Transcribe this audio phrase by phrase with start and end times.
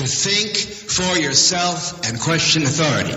[0.00, 0.56] to think
[0.88, 3.14] for yourself and question authority.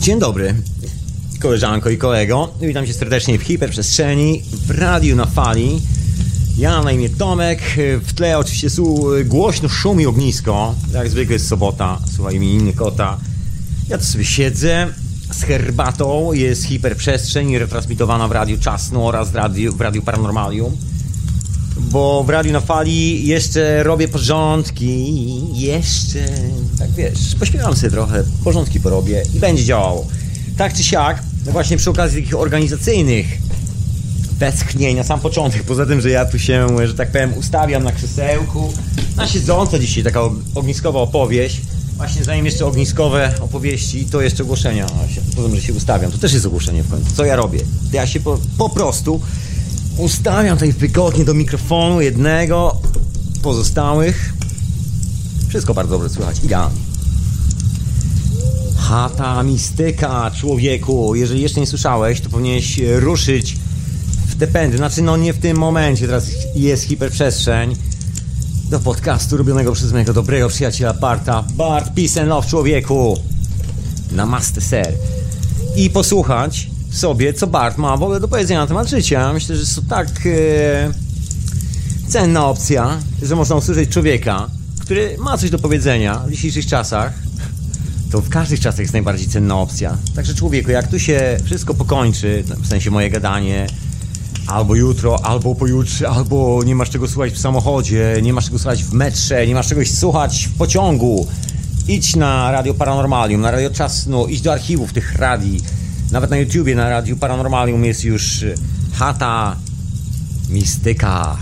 [0.00, 0.54] Dzień dobry,
[1.40, 2.54] koleżanko i kolego.
[2.60, 5.80] Witam cię serdecznie w hiperprzestrzeni, w radiu na fali.
[6.58, 7.60] Ja na imię Tomek,
[8.02, 10.74] w tle oczywiście su, głośno szumi ognisko.
[10.94, 13.18] Jak zwykle jest sobota, słuchaj mi inny kota.
[13.88, 15.01] Ja tu sobie siedzę
[15.32, 20.76] z herbatą, jest hiperprzestrzeń retransmitowana w Radiu Czasno oraz w Radiu, w radiu Paranormalium.
[21.76, 25.14] Bo w Radiu na Fali jeszcze robię porządki,
[25.54, 26.18] jeszcze,
[26.78, 30.06] tak wiesz, pośpiewam sobie trochę, porządki porobię i będzie działało.
[30.56, 33.26] Tak czy siak, no właśnie przy okazji takich organizacyjnych
[34.38, 37.92] westchnień na sam początek, poza tym, że ja tu się, że tak powiem, ustawiam na
[37.92, 38.72] krzesełku,
[39.16, 40.20] na siedząco dzisiaj taka
[40.54, 41.60] ogniskowa opowieść,
[41.96, 44.86] Właśnie zanim jeszcze ogniskowe opowieści, to jeszcze ogłoszenia.
[45.36, 46.12] Powiem, że się ustawiam.
[46.12, 47.12] To też jest ogłoszenie w końcu.
[47.16, 47.60] Co ja robię?
[47.92, 49.20] Ja się po, po prostu
[49.98, 52.76] ustawiam tutaj wygodnie do mikrofonu jednego,
[53.42, 54.32] pozostałych.
[55.48, 56.44] Wszystko bardzo dobrze słychać.
[56.44, 56.76] Idealnie.
[58.76, 61.14] Chata mistyka, człowieku.
[61.14, 63.56] Jeżeli jeszcze nie słyszałeś, to powinieneś ruszyć
[64.26, 64.76] w te pędy.
[64.76, 66.06] Znaczy, no nie w tym momencie.
[66.06, 67.76] Teraz jest hiperprzestrzeń
[68.72, 71.44] do podcastu robionego przez mojego dobrego przyjaciela Barta.
[71.56, 73.18] Bart, peace and love człowieku.
[74.12, 74.94] Namaste, ser.
[75.76, 79.32] I posłuchać sobie, co Bart ma w ogóle do powiedzenia na temat życia.
[79.32, 80.92] Myślę, że jest to tak e,
[82.08, 87.12] cenna opcja, że można usłyszeć człowieka, który ma coś do powiedzenia w dzisiejszych czasach.
[88.10, 89.96] To w każdych czasach jest najbardziej cenna opcja.
[90.14, 93.66] Także człowieku, jak tu się wszystko pokończy, w sensie moje gadanie,
[94.46, 98.84] albo jutro, albo pojutrze, albo nie masz czego słuchać w samochodzie, nie masz czego słuchać
[98.84, 101.26] w metrze, nie masz czegoś słuchać w pociągu.
[101.88, 105.60] Idź na Radio Paranormalium, na Radio Czasno, idź do archiwów tych radii.
[106.10, 108.44] Nawet na YouTubie, na Radio Paranormalium jest już
[108.92, 109.56] Chata
[110.48, 111.36] Mistyka.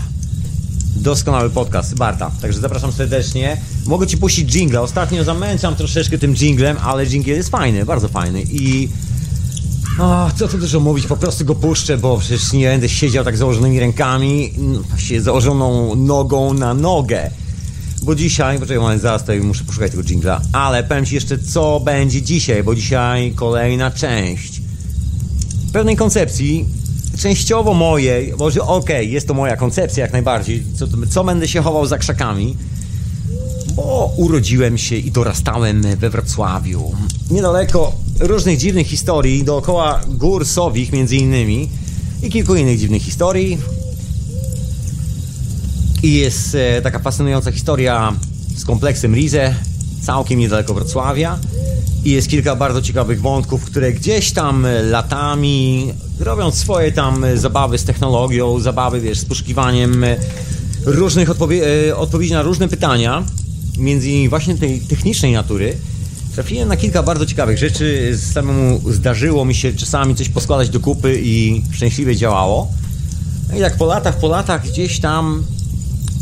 [0.95, 3.57] Doskonały podcast Barta, także zapraszam serdecznie.
[3.85, 4.81] Mogę Ci puścić jingle.
[4.81, 8.89] Ostatnio zamęczam troszeczkę tym jinglem, ale jingle jest fajny, bardzo fajny i
[9.99, 13.37] o, co tu dużo mówić, po prostu go puszczę, bo przecież nie będę siedział tak
[13.37, 17.31] założonymi rękami, no, właściwie założoną nogą na nogę.
[18.01, 21.79] Bo dzisiaj, poczekaj moment, zaraz tutaj muszę poszukać tego jingla, ale powiem Ci jeszcze, co
[21.79, 24.61] będzie dzisiaj, bo dzisiaj kolejna część.
[25.73, 26.65] Pewnej koncepcji,
[27.17, 31.61] częściowo mojej, bo okej, okay, jest to moja koncepcja jak najbardziej, co, co będę się
[31.61, 32.57] chował za krzakami,
[33.75, 36.91] bo urodziłem się i dorastałem we Wrocławiu,
[37.31, 41.69] niedaleko różnych dziwnych historii dookoła gór Sowich między innymi
[42.23, 43.57] i kilku innych dziwnych historii.
[46.03, 48.13] I jest e, taka fascynująca historia
[48.55, 49.55] z kompleksem Rize,
[50.01, 51.39] całkiem niedaleko Wrocławia.
[52.05, 57.83] I jest kilka bardzo ciekawych wątków, które gdzieś tam latami robią swoje tam zabawy z
[57.83, 60.05] technologią, zabawy wiesz, z poszukiwaniem
[60.85, 63.23] różnych odpowie e, odpowiedzi na różne pytania,
[63.77, 65.77] między innymi właśnie tej technicznej natury.
[66.33, 68.17] Trafiłem na kilka bardzo ciekawych rzeczy.
[68.33, 72.71] Samemu zdarzyło mi się czasami coś poskładać do kupy i szczęśliwie działało.
[73.49, 75.43] No i jak po latach, po latach gdzieś tam,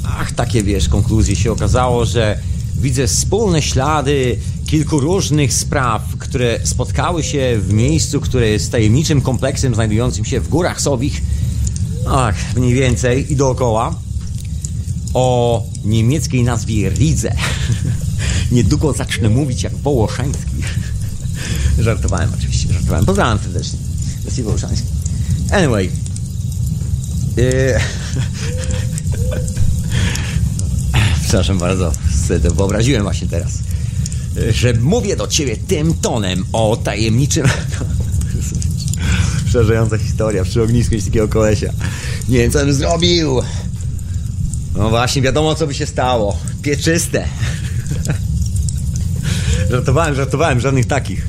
[0.03, 2.39] ach, takie wiesz, konkluzje się okazało, że
[2.75, 9.75] widzę wspólne ślady kilku różnych spraw, które spotkały się w miejscu, które jest tajemniczym kompleksem
[9.75, 11.21] znajdującym się w górach Sowich,
[12.07, 13.95] ach, mniej więcej i dookoła,
[15.13, 17.35] o niemieckiej nazwie Rize.
[18.51, 20.55] Niedługo zacznę mówić jak Wołoszański.
[21.79, 23.05] żartowałem oczywiście, żartowałem.
[23.05, 23.79] Pozdrawiam serdecznie.
[24.25, 24.87] Wesley Wołoszański.
[25.51, 25.89] Anyway.
[27.37, 27.79] Yy...
[31.21, 31.91] Przepraszam bardzo,
[32.27, 33.51] sobie wyobraziłem właśnie teraz,
[34.51, 37.45] że mówię do ciebie tym tonem o tajemniczym...
[39.45, 41.73] Przerażająca historia przy ognisku jest takiego kolesia.
[42.29, 43.41] Nie wiem, co bym zrobił.
[44.77, 46.37] No właśnie, wiadomo, co by się stało.
[46.61, 47.27] Pieczyste.
[49.71, 51.27] żartowałem, żartowałem, żadnych takich.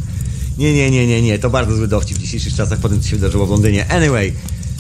[0.59, 3.09] Nie, nie, nie, nie, nie, to bardzo zły dowcip w dzisiejszych czasach po tym, co
[3.09, 3.88] się wydarzyło w Londynie.
[3.88, 4.32] Anyway,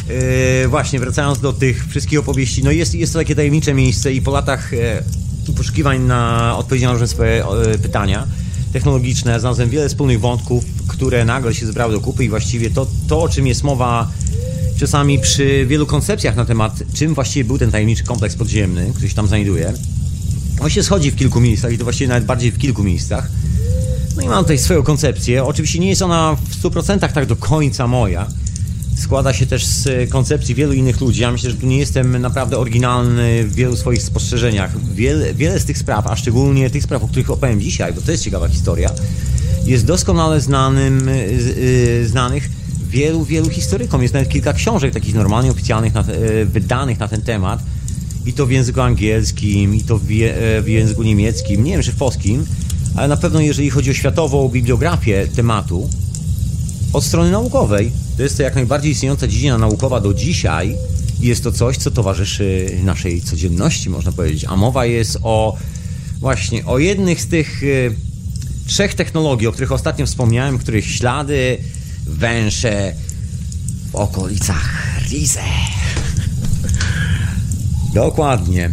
[0.08, 4.22] yy, właśnie, wracając do tych wszystkich opowieści, no jest, jest to takie tajemnicze miejsce i
[4.22, 8.26] po latach yy, poszukiwań na odpowiedzi na różne swoje yy, pytania
[8.72, 13.22] technologiczne znalazłem wiele wspólnych wątków, które nagle się zebrały do kupy i właściwie to, to
[13.22, 14.10] o czym jest mowa
[14.78, 19.14] czasami przy wielu koncepcjach na temat, czym właściwie był ten tajemniczy kompleks podziemny, który się
[19.14, 19.72] tam znajduje.
[20.60, 23.28] On się schodzi w kilku miejscach i to właściwie nawet bardziej w kilku miejscach.
[24.16, 25.44] No i mam tutaj swoją koncepcję.
[25.44, 28.26] Oczywiście nie jest ona w 100% tak do końca moja.
[28.96, 31.22] Składa się też z koncepcji wielu innych ludzi.
[31.22, 34.80] Ja myślę, że tu nie jestem naprawdę oryginalny w wielu swoich spostrzeżeniach.
[34.94, 38.10] Wiele, wiele z tych spraw, a szczególnie tych spraw, o których opowiem dzisiaj, bo to
[38.10, 38.90] jest ciekawa historia,
[39.64, 41.08] jest doskonale znanym,
[41.56, 42.50] yy, znanych
[42.90, 44.02] wielu, wielu historykom.
[44.02, 47.62] Jest nawet kilka książek takich normalnie oficjalnych, na, e, wydanych na ten temat.
[48.26, 51.92] I to w języku angielskim, i to w, je, w języku niemieckim, nie wiem czy
[51.92, 52.46] w polskim,
[52.96, 55.88] ale na pewno jeżeli chodzi o światową bibliografię tematu,
[56.92, 60.76] od strony naukowej, to jest to jak najbardziej istniejąca dziedzina naukowa do dzisiaj
[61.20, 64.44] i jest to coś, co towarzyszy naszej codzienności, można powiedzieć.
[64.48, 65.56] A mowa jest o
[66.18, 67.94] właśnie o jednych z tych y,
[68.66, 71.58] trzech technologii, o których ostatnio wspomniałem, których ślady
[72.06, 72.94] węsze
[73.92, 75.79] w okolicach Rize.
[77.94, 78.70] Dokładnie.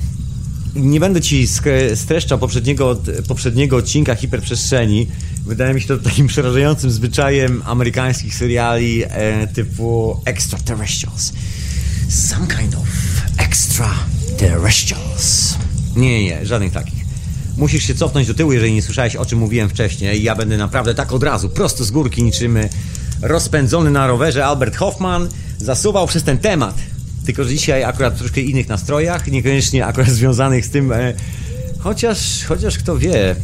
[0.76, 1.48] Nie będę ci
[1.96, 2.98] streszczał poprzedniego,
[3.28, 5.08] poprzedniego odcinka hiperprzestrzeni.
[5.46, 11.34] Wydaje mi się to takim przerażającym zwyczajem amerykańskich seriali e, typu Extraterrestrials.
[12.10, 12.88] Some kind of
[13.38, 15.56] extraterrestrials.
[15.96, 17.08] Nie, nie, żadnych takich.
[17.58, 20.24] Musisz się cofnąć do tyłu, jeżeli nie słyszałeś o czym mówiłem wcześniej.
[20.24, 22.58] Ja będę naprawdę tak od razu, prosto z górki, niczym
[23.22, 26.76] rozpędzony na rowerze Albert Hoffman zasuwał przez ten temat.
[27.28, 31.14] Tylko, że dzisiaj akurat w troszkę innych nastrojach, niekoniecznie akurat związanych z tym, e,
[31.80, 33.36] chociaż, chociaż kto wie.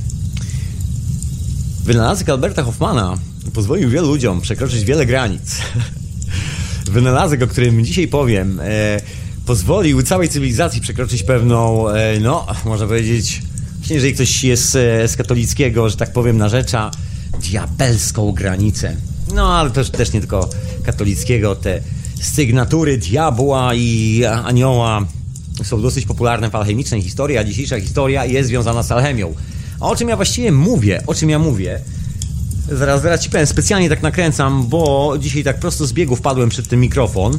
[1.84, 3.18] Wynalazek Alberta Hoffmana
[3.54, 5.62] pozwolił wielu ludziom przekroczyć wiele granic.
[6.92, 9.02] Wynalazek, o którym dzisiaj powiem, e,
[9.46, 13.42] pozwolił całej cywilizacji przekroczyć pewną, e, no, można powiedzieć,
[13.90, 16.92] jeżeli ktoś jest e, z katolickiego, że tak powiem, narzecza,
[17.40, 18.96] diabelską granicę.
[19.34, 20.50] No, ale też, też nie tylko
[20.84, 21.82] katolickiego, te
[22.26, 25.06] sygnatury diabła i anioła
[25.64, 29.34] są dosyć popularne w alchemicznej historii, a dzisiejsza historia jest związana z alchemią.
[29.80, 31.04] A o czym ja właściwie mówię?
[31.08, 31.80] O czym ja mówię?
[32.72, 36.68] Zaraz, zaraz ci powiem, specjalnie tak nakręcam, bo dzisiaj tak prosto z biegu wpadłem przed
[36.68, 37.38] ten mikrofon.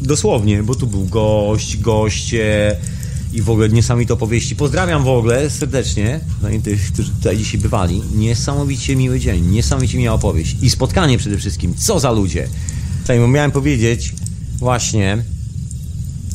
[0.00, 2.76] Dosłownie, bo tu był gość, goście
[3.32, 4.56] i w ogóle niesamowite opowieści.
[4.56, 8.02] Pozdrawiam w ogóle serdecznie no tych, którzy tutaj dzisiaj bywali.
[8.14, 11.74] Niesamowicie miły dzień, niesamowicie miła opowieść i spotkanie przede wszystkim.
[11.74, 12.48] Co za ludzie!
[13.10, 14.14] Tutaj miałem powiedzieć
[14.58, 15.24] właśnie,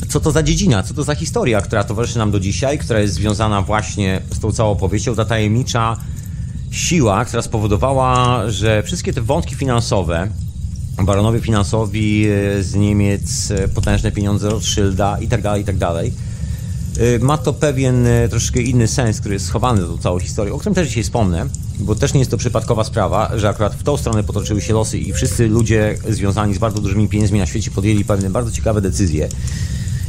[0.08, 3.14] co to za dziedzina, co to za historia, która towarzyszy nam do dzisiaj, która jest
[3.14, 5.96] związana właśnie z tą całą opowieścią, ta tajemnicza
[6.70, 10.28] siła, która spowodowała, że wszystkie te wątki finansowe,
[11.02, 12.26] baronowie finansowi
[12.60, 16.12] z Niemiec, potężne pieniądze Rothschilda i tak dalej, i tak dalej,
[16.98, 20.58] e, ma to pewien troszkę inny sens, który jest schowany za tą całą historię, o
[20.58, 21.46] którym też dzisiaj wspomnę,
[21.78, 24.98] bo też nie jest to przypadkowa sprawa, że akurat w tą stronę potoczyły się losy
[24.98, 29.28] i wszyscy ludzie związani z bardzo dużymi pieniędzmi na świecie podjęli pewne bardzo ciekawe decyzje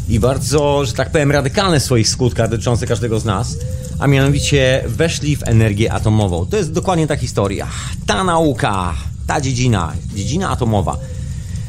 [0.09, 3.57] i bardzo, że tak powiem, radykalne w swoich skutkach dotyczące każdego z nas,
[3.99, 6.45] a mianowicie weszli w energię atomową.
[6.45, 7.67] To jest dokładnie ta historia.
[8.05, 8.93] Ta nauka,
[9.27, 10.97] ta dziedzina, dziedzina atomowa.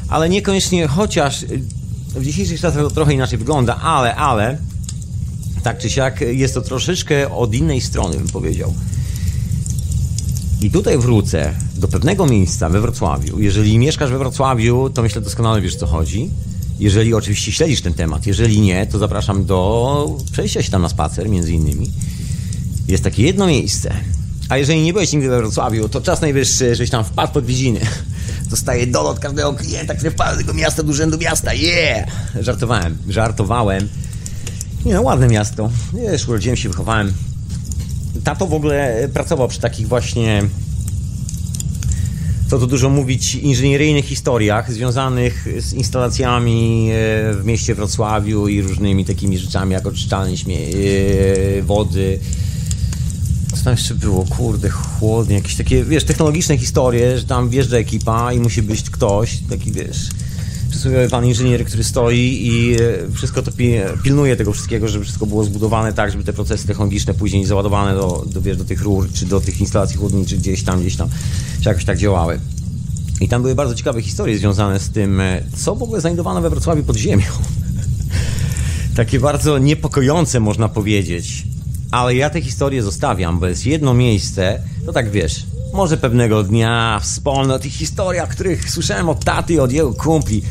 [0.09, 1.45] Ale niekoniecznie, chociaż
[2.15, 4.57] w dzisiejszych czasach to trochę inaczej wygląda, ale, ale,
[5.63, 8.73] tak czy siak, jest to troszeczkę od innej strony, bym powiedział.
[10.61, 13.39] I tutaj wrócę do pewnego miejsca we Wrocławiu.
[13.39, 16.29] Jeżeli mieszkasz we Wrocławiu, to myślę doskonale wiesz, co chodzi.
[16.79, 18.25] Jeżeli oczywiście śledzisz ten temat.
[18.25, 21.91] Jeżeli nie, to zapraszam do przejścia się tam na spacer, między innymi.
[22.87, 23.93] Jest takie jedno miejsce.
[24.49, 27.79] A jeżeli nie byłeś nigdy we Wrocławiu, to czas najwyższy, żebyś tam wpadł pod widziny.
[28.49, 31.53] Dostaję dolot każdego klienta, który wpadł do tego miasta, do urzędu miasta.
[31.53, 32.09] Yeah!
[32.39, 33.89] Żartowałem, żartowałem.
[34.85, 35.69] Nie no, ładne miasto.
[35.93, 37.13] Wiesz, urodziłem się, wychowałem.
[38.29, 40.43] Tato w ogóle pracował przy takich właśnie
[42.49, 49.05] co tu dużo mówić, inżynieryjnych historiach związanych z instalacjami e, w mieście Wrocławiu i różnymi
[49.05, 52.19] takimi rzeczami, jak oczyszczalnie e, wody.
[53.55, 54.25] Co tam jeszcze było?
[54.25, 59.39] Kurde, chłodnie, jakieś takie, wiesz, technologiczne historie, że tam wjeżdża ekipa i musi być ktoś,
[59.49, 60.09] taki, wiesz,
[60.79, 62.77] przysłowiowy pan inżynier, który stoi i e,
[63.13, 63.51] wszystko to
[64.03, 68.25] pilnuje tego wszystkiego, żeby wszystko było zbudowane tak, żeby te procesy technologiczne później załadowane do,
[68.27, 71.09] do, wiesz, do tych rur, czy do tych instalacji chłodniczych gdzieś tam, gdzieś tam,
[71.61, 72.39] czy jakoś tak działały.
[73.21, 76.49] I tam były bardzo ciekawe historie związane z tym, e, co w ogóle znajdowano we
[76.49, 77.25] Wrocławiu pod ziemią.
[78.95, 81.43] Takie bardzo niepokojące, można powiedzieć.
[81.91, 86.99] Ale ja te historie zostawiam, bo jest jedno miejsce, to tak wiesz, może pewnego dnia
[87.03, 90.41] wspomnę o tych historiach, których słyszałem od taty i od jego kumpli,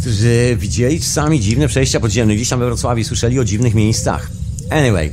[0.00, 2.34] którzy widzieli czasami dziwne przejścia podziemne.
[2.34, 4.30] Gdzieś tam we Wrocławiu słyszeli o dziwnych miejscach.
[4.70, 5.12] Anyway,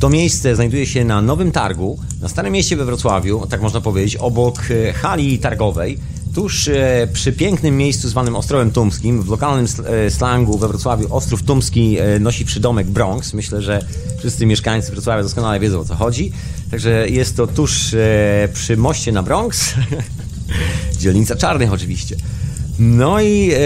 [0.00, 4.16] to miejsce znajduje się na Nowym Targu, na Starym Mieście we Wrocławiu, tak można powiedzieć,
[4.16, 5.98] obok e, hali targowej,
[6.34, 9.22] tuż e, przy pięknym miejscu zwanym Ostrowem Tumskim.
[9.22, 13.34] W lokalnym e, slangu we Wrocławiu Ostrów Tumski nosi przydomek Bronx.
[13.34, 13.84] Myślę, że
[14.18, 16.32] wszyscy mieszkańcy Wrocławia doskonale wiedzą o co chodzi.
[16.70, 17.94] Także jest to tuż
[18.52, 19.74] przy moście na Bronx.
[21.00, 22.16] Dzielnica Czarnych oczywiście.
[22.78, 23.58] No i e,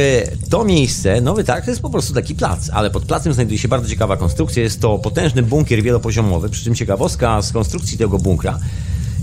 [0.50, 3.68] to miejsce, Nowy Targ, to jest po prostu taki plac, ale pod placem znajduje się
[3.68, 4.62] bardzo ciekawa konstrukcja.
[4.62, 8.58] Jest to potężny bunkier wielopoziomowy, przy czym ciekawostka z konstrukcji tego bunkra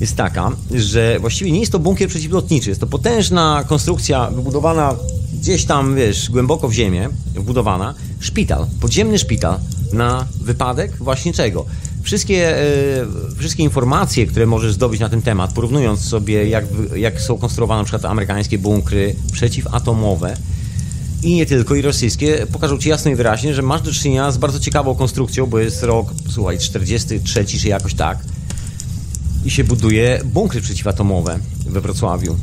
[0.01, 4.95] jest taka, że właściwie nie jest to bunkier przeciwlotniczy, jest to potężna konstrukcja wybudowana
[5.39, 9.59] gdzieś tam, wiesz, głęboko w ziemię, wbudowana, szpital, podziemny szpital
[9.93, 11.65] na wypadek właśnie czego?
[12.03, 13.05] Wszystkie, e,
[13.37, 17.83] wszystkie informacje, które możesz zdobyć na ten temat, porównując sobie, jak, jak są konstruowane na
[17.83, 20.37] przykład amerykańskie bunkry przeciwatomowe,
[21.23, 24.37] i nie tylko, i rosyjskie, pokażą Ci jasno i wyraźnie, że masz do czynienia z
[24.37, 28.17] bardzo ciekawą konstrukcją, bo jest rok, słuchaj, 43 czy jakoś tak
[29.45, 32.37] i się buduje bunkry przeciwatomowe we Wrocławiu.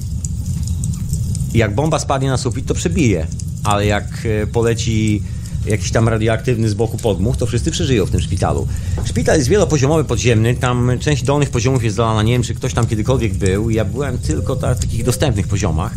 [1.54, 3.26] I jak bomba spadnie na sufit, to przebije,
[3.64, 4.04] ale jak
[4.42, 5.23] e, poleci
[5.66, 8.68] jakiś tam radioaktywny z boku podmuch, to wszyscy przeżyją w tym szpitalu.
[9.04, 12.87] Szpital jest wielopoziomowy, podziemny, tam część dolnych poziomów jest zalana, nie wiem czy ktoś tam
[12.87, 15.94] kiedykolwiek był, ja byłem tylko na takich dostępnych poziomach,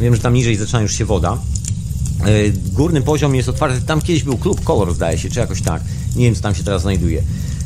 [0.00, 1.38] wiem, że tam niżej zaczyna już się woda,
[2.26, 3.80] E, górny poziom jest otwarty.
[3.80, 5.82] Tam kiedyś był klub Kolor, zdaje się, czy jakoś tak.
[6.16, 7.22] Nie wiem, co tam się teraz znajduje.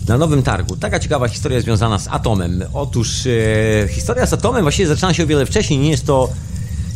[0.09, 0.77] Na Nowym Targu.
[0.77, 2.65] Taka ciekawa historia związana z atomem.
[2.73, 5.79] Otóż e, historia z atomem właściwie zaczyna się o wiele wcześniej.
[5.79, 6.33] Nie jest to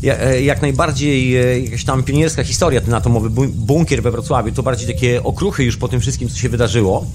[0.04, 4.52] e, jak najbardziej e, jakaś tam pionierska historia, ten atomowy bunkier we Wrocławiu.
[4.52, 7.06] To bardziej takie okruchy już po tym wszystkim, co się wydarzyło.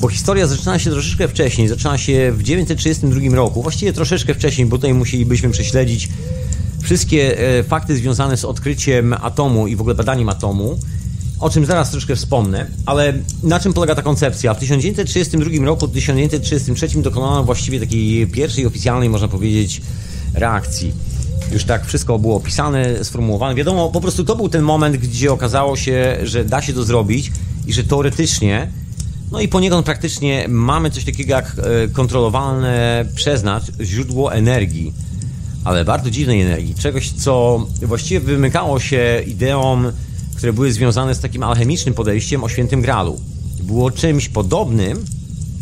[0.00, 1.68] Bo historia zaczyna się troszeczkę wcześniej.
[1.68, 3.62] Zaczyna się w 1932 roku.
[3.62, 6.08] Właściwie troszeczkę wcześniej, bo tutaj musielibyśmy prześledzić
[6.82, 10.78] wszystkie e, fakty związane z odkryciem atomu i w ogóle badaniem atomu,
[11.40, 14.54] o czym zaraz troszkę wspomnę, ale na czym polega ta koncepcja?
[14.54, 19.82] W 1932 roku, w 1933 dokonano właściwie takiej pierwszej oficjalnej, można powiedzieć,
[20.34, 20.92] reakcji.
[21.52, 23.54] Już tak wszystko było opisane, sformułowane.
[23.54, 27.32] Wiadomo, po prostu to był ten moment, gdzie okazało się, że da się to zrobić
[27.66, 28.70] i że teoretycznie,
[29.32, 34.92] no i poniekąd praktycznie mamy coś takiego jak e, kontrolowane przez nas źródło energii
[35.64, 36.74] ale bardzo dziwnej energii.
[36.74, 39.92] Czegoś, co właściwie wymykało się ideom,
[40.40, 43.20] które były związane z takim alchemicznym podejściem o świętym gralu.
[43.62, 45.04] Było czymś podobnym,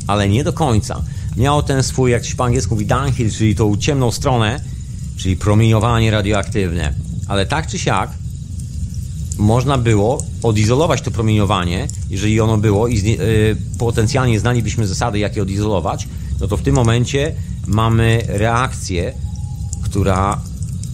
[0.06, 1.02] ale nie do końca.
[1.36, 4.60] Miało ten swój, jak się po angielsku mówi, downhill, czyli tą ciemną stronę,
[5.16, 6.94] czyli promieniowanie radioaktywne.
[7.28, 8.10] Ale tak czy siak,
[9.38, 15.42] można było odizolować to promieniowanie, jeżeli ono było i yy, potencjalnie znalibyśmy zasady, jak je
[15.42, 16.08] odizolować,
[16.40, 17.34] no to w tym momencie
[17.66, 19.14] mamy reakcję
[19.88, 20.40] która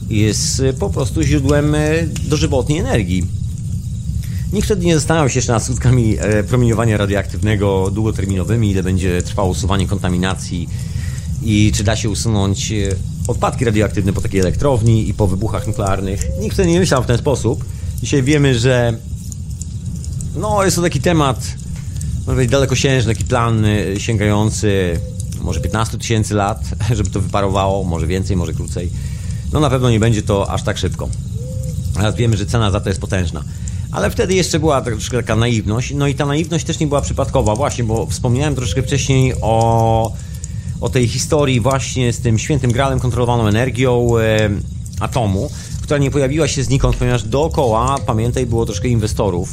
[0.08, 3.43] jest po prostu źródłem y, dożywotniej energii.
[4.54, 9.48] Nikt wtedy nie zastanawiał się jeszcze nad skutkami e, promieniowania radioaktywnego długoterminowymi, ile będzie trwało
[9.48, 10.68] usuwanie kontaminacji
[11.42, 12.96] i czy da się usunąć y,
[13.28, 16.26] odpadki radioaktywne po takiej elektrowni i po wybuchach nuklearnych.
[16.40, 17.64] Nikt wtedy nie myślał w ten sposób.
[18.02, 18.98] Dzisiaj wiemy, że
[20.36, 21.54] no, jest to taki temat
[22.26, 23.66] powiedzieć, dalekosiężny, taki plan
[23.98, 25.00] sięgający
[25.40, 26.60] może 15 tysięcy lat,
[26.96, 28.90] żeby to wyparowało, może więcej, może krócej.
[29.52, 31.08] No na pewno nie będzie to aż tak szybko.
[31.94, 33.44] Teraz wiemy, że cena za to jest potężna.
[33.94, 35.92] Ale wtedy jeszcze była troszkę taka naiwność.
[35.94, 40.12] No i ta naiwność też nie była przypadkowa, właśnie, bo wspomniałem troszkę wcześniej o,
[40.80, 44.50] o tej historii właśnie z tym świętym gralem kontrolowaną energią e,
[45.00, 45.50] atomu,
[45.82, 49.48] która nie pojawiła się znikąd, ponieważ dookoła, pamiętaj, było troszkę inwestorów.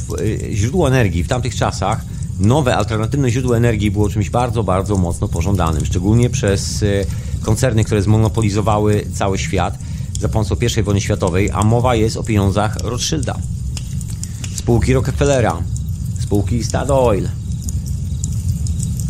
[0.50, 2.04] E, źródło energii w tamtych czasach
[2.40, 6.86] nowe, alternatywne źródło energii było czymś bardzo, bardzo mocno pożądanym, szczególnie przez e,
[7.42, 9.78] koncerny, które zmonopolizowały cały świat
[10.20, 13.36] za pomocą I wojny światowej, a mowa jest o pieniądzach Rothschilda,
[14.62, 15.62] spółki Rockefellera,
[16.20, 17.28] spółki Statoil,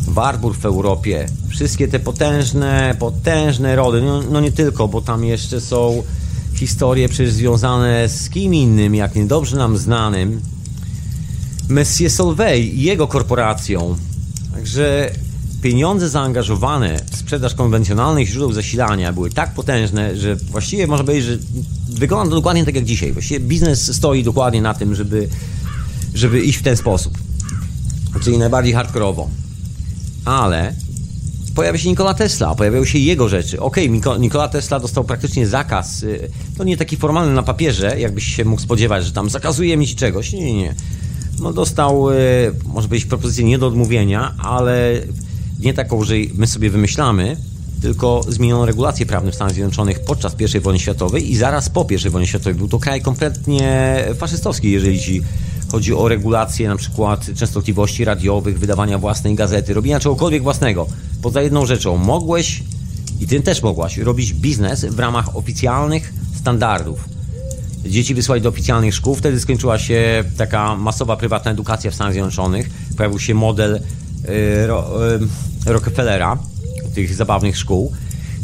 [0.08, 5.60] Warburg w Europie, wszystkie te potężne, potężne rody, no, no nie tylko, bo tam jeszcze
[5.60, 6.02] są
[6.54, 10.40] historie przecież związane z kim innym, jak niedobrze nam znanym,
[11.68, 13.96] Messie Solvay i jego korporacją.
[14.54, 15.10] Także
[15.62, 21.38] pieniądze zaangażowane w sprzedaż konwencjonalnych źródeł zasilania były tak potężne, że właściwie można powiedzieć, że
[21.88, 23.12] wygląda to dokładnie tak jak dzisiaj.
[23.12, 25.28] Właściwie biznes stoi dokładnie na tym, żeby,
[26.14, 27.18] żeby iść w ten sposób.
[28.22, 29.30] Czyli najbardziej hardkorowo.
[30.24, 30.74] Ale
[31.54, 33.60] pojawia się Nikola Tesla, pojawiają się jego rzeczy.
[33.60, 36.02] Okej, okay, Nikola Tesla dostał praktycznie zakaz.
[36.02, 39.96] Y, to nie taki formalny na papierze, jakbyś się mógł spodziewać, że tam zakazuje ci
[39.96, 40.32] czegoś.
[40.32, 40.74] Nie, nie, nie
[41.42, 42.14] no dostał, e,
[42.64, 45.00] może być propozycję nie do odmówienia, ale
[45.62, 47.36] nie taką, że my sobie wymyślamy,
[47.82, 52.10] tylko zmieniono regulacje prawne w Stanach Zjednoczonych podczas I wojny światowej i zaraz po I
[52.10, 52.54] wojnie światowej.
[52.54, 55.22] Był to kraj kompletnie faszystowski, jeżeli
[55.72, 60.86] chodzi o regulacje na przykład częstotliwości radiowych, wydawania własnej gazety, robienia czegokolwiek własnego.
[61.22, 62.62] Poza jedną rzeczą, mogłeś
[63.20, 67.12] i ty też mogłaś robić biznes w ramach oficjalnych standardów
[67.86, 69.14] dzieci wysłać do oficjalnych szkół.
[69.14, 72.70] Wtedy skończyła się taka masowa prywatna edukacja w Stanach Zjednoczonych.
[72.96, 73.80] Pojawił się model y,
[74.30, 76.38] y, Rockefellera,
[76.94, 77.92] tych zabawnych szkół,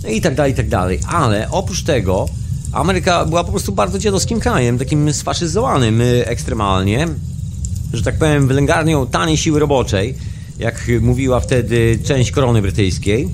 [0.03, 1.01] no i tak dalej, i tak dalej.
[1.09, 2.29] Ale oprócz tego
[2.73, 7.09] Ameryka była po prostu bardzo dziadowskim krajem, takim sfaszyzowanym y, ekstremalnie,
[7.93, 10.15] że tak powiem, wylęgarnią taniej siły roboczej,
[10.59, 13.29] jak mówiła wtedy część korony brytyjskiej.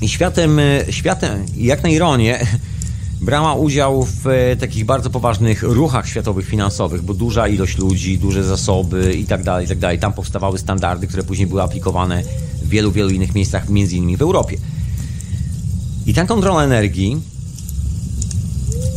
[0.00, 2.46] I światem, światem, jak na ironię,
[3.20, 8.44] brała udział w e, takich bardzo poważnych ruchach światowych finansowych, bo duża ilość ludzi, duże
[8.44, 9.98] zasoby i tak dalej, i tak dalej.
[9.98, 12.22] Tam powstawały standardy, które później były aplikowane
[12.74, 14.56] wielu, wielu innych miejscach, między innymi w Europie.
[16.06, 17.20] I ta kontrola energii,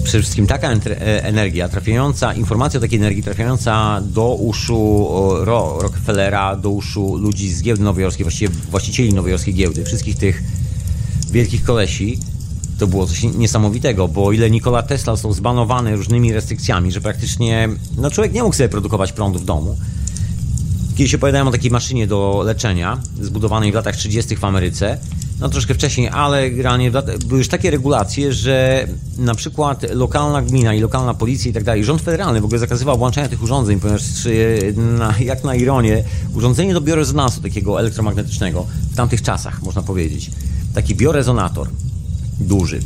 [0.04, 5.08] przede wszystkim taka e, energia trafiająca, informacja o takiej energii trafiająca do uszu
[5.80, 10.44] Rockefellera, do uszu ludzi z giełdy nowojorskiej, właściwie właścicieli nowojorskiej giełdy, wszystkich tych
[11.32, 12.20] wielkich kolesi,
[12.80, 17.70] to było coś niesamowitego, bo o ile Nikola Tesla został zbanowany różnymi restrykcjami, że praktycznie
[17.98, 19.78] no człowiek nie mógł sobie produkować prądu w domu.
[20.98, 24.36] Kiedyś opowiadałem o takiej maszynie do leczenia, zbudowanej w latach 30.
[24.36, 24.98] w Ameryce,
[25.40, 26.92] no troszkę wcześniej, ale realnie
[27.26, 28.88] były już takie regulacje, że
[29.18, 32.98] na przykład lokalna gmina i lokalna policja i tak dalej, rząd federalny w ogóle zakazywał
[32.98, 34.02] włączania tych urządzeń, ponieważ
[34.76, 40.32] na, jak na ironię, urządzenie do biorezonansu takiego elektromagnetycznego w tamtych czasach, można powiedzieć,
[40.74, 41.70] taki biorezonator,
[42.40, 42.80] duży.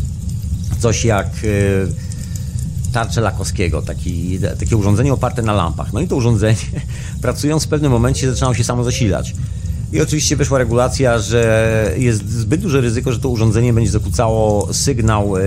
[0.79, 2.10] Coś jak e,
[2.91, 5.93] tarcze Lakowskiego, taki, takie urządzenie oparte na lampach.
[5.93, 6.57] No i to urządzenie,
[7.21, 9.35] pracując w pewnym momencie, zaczynało się samo zasilać.
[9.93, 15.37] I oczywiście wyszła regulacja, że jest zbyt duże ryzyko, że to urządzenie będzie zakłócało sygnał
[15.37, 15.41] e,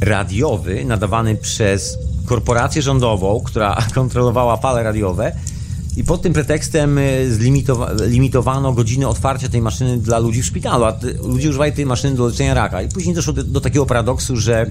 [0.00, 5.32] radiowy nadawany przez korporację rządową, która kontrolowała fale radiowe
[5.96, 7.38] i pod tym pretekstem y,
[7.96, 12.26] zlimitowano godziny otwarcia tej maszyny dla ludzi w szpitalu, a ludzie używali tej maszyny do
[12.26, 12.82] leczenia raka.
[12.82, 14.70] I później doszło do, do takiego paradoksu, że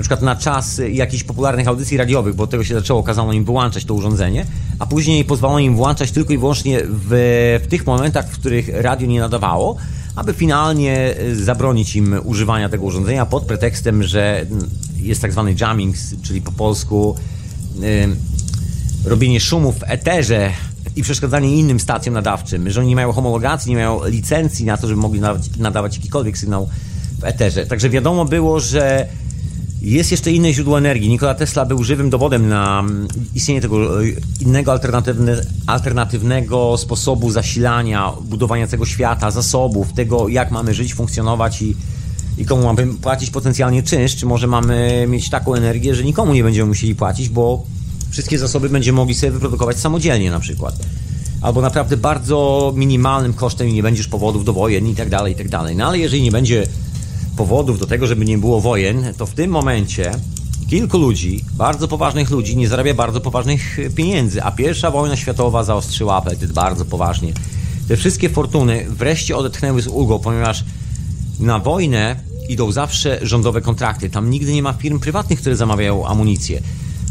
[0.00, 3.44] na przykład na czas jakichś popularnych audycji radiowych, bo od tego się zaczęło, kazano im
[3.44, 4.46] wyłączać to urządzenie,
[4.78, 9.06] a później pozwolono im włączać tylko i wyłącznie w, w tych momentach, w których radio
[9.06, 9.76] nie nadawało,
[10.16, 14.46] aby finalnie y, zabronić im używania tego urządzenia pod pretekstem, że
[14.96, 17.16] jest tak zwany jamming, czyli po polsku
[17.80, 17.90] yy,
[19.04, 20.50] robienie szumów w eterze
[20.96, 24.88] i przeszkadzanie innym stacjom nadawczym, że oni nie mają homologacji, nie mają licencji na to,
[24.88, 26.68] żeby mogli nadawać, nadawać jakikolwiek sygnał
[27.18, 27.66] w eterze.
[27.66, 29.08] Także wiadomo było, że
[29.82, 31.08] jest jeszcze inne źródło energii.
[31.08, 32.84] Nikola Tesla był żywym dowodem na
[33.34, 34.02] istnienie tego
[34.40, 41.76] innego alternatywne, alternatywnego sposobu zasilania, budowania tego świata, zasobów, tego jak mamy żyć, funkcjonować i,
[42.38, 46.42] i komu mamy płacić potencjalnie czynsz, czy może mamy mieć taką energię, że nikomu nie
[46.42, 47.62] będziemy musieli płacić, bo
[48.10, 50.74] wszystkie zasoby będziemy mogli sobie wyprodukować samodzielnie na przykład.
[51.42, 55.36] Albo naprawdę bardzo minimalnym kosztem i nie będziesz powodów do wojen i tak dalej, i
[55.36, 55.76] tak dalej.
[55.76, 56.66] No ale jeżeli nie będzie
[57.40, 60.12] powodów do tego, żeby nie było wojen, to w tym momencie
[60.70, 66.16] kilku ludzi, bardzo poważnych ludzi, nie zarabia bardzo poważnych pieniędzy, a pierwsza wojna światowa zaostrzyła
[66.16, 67.32] apetyt bardzo poważnie.
[67.88, 70.64] Te wszystkie fortuny wreszcie odetchnęły z ulgą, ponieważ
[71.38, 72.16] na wojnę
[72.48, 74.10] idą zawsze rządowe kontrakty.
[74.10, 76.62] Tam nigdy nie ma firm prywatnych, które zamawiają amunicję.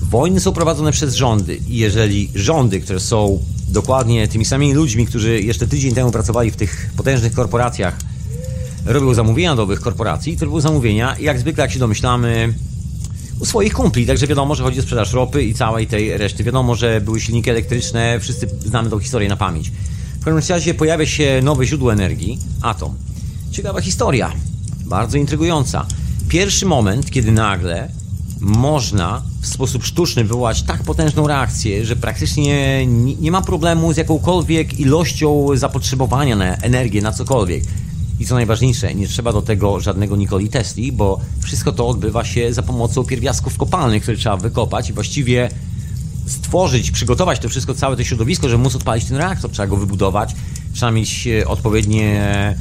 [0.02, 5.42] Wojny są prowadzone przez rządy i jeżeli rządy, które są dokładnie tymi samymi ludźmi, którzy
[5.42, 7.98] jeszcze tydzień temu pracowali w tych potężnych korporacjach,
[8.86, 12.54] robią zamówienia do owych korporacji, to robią zamówienia, jak zwykle, jak się domyślamy,
[13.40, 14.06] u swoich kumpli.
[14.06, 16.44] Także wiadomo, że chodzi o sprzedaż ropy i całej tej reszty.
[16.44, 19.72] Wiadomo, że były silniki elektryczne, wszyscy znamy tą historię na pamięć.
[20.22, 22.96] W każdym razie pojawia się nowe źródło energii, atom.
[23.52, 24.32] Ciekawa historia,
[24.86, 25.86] bardzo intrygująca.
[26.30, 27.90] Pierwszy moment, kiedy nagle
[28.40, 32.88] można w sposób sztuczny wywołać tak potężną reakcję, że praktycznie
[33.22, 37.64] nie ma problemu z jakąkolwiek ilością zapotrzebowania na energię, na cokolwiek.
[38.20, 42.54] I co najważniejsze, nie trzeba do tego żadnego Nikoli Tesli, bo wszystko to odbywa się
[42.54, 45.50] za pomocą pierwiastków kopalnych, które trzeba wykopać i właściwie
[46.28, 49.52] stworzyć, przygotować to wszystko, całe to środowisko, żeby móc odpalić ten reaktor.
[49.52, 50.36] Trzeba go wybudować,
[50.74, 52.56] trzeba mieć e, odpowiednie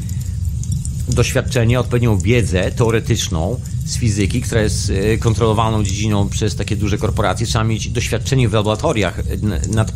[1.09, 7.47] doświadczenie, odpowiednią wiedzę teoretyczną z fizyki, która jest e, kontrolowaną dziedziną przez takie duże korporacje.
[7.47, 9.23] Trzeba mieć doświadczenie w laboratoriach,
[9.69, 9.93] nad,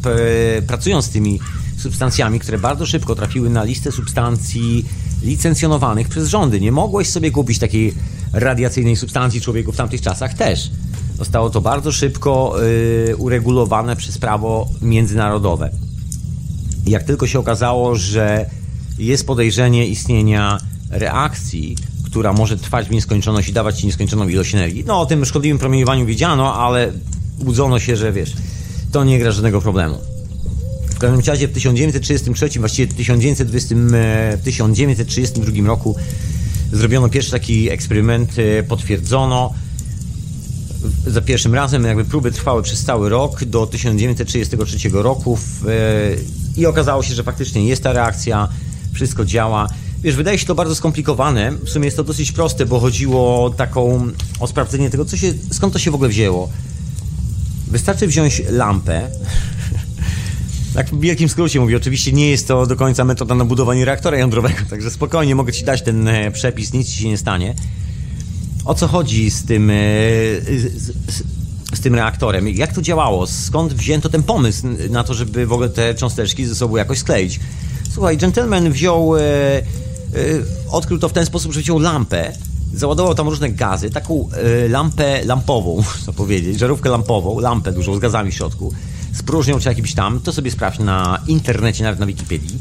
[0.66, 1.40] pracując z tymi
[1.76, 4.84] substancjami, które bardzo szybko trafiły na listę substancji
[5.22, 6.60] licencjonowanych przez rządy.
[6.60, 7.94] Nie mogłeś sobie kupić takiej
[8.32, 10.70] radiacyjnej substancji człowieku w tamtych czasach też.
[11.18, 12.54] Zostało to bardzo szybko
[13.08, 15.70] yy, uregulowane przez prawo międzynarodowe.
[16.86, 18.50] Jak tylko się okazało, że
[18.98, 20.58] jest podejrzenie istnienia
[20.90, 24.84] reakcji, która może trwać w nieskończoność i dawać ci nieskończoną ilość energii.
[24.86, 26.92] No o tym szkodliwym promieniowaniu wiedziano, ale
[27.38, 28.32] budzono się, że wiesz,
[28.92, 30.11] to nie gra żadnego problemu.
[31.02, 35.96] W każdym razie w 1933, właściwie 1920, e, w 1932 roku
[36.72, 39.54] zrobiono pierwszy taki eksperyment, e, potwierdzono
[41.06, 45.38] za pierwszym razem, jakby próby trwały przez cały rok do 1933 roku
[45.68, 45.70] e,
[46.56, 48.48] i okazało się, że faktycznie jest ta reakcja,
[48.92, 49.68] wszystko działa.
[50.02, 51.52] Wiesz, wydaje się to bardzo skomplikowane.
[51.52, 54.08] W sumie jest to dosyć proste, bo chodziło o taką,
[54.40, 56.48] o sprawdzenie tego, co się, skąd to się w ogóle wzięło.
[57.68, 59.10] Wystarczy wziąć lampę
[60.74, 64.18] Tak w wielkim skrócie mówię, oczywiście nie jest to do końca metoda na budowanie reaktora
[64.18, 67.54] jądrowego, także spokojnie mogę Ci dać ten e, przepis, nic Ci się nie stanie.
[68.64, 71.22] O co chodzi z tym, e, z, z,
[71.74, 72.48] z tym reaktorem?
[72.48, 73.26] Jak to działało?
[73.26, 77.40] Skąd wzięto ten pomysł na to, żeby w ogóle te cząsteczki ze sobą jakoś skleić?
[77.90, 79.20] Słuchaj, gentleman wziął, e,
[80.70, 82.32] odkrył to w ten sposób, że wziął lampę,
[82.74, 84.28] załadował tam różne gazy, taką
[84.68, 88.72] lampę lampową, można powiedzieć, żarówkę lampową, lampę dużą z gazami w środku,
[89.12, 92.58] z próżnią czy jakimś tam, to sobie sprawdź na internecie, nawet na Wikipedii.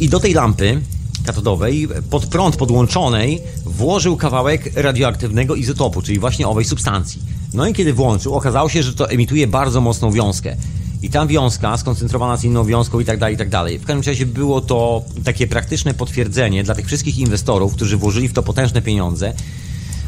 [0.00, 0.80] I do tej lampy
[1.26, 7.22] katodowej, pod prąd podłączonej, włożył kawałek radioaktywnego izotopu, czyli właśnie owej substancji.
[7.54, 10.56] No i kiedy włączył, okazało się, że to emituje bardzo mocną wiązkę.
[11.02, 13.78] I ta wiązka skoncentrowana z inną wiązką i tak dalej, i tak dalej.
[13.78, 18.32] W każdym razie było to takie praktyczne potwierdzenie dla tych wszystkich inwestorów, którzy włożyli w
[18.32, 19.34] to potężne pieniądze,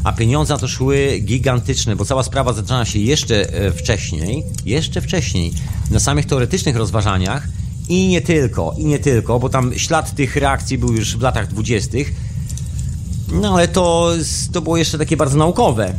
[0.07, 5.01] a pieniądze na to szły gigantyczne, bo cała sprawa zaczyna się jeszcze e, wcześniej, jeszcze
[5.01, 5.53] wcześniej,
[5.91, 7.47] na samych teoretycznych rozważaniach
[7.89, 11.47] i nie tylko, i nie tylko, bo tam ślad tych reakcji był już w latach
[11.47, 12.13] dwudziestych,
[13.31, 14.11] no ale to,
[14.51, 15.93] to było jeszcze takie bardzo naukowe.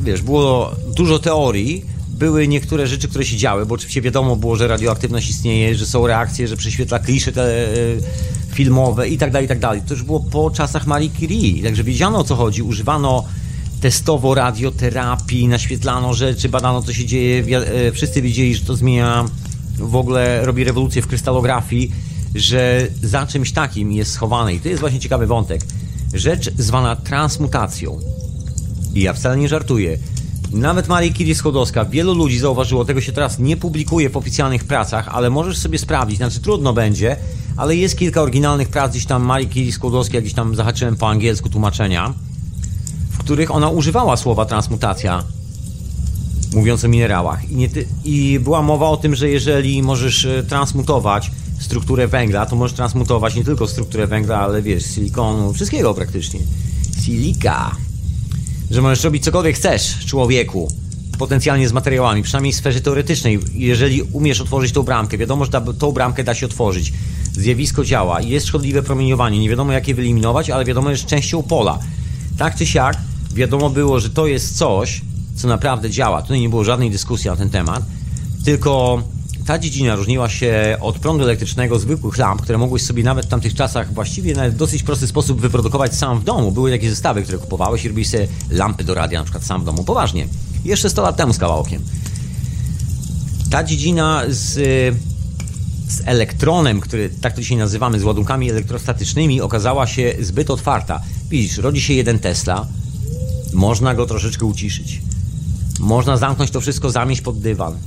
[0.00, 4.68] Wiesz, było dużo teorii, były niektóre rzeczy, które się działy, bo oczywiście wiadomo było, że
[4.68, 7.74] radioaktywność istnieje, że są reakcje, że prześwietla klisze te, e,
[8.52, 9.82] filmowe i tak dalej, i tak dalej.
[9.88, 13.24] To już było po czasach Marie Curie, także wiedziano o co chodzi, używano
[13.80, 19.24] testowo radioterapii, naświetlano rzeczy, badano co się dzieje, e, wszyscy wiedzieli, że to zmienia,
[19.78, 21.92] w ogóle robi rewolucję w krystalografii,
[22.34, 25.60] że za czymś takim jest schowane i to jest właśnie ciekawy wątek.
[26.14, 28.00] Rzecz zwana transmutacją.
[28.94, 29.98] I ja wcale nie żartuję.
[30.52, 35.08] Nawet Marii Curie Skłodowska, wielu ludzi zauważyło, tego się teraz nie publikuje w oficjalnych pracach,
[35.08, 37.16] ale możesz sobie sprawdzić, znaczy trudno będzie,
[37.56, 41.48] ale jest kilka oryginalnych prac, gdzieś tam Marii Curie Skłodowskiej, gdzieś tam zahaczyłem po angielsku
[41.48, 42.14] tłumaczenia,
[43.26, 45.24] których ona używała słowa transmutacja,
[46.54, 47.50] mówiąc o minerałach.
[47.50, 52.56] I, ty, I była mowa o tym, że jeżeli możesz e, transmutować strukturę węgla, to
[52.56, 56.40] możesz transmutować nie tylko strukturę węgla, ale wiesz, silikonu, wszystkiego praktycznie.
[57.04, 57.76] Silika
[58.70, 60.72] że możesz robić cokolwiek chcesz, człowieku,
[61.18, 63.38] potencjalnie z materiałami, przynajmniej w sferze teoretycznej.
[63.54, 66.92] Jeżeli umiesz otworzyć tą bramkę, wiadomo, że ta, tą bramkę da się otworzyć.
[67.32, 71.42] Zjawisko działa, jest szkodliwe promieniowanie, nie wiadomo jak je wyeliminować, ale wiadomo, że jest częścią
[71.42, 71.78] pola.
[72.38, 72.96] Tak czy siak,
[73.36, 75.00] wiadomo było, że to jest coś,
[75.36, 76.22] co naprawdę działa.
[76.22, 77.82] Tutaj nie było żadnej dyskusji na ten temat,
[78.44, 79.02] tylko
[79.46, 83.54] ta dziedzina różniła się od prądu elektrycznego, zwykłych lamp, które mogłeś sobie nawet w tamtych
[83.54, 86.52] czasach właściwie nawet w dosyć prosty sposób wyprodukować sam w domu.
[86.52, 89.64] Były takie zestawy, które kupowałeś i robiłeś sobie lampy do radia na przykład sam w
[89.64, 89.84] domu.
[89.84, 90.28] Poważnie.
[90.64, 91.82] Jeszcze 100 lat temu z kawałkiem.
[93.50, 94.54] Ta dziedzina z,
[95.88, 101.00] z elektronem, który tak to dzisiaj nazywamy, z ładunkami elektrostatycznymi, okazała się zbyt otwarta.
[101.30, 102.66] Widzisz, rodzi się jeden Tesla,
[103.56, 105.02] można go troszeczkę uciszyć.
[105.80, 107.78] Można zamknąć to wszystko, zamieść pod dywan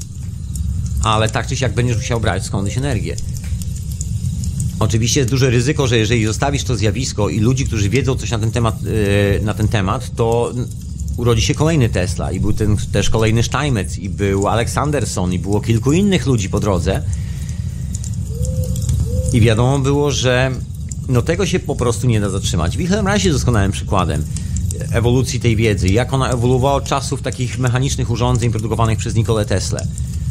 [1.03, 3.15] ale tak czy siak będziesz musiał brać skądś energię.
[4.79, 8.39] Oczywiście jest duże ryzyko, że jeżeli zostawisz to zjawisko i ludzi, którzy wiedzą coś na
[8.39, 8.75] ten temat,
[9.39, 10.53] e, na ten temat to
[11.17, 15.61] urodzi się kolejny Tesla i był ten też kolejny Steinmetz i był Aleksanderson i było
[15.61, 17.03] kilku innych ludzi po drodze.
[19.33, 20.51] I wiadomo było, że
[21.09, 22.77] no tego się po prostu nie da zatrzymać.
[22.77, 24.23] Wilhelm Reich jest doskonałym przykładem
[24.91, 29.79] ewolucji tej wiedzy, jak ona ewoluowała od czasów takich mechanicznych urządzeń produkowanych przez Nikolę Tesla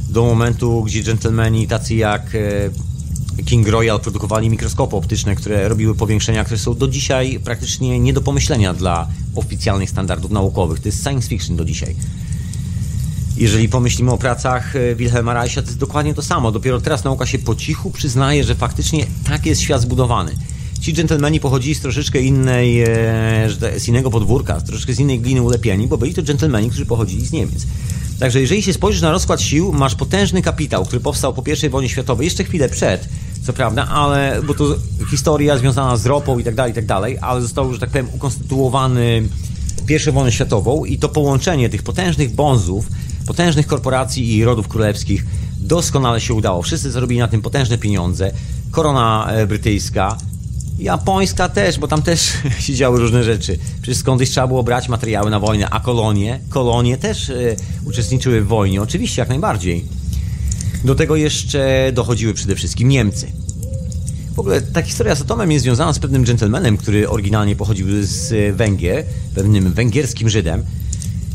[0.08, 6.44] do momentu, gdzie dżentelmeni tacy jak e, King Royal produkowali mikroskopy optyczne, które robiły powiększenia,
[6.44, 10.80] które są do dzisiaj praktycznie nie do pomyślenia dla oficjalnych standardów naukowych.
[10.80, 11.96] To jest science fiction do dzisiaj.
[13.36, 16.52] Jeżeli pomyślimy o pracach e, Wilhelma Reicha, to jest dokładnie to samo.
[16.52, 20.32] Dopiero teraz nauka się po cichu przyznaje, że faktycznie tak jest świat zbudowany.
[20.80, 22.86] Ci dżentelmeni pochodzili z troszeczkę innej, e,
[23.76, 27.26] z innego podwórka, z troszeczkę z innej gliny ulepieni, bo byli to dżentelmeni, którzy pochodzili
[27.26, 27.66] z Niemiec.
[28.18, 31.88] Także jeżeli się spojrzysz na rozkład sił, masz potężny kapitał, który powstał po I wojnie
[31.88, 33.08] światowej, jeszcze chwilę przed,
[33.42, 34.76] co prawda, ale, bo to
[35.10, 38.08] historia związana z ropą i tak dalej, i tak dalej, ale został, że tak powiem,
[38.14, 39.28] ukonstytuowany
[39.88, 42.88] I wojną światową i to połączenie tych potężnych bonzów,
[43.26, 45.24] potężnych korporacji i rodów królewskich
[45.60, 46.62] doskonale się udało.
[46.62, 48.32] Wszyscy zarobili na tym potężne pieniądze.
[48.70, 50.18] Korona e, brytyjska,
[50.78, 52.32] Japońska też, bo tam też
[52.66, 53.58] się działy różne rzeczy.
[53.82, 58.46] Przecież skądś trzeba było brać materiały na wojnę, a kolonie, kolonie też y, uczestniczyły w
[58.46, 59.84] wojnie, oczywiście, jak najbardziej.
[60.84, 63.32] Do tego jeszcze dochodziły przede wszystkim Niemcy.
[64.34, 68.56] W ogóle ta historia z atomem jest związana z pewnym gentlemanem, który oryginalnie pochodził z
[68.56, 70.64] Węgier, pewnym węgierskim Żydem,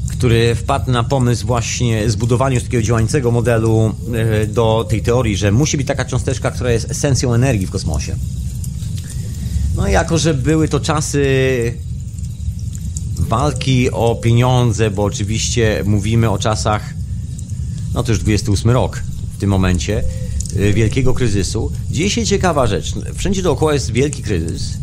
[0.07, 5.77] który wpadł na pomysł właśnie zbudowania takiego działającego modelu e, do tej teorii, że musi
[5.77, 8.15] być taka cząsteczka, która jest esencją energii w kosmosie.
[9.75, 11.23] No jako, że były to czasy
[13.19, 16.93] walki o pieniądze, bo oczywiście mówimy o czasach,
[17.93, 19.03] no to już 28 rok
[19.37, 20.03] w tym momencie,
[20.55, 22.93] y, wielkiego kryzysu, dzieje się ciekawa rzecz.
[23.15, 24.77] Wszędzie dookoła jest wielki kryzys.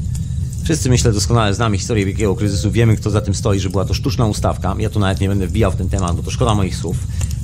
[0.64, 3.94] Wszyscy, myślę, doskonale znamy historię wielkiego kryzysu, wiemy, kto za tym stoi, że była to
[3.94, 4.76] sztuczna ustawka.
[4.78, 6.96] Ja tu nawet nie będę wbijał w ten temat, bo to szkoda moich słów.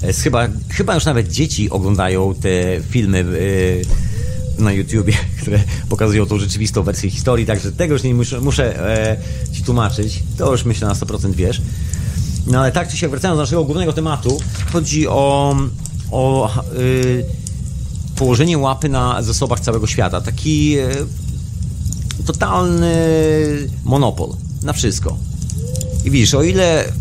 [0.02, 3.82] E, Chyba, chyba już nawet dzieci oglądają te filmy y,
[4.58, 9.16] na YouTubie, które pokazują tą rzeczywistą wersję historii, także tego już nie muszę, muszę e,
[9.52, 10.22] ci tłumaczyć.
[10.38, 11.62] To już myślę na 100% wiesz.
[12.46, 14.38] No ale tak czy siak, wracając do naszego głównego tematu,
[14.72, 15.56] chodzi o,
[16.10, 17.24] o y,
[18.16, 20.20] położenie łapy na zasobach całego świata.
[20.20, 21.06] Taki y,
[22.26, 22.96] totalny
[23.84, 24.28] monopol
[24.62, 25.16] na wszystko.
[26.04, 26.92] I widzisz, o ile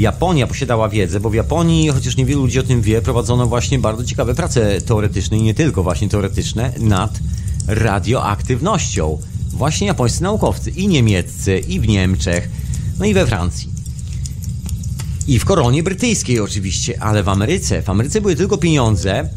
[0.00, 4.04] Japonia posiadała wiedzę, bo w Japonii, chociaż niewielu ludzi o tym wie, prowadzono właśnie bardzo
[4.04, 7.18] ciekawe prace teoretyczne i nie tylko właśnie teoretyczne nad
[7.66, 9.18] radioaktywnością.
[9.48, 12.48] Właśnie japońscy naukowcy i niemieccy, i w Niemczech,
[12.98, 13.68] no i we Francji.
[15.26, 17.82] I w koronie brytyjskiej oczywiście, ale w Ameryce.
[17.82, 19.28] W Ameryce były tylko pieniądze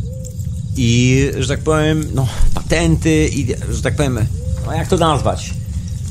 [0.78, 4.20] i, że tak powiem, no, patenty i, że tak powiem,
[4.66, 5.54] no jak to nazwać?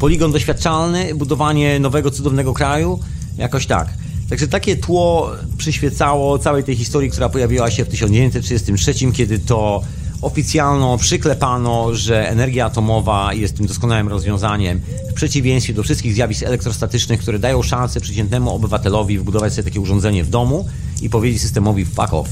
[0.01, 3.01] Poligon doświadczalny, budowanie nowego, cudownego kraju,
[3.39, 4.02] jakoś tak.
[4.33, 9.83] Także takie tło przyświecało całej tej historii, która pojawiła się w 1933, kiedy to
[10.23, 17.21] oficjalno przyklepano, że energia atomowa jest tym doskonałym rozwiązaniem w przeciwieństwie do wszystkich zjawisk elektrostatycznych,
[17.21, 20.69] które dają szansę przeciętnemu obywatelowi wbudować sobie takie urządzenie w domu
[21.03, 22.29] i powiedzieć systemowi fuck off.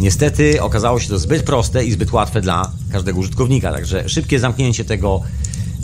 [0.00, 4.84] Niestety okazało się to zbyt proste i zbyt łatwe dla każdego użytkownika, także szybkie zamknięcie
[4.84, 5.22] tego,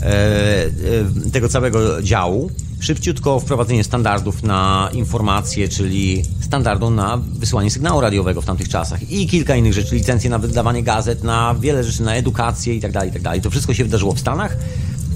[0.01, 2.51] e, e, tego całego działu,
[2.83, 9.27] szybciutko wprowadzenie standardów na informacje, czyli standardu na wysyłanie sygnału radiowego w tamtych czasach i
[9.27, 13.09] kilka innych rzeczy, licencje na wydawanie gazet, na wiele rzeczy, na edukację i tak dalej,
[13.09, 13.41] i tak.
[13.41, 14.57] To wszystko się wydarzyło w Stanach.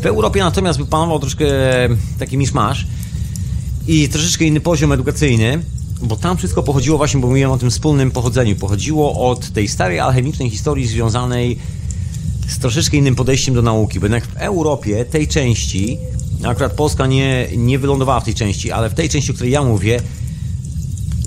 [0.02, 1.46] W Europie natomiast wypanował troszkę
[2.20, 2.88] taki miszmasz
[3.88, 5.64] i troszeczkę inny poziom edukacyjny,
[6.02, 10.00] bo tam wszystko pochodziło właśnie, bo mówiłem o tym wspólnym pochodzeniu, pochodziło od tej starej
[10.00, 11.58] alchemicznej historii związanej
[12.48, 15.98] z troszeczkę innym podejściem do nauki, bo jednak w Europie tej części,
[16.44, 19.64] akurat Polska nie, nie wylądowała w tej części, ale w tej części, o której ja
[19.64, 20.02] mówię,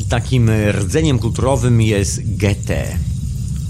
[0.08, 2.98] takim rdzeniem kulturowym jest Goethe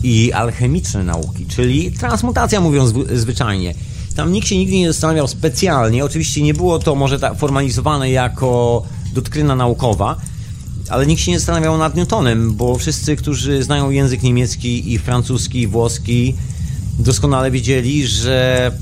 [0.03, 3.75] i alchemiczne nauki, czyli transmutacja mówiąc zwyczajnie.
[4.17, 8.83] Tam nikt się nigdy nie zastanawiał specjalnie, oczywiście nie było to może tak formalizowane jako
[9.15, 10.17] doktryna naukowa,
[10.89, 15.61] ale nikt się nie zastanawiał nad Newtonem, bo wszyscy, którzy znają język niemiecki i francuski,
[15.61, 16.35] i włoski,
[16.99, 18.73] doskonale wiedzieli, że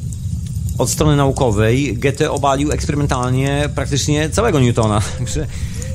[0.78, 5.00] od strony naukowej Goethe obalił eksperymentalnie praktycznie całego Newtona.
[5.18, 5.46] Także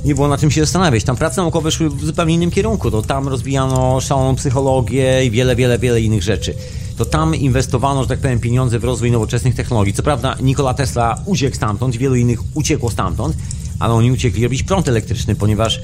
[0.05, 1.03] nie było na czym się zastanawiać.
[1.03, 2.91] Tam prace naukowe szły w zupełnie innym kierunku.
[2.91, 6.53] To tam rozwijano szaloną psychologię i wiele, wiele, wiele innych rzeczy.
[6.97, 9.93] To tam inwestowano, że tak powiem, pieniądze w rozwój nowoczesnych technologii.
[9.93, 13.35] Co prawda Nikola Tesla uciekł stamtąd, wielu innych uciekło stamtąd,
[13.79, 15.81] ale oni uciekli robić prąd elektryczny, ponieważ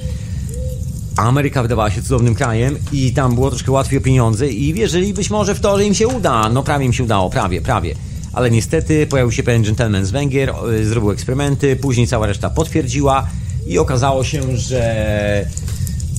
[1.16, 5.30] Ameryka wydawała się cudownym krajem i tam było troszkę łatwiej o pieniądze i wierzyli być
[5.30, 6.48] może w to, że im się uda.
[6.48, 7.94] No prawie im się udało, prawie, prawie.
[8.32, 13.26] Ale niestety pojawił się pewien gentleman z Węgier, y, zrobił eksperymenty, później cała reszta potwierdziła
[13.66, 15.46] i okazało się, że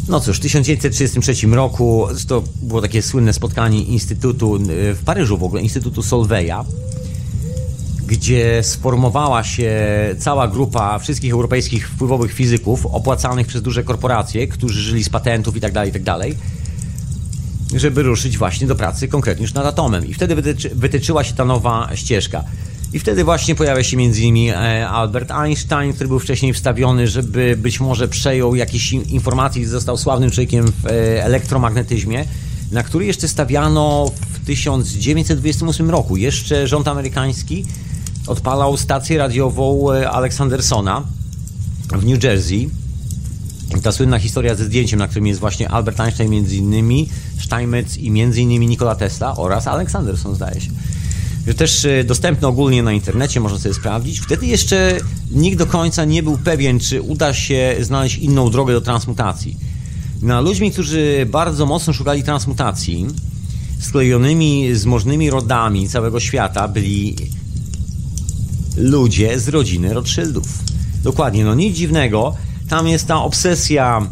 [0.07, 4.59] no cóż, w 1933 roku to było takie słynne spotkanie Instytutu y,
[4.93, 6.65] w Paryżu w ogóle, Instytutu Solveja,
[8.07, 9.71] gdzie sformowała się
[10.19, 15.61] cała grupa wszystkich europejskich wpływowych fizyków opłacanych przez duże korporacje, którzy żyli z patentów i
[15.61, 15.73] tak
[17.75, 20.05] żeby ruszyć właśnie do pracy konkretnie już nad atomem.
[20.05, 22.43] I wtedy wytyczy, wytyczyła się ta nowa ścieżka.
[22.93, 27.57] I wtedy właśnie pojawia się między innymi e, Albert Einstein, który był wcześniej wstawiony, żeby
[27.57, 32.25] być może przejął jakieś informacje i został sławnym człowiekiem w e, elektromagnetyzmie,
[32.71, 36.17] na który jeszcze stawiano w 1928 roku.
[36.17, 37.65] Jeszcze rząd amerykański
[38.27, 41.03] odpalał stację radiową e, Aleksandersona
[41.89, 42.69] w New Jersey.
[43.83, 47.09] Ta słynna historia ze zdjęciem, na którym jest właśnie Albert Einstein między innymi,
[47.43, 50.71] Steinmetz i między innymi Nikola Tesla oraz Aleksanderson zdaje się.
[51.57, 54.19] Też dostępne ogólnie na internecie, można sobie sprawdzić.
[54.19, 54.97] Wtedy jeszcze
[55.31, 59.57] nikt do końca nie był pewien, czy uda się znaleźć inną drogę do transmutacji.
[60.21, 63.07] Na ludźmi, którzy bardzo mocno szukali transmutacji,
[63.79, 67.15] sklejonymi z możnymi rodami całego świata byli
[68.77, 70.47] ludzie z rodziny Rothschildów.
[71.03, 72.35] Dokładnie, no nic dziwnego,
[72.69, 74.07] tam jest ta obsesja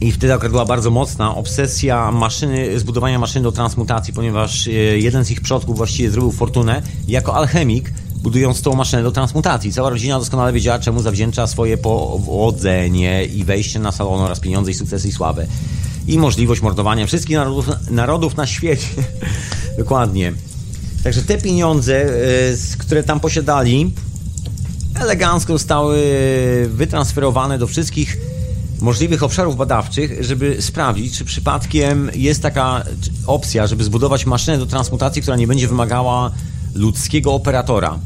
[0.00, 5.30] i wtedy akurat była bardzo mocna obsesja maszyny, zbudowania maszyny do transmutacji, ponieważ jeden z
[5.30, 9.72] ich przodków właściwie zrobił fortunę jako alchemik, budując tą maszynę do transmutacji.
[9.72, 14.74] Cała rodzina doskonale wiedziała, czemu zawdzięcza swoje powodzenie i wejście na salon oraz pieniądze i
[14.74, 15.46] sukcesy i sławę.
[16.06, 18.86] I możliwość mordowania wszystkich narodów, narodów na świecie.
[19.78, 20.32] Dokładnie.
[21.04, 22.06] Także te pieniądze,
[22.78, 23.92] które tam posiadali,
[25.00, 25.98] elegancko zostały
[26.68, 28.18] wytransferowane do wszystkich
[28.80, 32.84] możliwych obszarów badawczych, żeby sprawdzić, czy przypadkiem jest taka
[33.26, 36.30] opcja, żeby zbudować maszynę do transmutacji, która nie będzie wymagała
[36.74, 37.98] ludzkiego operatora.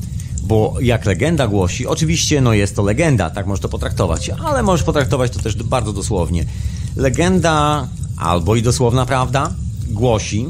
[0.43, 4.87] Bo jak legenda głosi, oczywiście no jest to legenda, tak możesz to potraktować, ale możesz
[4.87, 6.45] potraktować to też bardzo dosłownie.
[6.97, 9.53] Legenda, albo i dosłowna prawda,
[9.89, 10.47] głosi,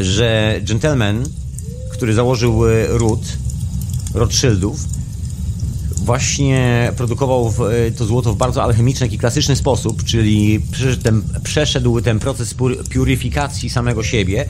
[0.00, 1.24] że gentleman,
[1.92, 3.20] który założył e, ród
[4.14, 4.80] Rothschildów,
[6.02, 7.52] właśnie produkował
[7.86, 12.54] e, to złoto w bardzo alchemiczny i klasyczny sposób, czyli przeszedł ten, przeszedł ten proces
[12.92, 14.44] purifikacji samego siebie,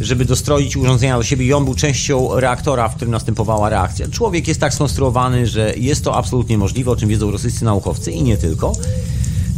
[0.00, 4.08] żeby dostroić urządzenia do siebie i on był częścią reaktora, w którym następowała reakcja.
[4.08, 8.22] Człowiek jest tak skonstruowany, że jest to absolutnie możliwe, o czym wiedzą rosyjscy naukowcy i
[8.22, 8.72] nie tylko.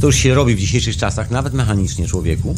[0.00, 2.54] To już się robi w dzisiejszych czasach, nawet mechanicznie człowieku.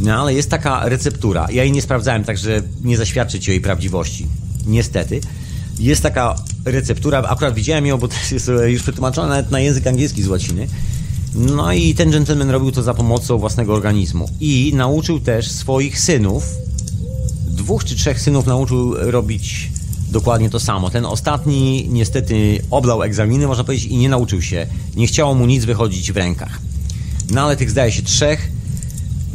[0.00, 1.46] No ale jest taka receptura.
[1.50, 4.26] Ja jej nie sprawdzałem, także nie zaświadczę ci o jej prawdziwości.
[4.66, 5.20] Niestety.
[5.78, 10.22] Jest taka receptura, akurat widziałem ją, bo to jest już przetłumaczona nawet na język angielski
[10.22, 10.68] z łaciny.
[11.34, 14.28] No i ten gentleman robił to za pomocą własnego organizmu.
[14.40, 16.44] I nauczył też swoich synów,
[17.46, 19.70] dwóch czy trzech synów nauczył robić
[20.10, 20.90] dokładnie to samo.
[20.90, 24.66] Ten ostatni niestety oblał egzaminy, można powiedzieć, i nie nauczył się.
[24.96, 26.60] Nie chciało mu nic wychodzić w rękach.
[27.30, 28.48] No ale tych zdaje się trzech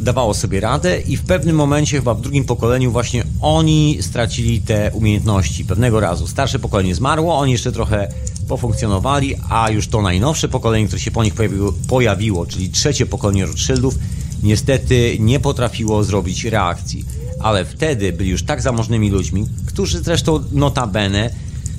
[0.02, 4.90] dawało sobie radę i w pewnym momencie, chyba w drugim pokoleniu, właśnie oni stracili te
[4.94, 6.26] umiejętności pewnego razu.
[6.26, 8.08] Starsze pokolenie zmarło, oni jeszcze trochę
[8.48, 13.46] pofunkcjonowali, a już to najnowsze pokolenie, które się po nich pojawiło, pojawiło czyli trzecie pokolenie
[13.46, 13.94] Rothschildów,
[14.42, 17.04] niestety nie potrafiło zrobić reakcji.
[17.40, 21.30] Ale wtedy byli już tak zamożnymi ludźmi, którzy zresztą notabene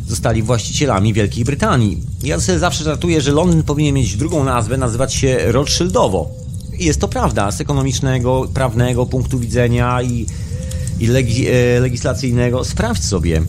[0.08, 2.02] zostali właścicielami Wielkiej Brytanii.
[2.24, 6.43] Ja sobie zawsze żartuję, że Londyn powinien mieć drugą nazwę, nazywać się Rothschildowo
[6.80, 10.26] jest to prawda z ekonomicznego, prawnego punktu widzenia i,
[11.00, 12.64] i legi, e, legislacyjnego.
[12.64, 13.42] Sprawdź sobie,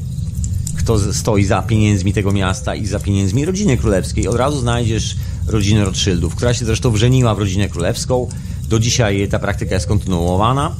[0.78, 4.28] kto stoi za pieniędzmi tego miasta i za pieniędzmi rodziny królewskiej.
[4.28, 8.28] Od razu znajdziesz rodzinę Rothschildów, która się zresztą wrzeniła w rodzinę królewską.
[8.68, 10.76] Do dzisiaj ta praktyka jest kontynuowana.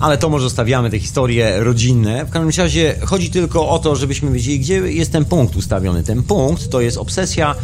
[0.00, 2.24] Ale to może zostawiamy te historie rodzinne.
[2.24, 6.02] W każdym razie chodzi tylko o to, żebyśmy wiedzieli, gdzie jest ten punkt ustawiony.
[6.02, 7.54] Ten punkt to jest obsesja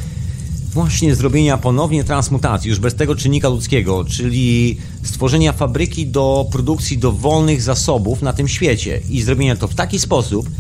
[0.75, 7.63] właśnie zrobienia ponownie transmutacji, już bez tego czynnika ludzkiego, czyli stworzenia fabryki do produkcji dowolnych
[7.63, 10.51] zasobów na tym świecie i zrobienia to w taki sposób,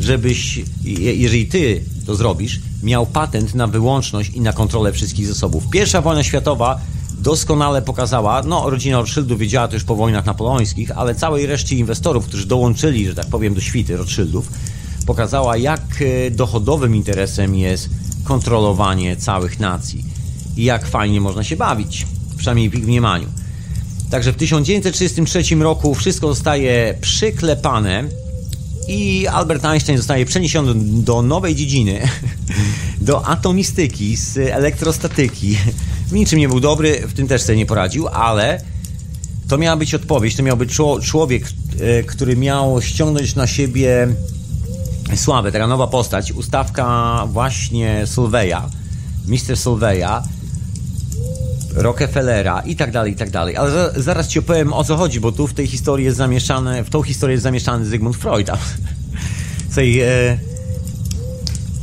[0.00, 5.70] żebyś, jeżeli ty to zrobisz, miał patent na wyłączność i na kontrolę wszystkich zasobów.
[5.70, 6.80] Pierwsza wojna światowa
[7.18, 12.26] doskonale pokazała, no rodzina Rothschildów wiedziała to już po wojnach napoleońskich, ale całej reszcie inwestorów,
[12.26, 14.48] którzy dołączyli, że tak powiem, do świty Rothschildów,
[15.06, 17.88] pokazała jak e, dochodowym interesem jest
[18.30, 20.04] kontrolowanie całych nacji.
[20.56, 23.26] I jak fajnie można się bawić, przynajmniej w ich mniemaniu.
[24.10, 28.04] Także w 1933 roku wszystko zostaje przyklepane
[28.88, 32.00] i Albert Einstein zostaje przeniesiony do nowej dziedziny,
[33.10, 35.56] do atomistyki, z elektrostatyki.
[36.08, 38.60] W niczym nie był dobry, w tym też sobie nie poradził, ale
[39.48, 40.70] to miała być odpowiedź, to miał być
[41.02, 41.44] człowiek,
[41.80, 44.08] e, który miał ściągnąć na siebie
[45.16, 48.62] sławę, taka nowa postać, ustawka właśnie Sylveya,
[49.26, 49.56] Mr.
[49.56, 50.22] Sylveya,
[51.74, 53.56] Rockefellera i tak dalej, i tak dalej.
[53.56, 56.90] Ale zaraz ci opowiem o co chodzi, bo tu w tej historii jest zamieszany, w
[56.90, 58.50] tą historię jest zamieszany Zygmunt Freud.
[59.66, 60.38] Słuchaj, e,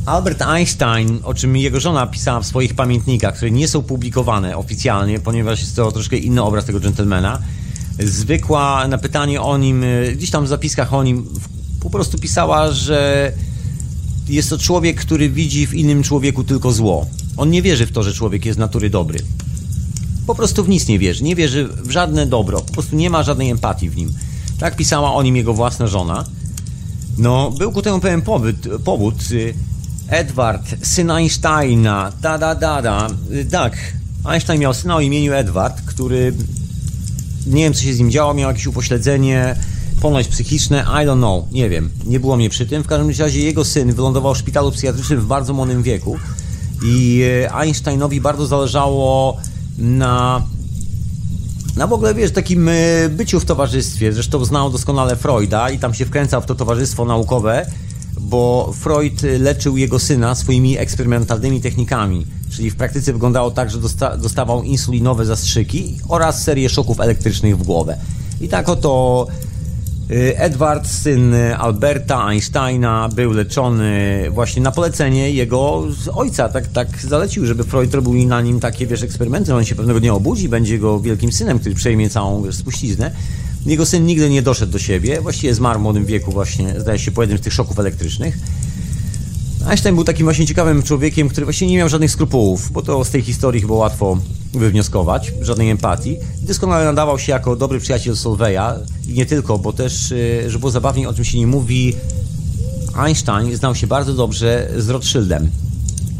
[0.06, 5.20] Albert Einstein, o czym jego żona pisała w swoich pamiętnikach, które nie są publikowane oficjalnie,
[5.20, 7.38] ponieważ jest to troszkę inny obraz tego gentlemana,
[7.98, 11.28] zwykła na pytanie o nim, e, gdzieś tam w zapiskach o nim
[11.80, 13.32] po prostu pisała, że
[14.28, 17.06] jest to człowiek, który widzi w innym człowieku tylko zło.
[17.36, 19.18] On nie wierzy w to, że człowiek jest natury dobry.
[20.26, 21.24] Po prostu w nic nie wierzy.
[21.24, 22.60] Nie wierzy w żadne dobro.
[22.60, 24.12] Po prostu nie ma żadnej empatii w nim.
[24.58, 26.24] Tak pisała o nim jego własna żona.
[27.18, 28.56] No, był ku temu pewien powód.
[28.84, 29.14] powód.
[30.08, 33.08] Edward, syn Einsteina, da da da da.
[33.50, 33.76] Tak,
[34.24, 36.32] Einstein miał syna o imieniu Edward, który
[37.46, 39.56] nie wiem co się z nim działo, miał jakieś upośledzenie,
[40.00, 42.82] ponoć psychiczne, I don't know, nie wiem, nie było mnie przy tym.
[42.82, 46.16] W każdym razie jego syn wylądował w szpitalu psychiatrycznym w bardzo młodym wieku
[46.84, 49.36] i e, Einsteinowi bardzo zależało
[49.78, 50.42] na
[51.76, 52.72] na w ogóle, wiesz, takim e,
[53.08, 54.12] byciu w towarzystwie.
[54.12, 57.66] Zresztą znał doskonale Freuda i tam się wkręcał w to towarzystwo naukowe,
[58.20, 62.26] bo Freud leczył jego syna swoimi eksperymentalnymi technikami.
[62.50, 67.62] Czyli w praktyce wyglądało tak, że dosta dostawał insulinowe zastrzyki oraz serię szoków elektrycznych w
[67.62, 67.98] głowę.
[68.40, 69.26] I tak oto
[70.36, 75.84] Edward, syn Alberta Einsteina, był leczony właśnie na polecenie jego
[76.14, 76.48] ojca.
[76.48, 79.54] Tak, tak zalecił, żeby Freud robił na nim takie, wiesz, eksperymenty.
[79.54, 83.10] On się pewnego dnia obudzi, będzie go wielkim synem, który przejmie całą spuściznę.
[83.66, 85.20] Jego syn nigdy nie doszedł do siebie.
[85.20, 88.38] Właściwie zmarł w młodym wieku właśnie, zdaje się, po jednym z tych szoków elektrycznych.
[89.66, 93.10] Einstein był takim właśnie ciekawym człowiekiem, który właśnie nie miał żadnych skrupułów, bo to z
[93.10, 94.18] tej historii chyba łatwo
[94.52, 96.16] wywnioskować, żadnej empatii.
[96.42, 98.76] Doskonale nadawał się jako dobry przyjaciel Solveja
[99.08, 101.96] i nie tylko, bo też, y, że było zabawnie, o czym się nie mówi,
[102.96, 105.50] Einstein znał się bardzo dobrze z Rothschildem.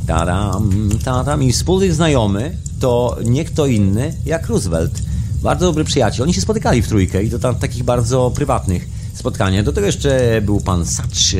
[0.07, 1.43] Taram, taram.
[1.43, 5.03] I wspólnych znajomy to nie kto inny jak Roosevelt.
[5.43, 6.23] Bardzo dobry przyjaciel.
[6.23, 9.65] Oni się spotykali w trójkę i to tam takich bardzo prywatnych spotkaniach.
[9.65, 11.37] Do tego jeszcze był pan Sacz,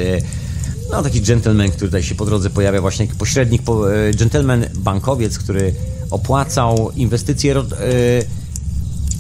[0.91, 5.75] no taki gentleman, który tutaj się po drodze pojawia, właśnie pośrednik, e, gentleman bankowiec, który
[6.11, 7.65] opłacał inwestycje e,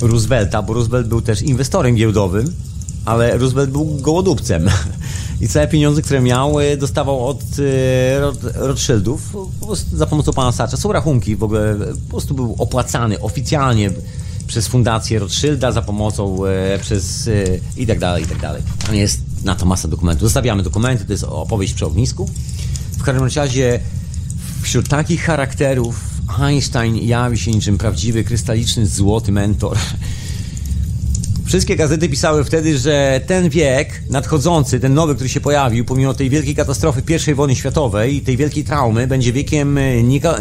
[0.01, 2.53] Roosevelta, bo Roosevelt był też inwestorem giełdowym,
[3.05, 4.67] ale Roosevelt był gołodupcem.
[5.41, 7.43] I całe pieniądze, które miał, e, dostawał od
[8.55, 9.37] Rothschildów
[9.93, 10.77] za pomocą pana Sacza.
[10.77, 13.91] Są rachunki w ogóle, po prostu był opłacany oficjalnie
[14.47, 16.39] przez fundację Rothschilda za pomocą
[16.81, 17.31] przez
[17.77, 18.63] i tak dalej, i tak dalej.
[18.87, 20.23] Tam jest na to masa dokumentów.
[20.23, 22.31] Zostawiamy dokumenty, to jest opowieść przy ognisku.
[22.99, 23.81] W każdym razie
[24.63, 29.77] wśród takich charakterów Einstein jawi się niczym prawdziwy, krystaliczny, złoty mentor.
[31.47, 36.31] Wszystkie gazety pisały wtedy, że ten wiek nadchodzący, ten nowy, który się pojawił, pomimo tej
[36.31, 39.79] wielkiej katastrofy I wojny światowej i tej wielkiej traumy, będzie wiekiem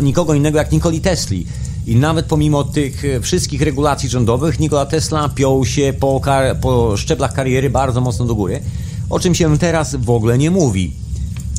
[0.02, 1.46] nikogo innego jak Nikoli Tesli.
[1.88, 6.22] I nawet pomimo tych wszystkich regulacji rządowych, Nikola Tesla piął się po,
[6.62, 8.62] po szczeblach kariery bardzo mocno do góry
[9.10, 10.94] o czym się teraz w ogóle nie mówi.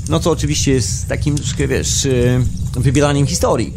[0.08, 2.40] No co oczywiście jest takim troszkę, wiesz, y,
[2.72, 3.72] wybielaniem historii.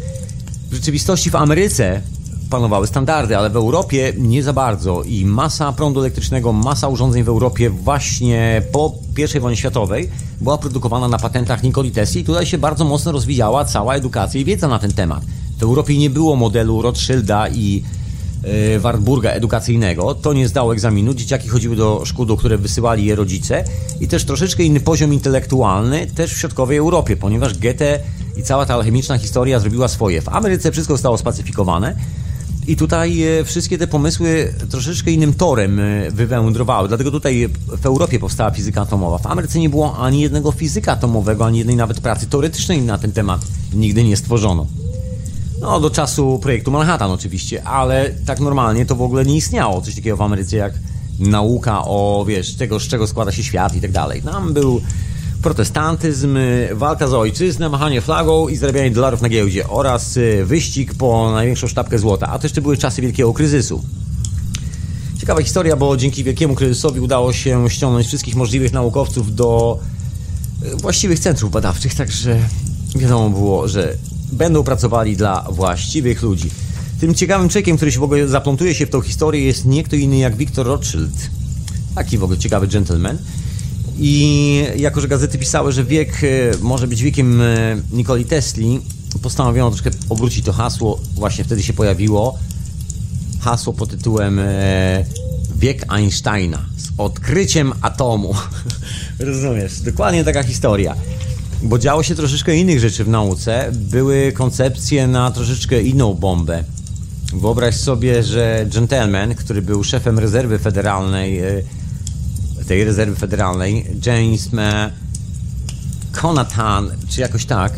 [0.72, 2.02] W rzeczywistości w Ameryce
[2.50, 7.28] panowały standardy, ale w Europie nie za bardzo i masa prądu elektrycznego, masa urządzeń w
[7.28, 8.92] Europie właśnie po
[9.36, 10.10] I wojnie światowej
[10.40, 14.44] była produkowana na patentach Nikoli Tesla i tutaj się bardzo mocno rozwijała cała edukacja i
[14.44, 15.22] wiedza na ten temat.
[15.58, 17.82] W Europie nie było modelu Rothschilda i
[18.78, 20.14] Wartburga edukacyjnego.
[20.14, 21.14] To nie zdało egzaminu.
[21.14, 23.64] Dzieciaki chodziły do szkół, do które wysyłali je rodzice.
[24.00, 28.00] I też troszeczkę inny poziom intelektualny też w środkowej Europie, ponieważ Goethe
[28.36, 30.22] i cała ta alchemiczna historia zrobiła swoje.
[30.22, 31.96] W Ameryce wszystko zostało spacyfikowane.
[32.66, 36.88] I tutaj e, wszystkie te pomysły troszeczkę innym torem e, wywędrowały.
[36.88, 39.18] Dlatego tutaj w Europie powstała fizyka atomowa.
[39.18, 43.12] W Ameryce nie było ani jednego fizyka atomowego, ani jednej nawet pracy teoretycznej na ten
[43.12, 43.40] temat
[43.74, 44.66] nigdy nie stworzono.
[45.62, 49.94] No, do czasu projektu Manhattan oczywiście, ale tak normalnie to w ogóle nie istniało coś
[49.94, 50.72] takiego w Ameryce jak
[51.18, 54.22] nauka o, wiesz, tego, z czego składa się świat i tak dalej.
[54.22, 54.80] Tam był
[55.42, 56.38] protestantyzm,
[56.72, 61.66] walka za ojczyznę, machanie flagą i zarabianie dolarów na giełdzie oraz y, wyścig po największą
[61.66, 62.26] sztabkę złota.
[62.28, 63.82] A to jeszcze były czasy wielkiego kryzysu.
[65.20, 69.78] Ciekawa historia, bo dzięki wielkiemu kryzysowi udało się ściągnąć wszystkich możliwych naukowców do
[70.62, 72.38] y, właściwych centrów badawczych, także
[72.96, 73.96] wiadomo było, że
[74.32, 76.50] będą pracowali dla właściwych ludzi.
[77.00, 79.96] Tym ciekawym czekiem, który się w ogóle zaplątuje się w tą historię, jest nie kto
[79.96, 81.30] inny jak Victor Rothschild.
[81.94, 83.18] Taki w ogóle ciekawy gentleman.
[83.98, 86.26] I jako, że gazety pisały, że wiek e,
[86.60, 88.80] może być wiekiem e, Nikoli Tesli,
[89.22, 91.00] postanowiono troszkę obrócić to hasło.
[91.14, 92.38] Właśnie wtedy się pojawiło
[93.40, 95.04] hasło pod tytułem e,
[95.56, 98.34] Wiek Einsteina z odkryciem atomu.
[99.18, 99.80] Rozumiesz?
[99.80, 100.96] Dokładnie taka historia
[101.62, 103.70] bo działo się troszeczkę innych rzeczy w nauce.
[103.72, 106.64] Były koncepcje na troszeczkę inną bombę.
[107.32, 111.62] Wyobraź sobie, że gentleman, który był szefem rezerwy federalnej, e,
[112.68, 114.50] tej rezerwy federalnej, James
[116.22, 117.72] Conatan, czy jakoś tak,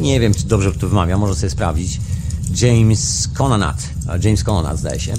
[0.00, 2.00] nie wiem, czy dobrze to wymawiam, może sobie sprawdzić.
[2.62, 3.82] James Conanat,
[4.24, 5.14] James Conanat zdaje się,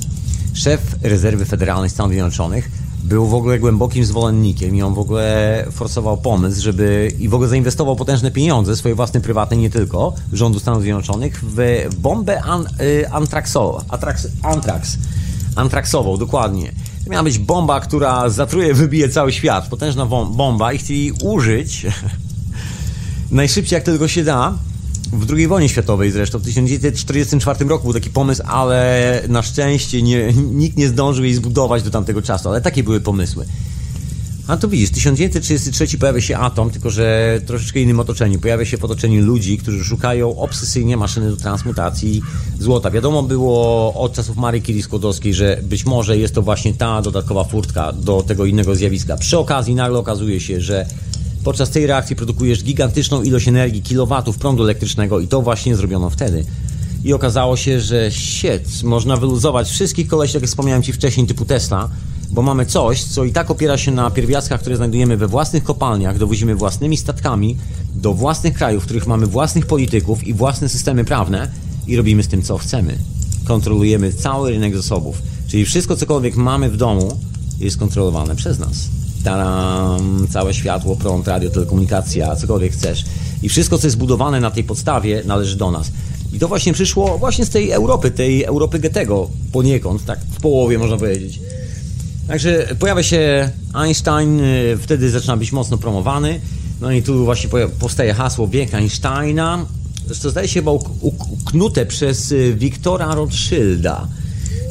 [0.53, 2.71] szef rezerwy federalnej Stanów Zjednoczonych,
[3.05, 7.49] był w ogóle głębokim zwolennikiem i on w ogóle forsował pomysł, żeby i w ogóle
[7.49, 13.09] zainwestował potężne pieniądze, swoje własne prywatne, nie tylko, rządu Stanów Zjednoczonych, w bombę an, y,
[13.09, 14.97] antraxową, antrax, antrax,
[15.55, 16.71] antraxową, dokładnie.
[17.03, 21.85] To miała być bomba, która zatruje, wybije cały świat, potężna bomba i chcieli użyć
[23.31, 24.57] najszybciej jak tylko się da,
[25.13, 30.33] w II wojnie światowej zresztą, w 1944 roku był taki pomysł, ale na szczęście nie,
[30.33, 33.45] nikt nie zdążył jej zbudować do tamtego czasu, ale takie były pomysły.
[34.47, 38.39] A tu widzisz, 1933 pojawia się atom, tylko że troszeczkę innym otoczeniu.
[38.39, 42.21] Pojawia się w otoczeniu ludzi, którzy szukają obsesyjnie maszyny do transmutacji
[42.59, 42.91] złota.
[42.91, 47.93] Wiadomo było od czasów Marii Curie-Skłodowskiej, że być może jest to właśnie ta dodatkowa furtka
[47.93, 49.17] do tego innego zjawiska.
[49.17, 50.85] Przy okazji nagle okazuje się, że
[51.45, 56.45] Podczas tej reakcji produkujesz gigantyczną ilość energii, kilowatów prądu elektrycznego i to właśnie zrobiono wtedy.
[57.03, 61.89] I okazało się, że shit, można wyluzować wszystkich koleś, jak wspomniałem Ci wcześniej, typu Tesla,
[62.31, 66.17] bo mamy coś, co i tak opiera się na pierwiastkach, które znajdujemy we własnych kopalniach,
[66.17, 67.57] dowozimy własnymi statkami
[67.95, 71.51] do własnych krajów, w których mamy własnych polityków i własne systemy prawne
[71.87, 72.97] i robimy z tym, co chcemy.
[73.47, 75.21] Kontrolujemy cały rynek zasobów.
[75.47, 77.19] Czyli wszystko, cokolwiek mamy w domu,
[77.59, 83.05] jest kontrolowane przez nas taram, całe światło, prąd, radio, telekomunikacja, cokolwiek chcesz.
[83.43, 85.91] I wszystko, co jest budowane na tej podstawie, należy do nas.
[86.33, 90.77] I to właśnie przyszło właśnie z tej Europy, tej Europy Goethego poniekąd, tak w połowie
[90.77, 91.39] można powiedzieć.
[92.27, 96.39] Także pojawia się Einstein, y, wtedy zaczyna być mocno promowany.
[96.81, 97.49] No i tu właśnie
[97.79, 99.65] powstaje hasło Wiek Einsteina.
[100.05, 100.71] Zresztą zdaje się chyba
[101.01, 104.07] uknute przez y, Wiktora Rothschilda.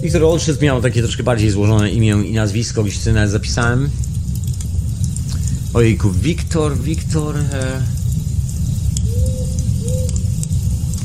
[0.03, 3.91] Wiktor Rothschild miał takie troszkę bardziej złożone imię i nazwisko, gdzieś sobie nawet zapisałem.
[5.75, 7.37] Ojejku, Wiktor, Wiktor...
[7.39, 7.83] E...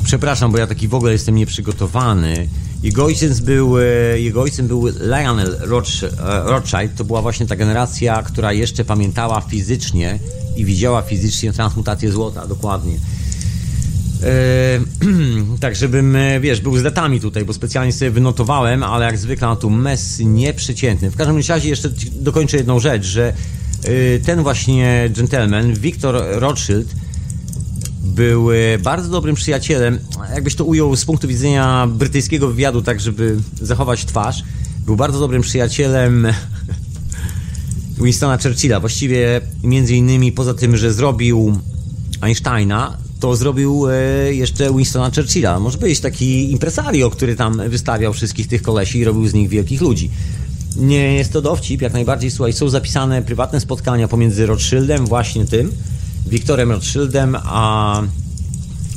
[0.04, 2.48] Przepraszam, bo ja taki w ogóle jestem nieprzygotowany.
[2.82, 3.82] Jego ojciec był, e,
[4.20, 5.66] jego ojcem był Lionel e,
[6.44, 6.94] Rothschild.
[6.96, 10.18] To była właśnie ta generacja, która jeszcze pamiętała fizycznie
[10.56, 12.94] i widziała fizycznie transmutację złota, dokładnie.
[14.24, 14.80] Eee,
[15.60, 19.48] tak, żebym, e, wiesz, był z datami tutaj, bo specjalnie sobie wynotowałem, ale jak zwykle
[19.48, 21.10] na tu mes nieprzeciętny.
[21.10, 23.32] W każdym razie jeszcze dokończę jedną rzecz, że
[24.24, 26.94] ten właśnie gentleman, Victor Rothschild,
[28.02, 29.98] był e, bardzo dobrym przyjacielem,
[30.34, 34.42] jakbyś to ujął z punktu widzenia brytyjskiego wywiadu, tak żeby zachować twarz.
[34.86, 36.26] Był bardzo dobrym przyjacielem
[38.04, 38.80] Winstona Churchilla.
[38.80, 41.58] Właściwie między innymi poza tym, że zrobił
[42.20, 43.94] Einsteina, to zrobił e,
[44.34, 45.60] jeszcze Winstona Churchilla.
[45.60, 49.80] Może być taki impresario, który tam wystawiał wszystkich tych kolesi i robił z nich wielkich
[49.80, 50.10] ludzi.
[50.76, 55.72] Nie jest to dowcip, jak najbardziej, słuchaj, są zapisane prywatne spotkania pomiędzy Rothschildem, właśnie tym,
[56.26, 58.02] Wiktorem Rothschildem, a,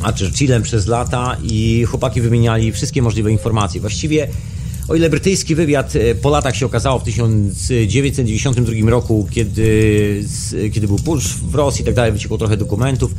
[0.04, 3.82] a Churchillem przez lata i chłopaki wymieniali wszystkie możliwe informacje.
[3.82, 4.28] Właściwie
[4.88, 10.24] o ile brytyjski wywiad e, po latach się okazało w 1992 roku, kiedy,
[10.74, 13.12] kiedy był push w Rosji i tak dalej, wyciekło trochę dokumentów,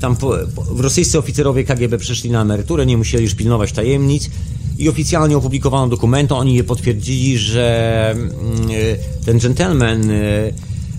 [0.00, 4.30] tam po, po, rosyjscy oficerowie KGB przeszli na emeryturę, nie musieli już pilnować tajemnic
[4.78, 6.34] i oficjalnie opublikowano dokumenty.
[6.34, 8.30] Oni je potwierdzili, że mm,
[8.70, 10.14] e, ten gentleman e,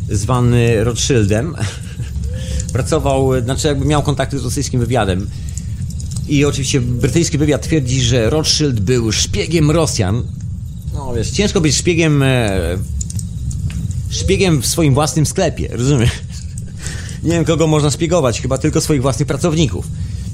[0.10, 1.56] zwany Rothschildem
[2.74, 5.30] pracował, znaczy jakby miał kontakty z rosyjskim wywiadem.
[6.28, 10.24] I oczywiście brytyjski wywiad twierdzi, że Rothschild był szpiegiem Rosjan.
[10.93, 12.78] No wiesz, ciężko być szpiegiem e,
[14.10, 16.12] szpiegiem w swoim własnym sklepie, rozumiesz?
[17.24, 19.88] Nie wiem, kogo można szpiegować, chyba tylko swoich własnych pracowników.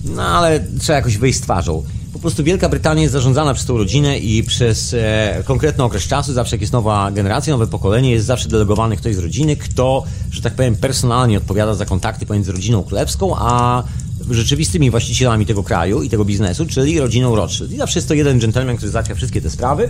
[0.05, 1.83] No ale trzeba jakoś wyjść z twarzą.
[2.13, 6.33] Po prostu Wielka Brytania jest zarządzana przez tą rodzinę i przez e, konkretny okres czasu,
[6.33, 10.41] zawsze jak jest nowa generacja, nowe pokolenie, jest zawsze delegowany ktoś z rodziny, kto, że
[10.41, 13.83] tak powiem, personalnie odpowiada za kontakty pomiędzy rodziną królewską, a
[14.29, 17.71] rzeczywistymi właścicielami tego kraju i tego biznesu, czyli rodziną Rothschild.
[17.71, 19.89] I zawsze jest to jeden gentleman, który załatwia wszystkie te sprawy.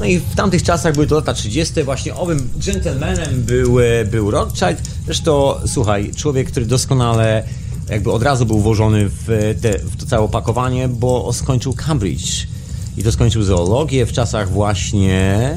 [0.00, 1.82] No i w tamtych czasach były to lata 30.
[1.82, 4.82] Właśnie owym gentlemanem był, e, był Rothschild.
[5.04, 7.44] Zresztą, słuchaj, człowiek, który doskonale
[7.90, 12.46] jakby od razu był włożony w, te, w to całe opakowanie, bo skończył Cambridge.
[12.96, 15.50] I to skończył zoologię w czasach właśnie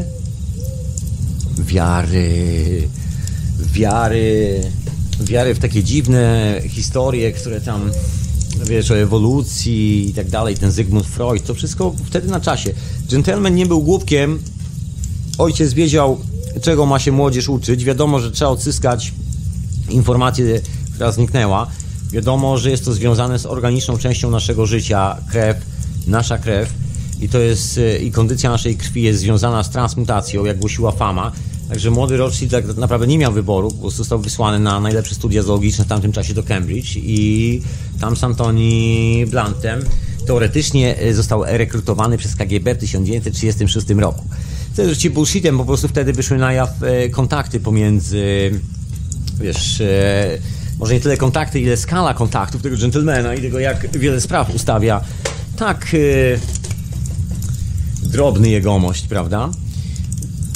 [1.58, 2.88] wiary,
[3.60, 4.62] wiary,
[5.20, 7.92] wiary w takie dziwne historie, które tam,
[8.64, 12.74] wiesz, o ewolucji i tak dalej, ten Zygmunt Freud, to wszystko wtedy na czasie.
[13.10, 14.40] Gentleman nie był głupkiem,
[15.38, 16.20] ojciec wiedział,
[16.62, 19.14] czego ma się młodzież uczyć, wiadomo, że trzeba odzyskać
[19.90, 20.62] informację,
[20.96, 21.68] która zniknęła,
[22.14, 25.58] Wiadomo, że jest to związane z organiczną częścią naszego życia, krew,
[26.08, 26.70] nasza krew
[27.24, 31.32] i to jest e, i kondycja naszej krwi jest związana z transmutacją, jak głosiła fama.
[31.70, 35.86] Także młody Rothschild tak naprawdę nie miał wyboru, bo został wysłany na najlepsze studia zoologiczne
[35.86, 37.62] w tamtym czasie do Cambridge i
[38.00, 39.84] tam z Antoni Blantem
[40.28, 44.24] teoretycznie e, został rekrutowany przez KGB w 1936 roku.
[44.76, 48.52] To jest oczywiście bullshitem, po prostu wtedy wyszły na jaw e, kontakty pomiędzy
[49.40, 49.82] wiesz
[50.80, 55.02] może nie tyle kontakty, ile skala kontaktów tego gentlemana i tego, jak wiele spraw ustawia
[55.58, 55.96] tak
[58.14, 59.50] drobny jegomość, prawda?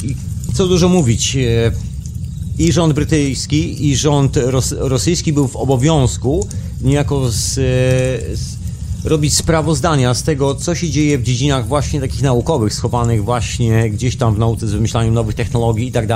[0.04, 0.16] I
[0.54, 1.72] co dużo mówić, yy,
[2.58, 6.46] i rząd brytyjski, i rząd ros rosyjski był w obowiązku
[6.82, 7.54] niejako z,
[8.38, 8.56] z,
[9.04, 14.16] robić sprawozdania z tego, co się dzieje w dziedzinach właśnie takich naukowych, schowanych właśnie gdzieś
[14.16, 16.06] tam w nauce z wymyślaniem nowych technologii i tak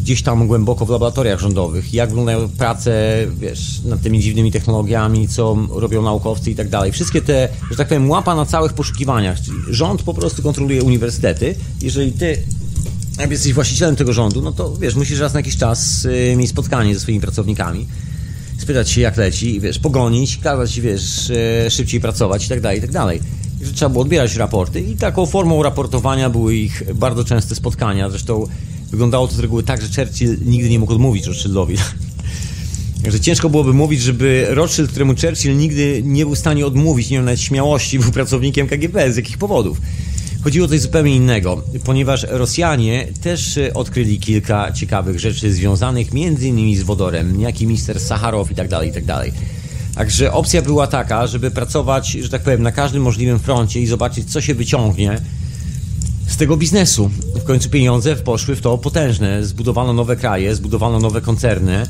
[0.00, 5.56] gdzieś tam głęboko w laboratoriach rządowych, jak wyglądają prace, wiesz, nad tymi dziwnymi technologiami, co
[5.70, 6.92] robią naukowcy i tak dalej.
[6.92, 11.54] Wszystkie te, że tak powiem, łapa na całych poszukiwaniach, czyli rząd po prostu kontroluje uniwersytety.
[11.82, 12.42] Jeżeli ty
[13.18, 16.50] jak jesteś właścicielem tego rządu, no to wiesz, musisz raz na jakiś czas y, mieć
[16.50, 17.86] spotkanie ze swoimi pracownikami,
[18.58, 22.80] spytać się jak leci, wiesz, pogonić, kazać, wiesz, y, szybciej pracować i tak dalej, i
[22.80, 23.20] tak dalej.
[23.60, 28.10] I że trzeba było odbierać raporty i taką formą raportowania były ich bardzo częste spotkania.
[28.10, 28.46] Zresztą
[28.90, 31.76] wyglądało to z reguły tak, że Churchill nigdy nie mógł odmówić Rothschildowi.
[33.02, 37.16] Także ciężko byłoby mówić, żeby Rothschild, któremu Churchill nigdy nie był w stanie odmówić, nie
[37.16, 39.80] miał nawet śmiałości, był pracownikiem KGB, z jakich powodów.
[40.44, 46.76] Chodziło o coś zupełnie innego, ponieważ Rosjanie też e, odkryli kilka ciekawych rzeczy związanych innymi
[46.76, 49.32] z wodorem, niejaki mister Sacharow i tak dalej, i tak dalej.
[49.94, 54.30] Także opcja była taka, żeby pracować, że tak powiem, na każdym możliwym froncie i zobaczyć,
[54.30, 55.20] co się wyciągnie
[56.28, 57.10] z tego biznesu.
[57.34, 59.44] W końcu pieniądze poszły w to potężne.
[59.44, 61.86] Zbudowano nowe kraje, zbudowano nowe koncerny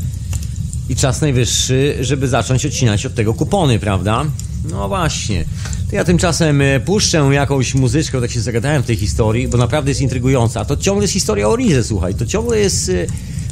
[0.88, 4.24] i czas najwyższy, żeby zacząć odcinać od tego kupony, prawda?
[4.70, 5.44] No właśnie.
[5.90, 9.90] To ja tymczasem e, puszczę jakąś muzyczkę, tak się zagadałem w tej historii, bo naprawdę
[9.90, 10.64] jest intrygująca.
[10.64, 12.14] To ciągle jest historia o Rize, słuchaj.
[12.14, 13.06] To ciągle jest e,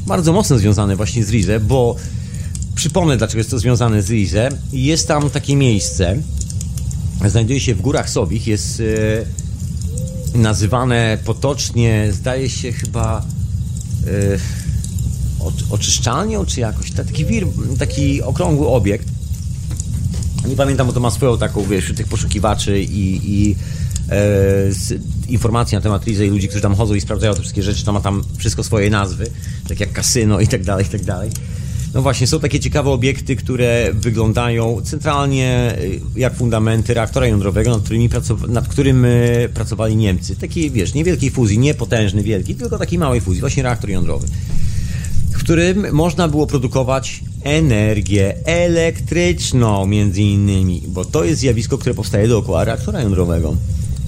[0.07, 1.97] bardzo mocno związane właśnie z Rize, bo
[2.75, 4.49] przypomnę, dlaczego jest to związane z Rize.
[4.73, 6.17] Jest tam takie miejsce,
[7.27, 9.46] znajduje się w Górach Sowich, jest e,
[10.37, 13.23] nazywane potocznie, zdaje się chyba
[15.71, 17.47] oczyszczalnią, czy jakoś, taki wir,
[17.79, 19.09] taki okrągły obiekt
[20.49, 23.57] nie pamiętam, bo to ma swoją taką, wiesz, wśród tych poszukiwaczy i, i
[24.11, 24.17] e,
[25.29, 27.93] informacji na temat Rizy i ludzi, którzy tam chodzą i sprawdzają te wszystkie rzeczy, to
[27.93, 29.31] ma tam wszystko swoje nazwy,
[29.69, 31.31] tak jak kasyno i tak dalej, i tak dalej.
[31.97, 35.77] No właśnie, są takie ciekawe obiekty, które wyglądają centralnie e,
[36.17, 38.09] jak fundamenty reaktora jądrowego, nad, którymi
[38.49, 39.09] nad którym e,
[39.55, 40.37] pracowali Niemcy.
[40.37, 44.27] Taki, wiesz, niewielkiej fuzji, nie potężny, wielki, tylko takiej małej fuzji, właśnie reaktor jądrowy,
[45.31, 52.29] w którym można było produkować energię elektryczną między innymi, bo to jest zjawisko, które powstaje
[52.29, 53.57] dookoła reaktora jądrowego.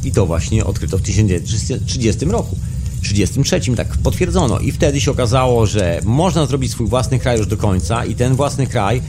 [0.05, 2.57] I to właśnie odkryto w 1930 roku.
[3.03, 4.59] 33 tak potwierdzono.
[4.59, 8.35] I wtedy się okazało, że można zrobić swój własny kraj już do końca i ten
[8.35, 9.03] własny kraj,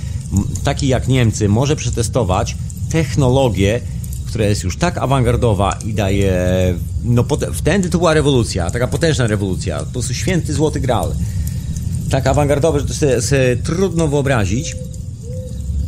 [0.63, 2.57] taki jak Niemcy, może przetestować
[2.91, 3.81] technologię,
[4.25, 6.33] która jest już tak awangardowa i daje,
[7.03, 11.11] no wtedy to była rewolucja, taka potężna rewolucja, po prostu święty złoty graal
[12.09, 14.75] tak awangardowe, że to sobie, sobie trudno wyobrazić.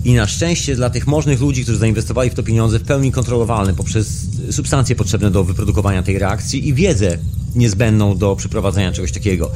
[0.03, 3.73] I na szczęście dla tych możnych ludzi, którzy zainwestowali w to pieniądze, w pełni kontrolowalne
[3.73, 4.07] poprzez
[4.51, 7.17] substancje potrzebne do wyprodukowania tej reakcji i wiedzę
[7.55, 9.51] niezbędną do przeprowadzenia czegoś takiego.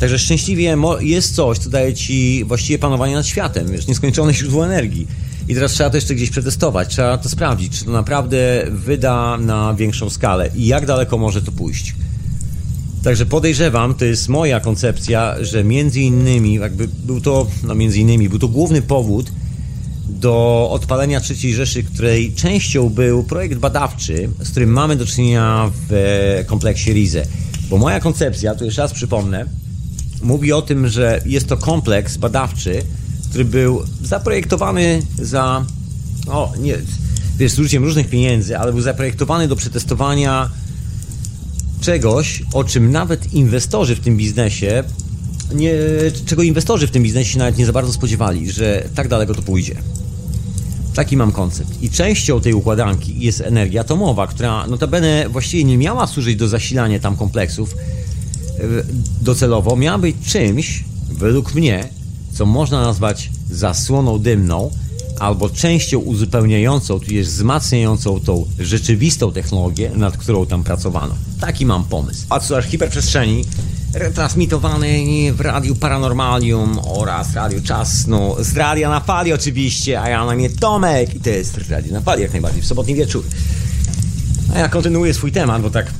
[0.00, 5.06] Także szczęśliwie jest coś, co daje ci właściwie panowanie nad światem, wiesz, nieskończone źródło energii.
[5.48, 9.74] I teraz trzeba to jeszcze gdzieś przetestować, trzeba to sprawdzić, czy to naprawdę wyda na
[9.74, 11.94] większą skalę i jak daleko może to pójść.
[13.04, 18.28] Także podejrzewam, to jest moja koncepcja, że między innymi, jakby był to, no między innymi,
[18.28, 19.32] był to główny powód
[20.08, 25.92] do odpalenia III Rzeszy, której częścią był projekt badawczy, z którym mamy do czynienia w
[25.92, 27.26] e, kompleksie Rize.
[27.70, 29.46] Bo moja koncepcja, tu jeszcze raz przypomnę,
[30.22, 32.82] mówi o tym, że jest to kompleks badawczy,
[33.28, 35.64] który był zaprojektowany za,
[36.26, 36.78] no nie,
[37.38, 40.50] wiesz, z użyciem różnych pieniędzy, ale był zaprojektowany do przetestowania
[41.80, 44.84] czegoś, o czym nawet inwestorzy w tym biznesie,
[45.54, 45.72] nie,
[46.26, 49.74] czego inwestorzy w tym biznesie nawet nie za bardzo spodziewali, że tak daleko to pójdzie.
[50.94, 51.82] Taki mam koncept.
[51.82, 57.00] I częścią tej układanki jest energia atomowa, która notabene właściwie nie miała służyć do zasilania
[57.00, 58.62] tam kompleksów e,
[59.20, 61.88] docelowo, miała być czymś, według mnie,
[62.32, 64.70] co można nazwać zasłoną dymną,
[65.18, 71.14] albo częścią uzupełniającą, tudzież wzmacniającą tą rzeczywistą technologię, nad którą tam pracowano.
[71.40, 72.26] Taki mam pomysł.
[72.28, 73.44] A co aż hiperprzestrzeni
[73.94, 80.34] retransmitowany w Radiu Paranormalium oraz Radiu Czasnu, z Radia na Fali oczywiście, a ja na
[80.34, 81.14] mnie Tomek.
[81.14, 83.24] I to jest Radio na Fali jak najbardziej w sobotni wieczór.
[84.54, 85.92] A ja kontynuuję swój temat, bo tak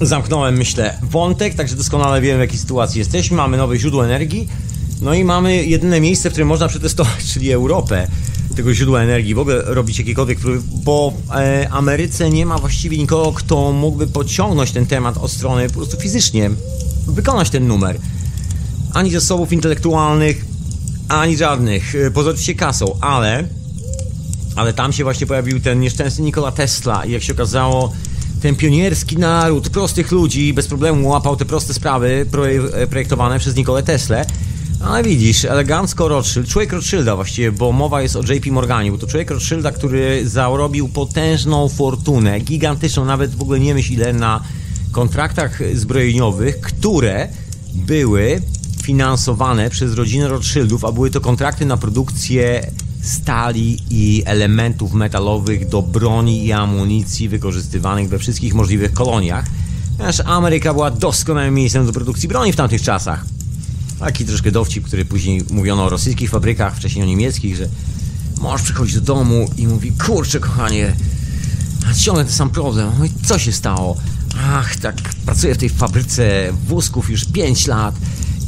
[0.00, 4.48] zamknąłem, myślę, wątek, także doskonale wiem w jakiej sytuacji jesteśmy, mamy nowe źródło energii,
[5.00, 8.08] no i mamy jedyne miejsce, w którym można przetestować, czyli Europę
[8.56, 10.38] tego źródła energii, w ogóle robić jakiekolwiek
[10.84, 15.74] bo e, Ameryce nie ma właściwie nikogo, kto mógłby pociągnąć ten temat od strony po
[15.74, 16.50] prostu fizycznie,
[17.06, 17.98] wykonać ten numer.
[18.92, 20.44] Ani zasobów intelektualnych,
[21.08, 23.48] ani żadnych, e, poza oczywiście kasą, ale
[24.56, 27.92] ale tam się właśnie pojawił ten nieszczęsny Nikola Tesla i jak się okazało,
[28.42, 32.26] ten pionierski naród prostych ludzi bez problemu łapał te proste sprawy
[32.90, 34.24] projektowane przez Nikolę Tesla
[34.84, 39.06] ale widzisz, elegancko Rothschild, człowiek Rothschilda właściwie, bo mowa jest o JP Morganie, bo to
[39.06, 44.42] człowiek Rothschilda, który zarobił potężną fortunę, gigantyczną, nawet w ogóle nie myśl ile, na
[44.92, 47.28] kontraktach zbrojeniowych, które
[47.74, 48.40] były
[48.82, 52.70] finansowane przez rodzinę Rothschildów, a były to kontrakty na produkcję
[53.02, 59.44] stali i elementów metalowych do broni i amunicji wykorzystywanych we wszystkich możliwych koloniach.
[59.96, 63.24] Ponieważ Ameryka była doskonałym miejscem do produkcji broni w tamtych czasach.
[63.98, 67.68] Taki troszkę dowcip, który później mówiono o rosyjskich fabrykach, wcześniej o niemieckich, że
[68.40, 70.96] mąż przychodzi do domu i mówi, kurczę kochanie,
[71.96, 72.90] ciągle ten sam problem.
[72.98, 73.96] Mówi, co się stało?
[74.38, 77.94] Ach, tak, pracuję w tej fabryce wózków już 5 lat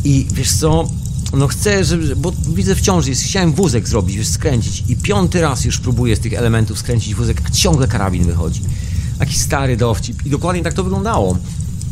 [0.05, 0.89] i wiesz co,
[1.33, 5.41] no chcę, żeby, bo widzę w ciąży, jest, chciałem wózek zrobić, wiesz, skręcić i piąty
[5.41, 8.61] raz już próbuję z tych elementów skręcić wózek, a ciągle karabin wychodzi.
[9.21, 10.27] Jakiś stary dowcip.
[10.27, 11.39] I dokładnie tak to wyglądało.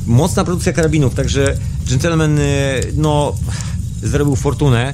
[0.06, 1.56] Mocna produkcja karabinów, także
[1.88, 2.42] gentleman, y,
[2.96, 3.36] no,
[4.02, 4.92] zrobił fortunę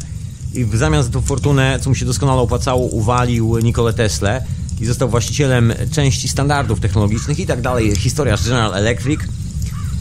[0.55, 4.41] i w zamian za tą fortunę, co mu się doskonale opłacało, uwalił Nikolę Tesla
[4.81, 7.97] i został właścicielem części standardów technologicznych i tak dalej.
[7.97, 9.21] Historia z General Electric,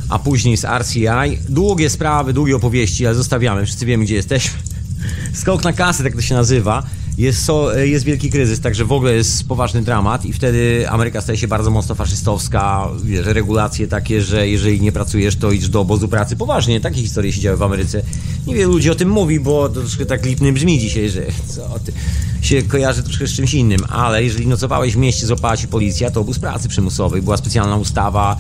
[0.09, 1.37] a później z RCI.
[1.49, 3.65] Długie sprawy, długie opowieści, ale zostawiamy.
[3.65, 4.59] Wszyscy wiemy, gdzie jesteśmy.
[5.41, 6.83] Skok na kasę, tak to się nazywa.
[7.17, 11.37] Jest, so, jest wielki kryzys, także w ogóle jest poważny dramat i wtedy Ameryka staje
[11.37, 12.87] się bardzo mocno faszystowska.
[13.03, 16.35] Wiesz, regulacje takie, że jeżeli nie pracujesz, to idź do obozu pracy.
[16.35, 18.03] Poważnie, takie historie się działy w Ameryce.
[18.47, 21.93] Niewielu ludzi o tym mówi, bo to troszkę tak lipnym brzmi dzisiaj, że co ty,
[22.41, 26.21] się kojarzy troszkę z czymś innym, ale jeżeli nocowałeś w mieście, złapała ci policja, to
[26.21, 28.39] obóz pracy przymusowej, była specjalna ustawa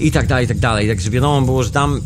[0.00, 0.88] i tak dalej, i tak dalej.
[0.88, 2.00] Także wiadomo było, że tam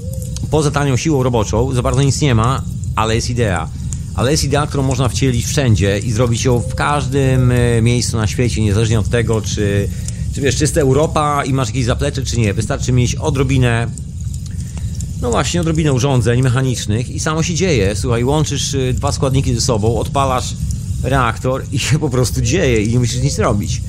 [0.50, 2.62] poza tanią siłą roboczą za bardzo nic nie ma,
[2.96, 3.68] ale jest idea
[4.14, 8.26] ale jest idea, którą można wcielić wszędzie i zrobić ją w każdym e, miejscu na
[8.26, 9.88] świecie, niezależnie od tego, czy,
[10.34, 12.54] czy wiesz, czy jest Europa i masz jakieś zaplecze, czy nie.
[12.54, 13.86] Wystarczy mieć odrobinę,
[15.22, 17.96] no właśnie, odrobinę urządzeń mechanicznych i samo się dzieje.
[17.96, 20.54] Słuchaj, łączysz e, dwa składniki ze sobą, odpalasz
[21.02, 23.82] reaktor i się po prostu dzieje i nie musisz nic robić.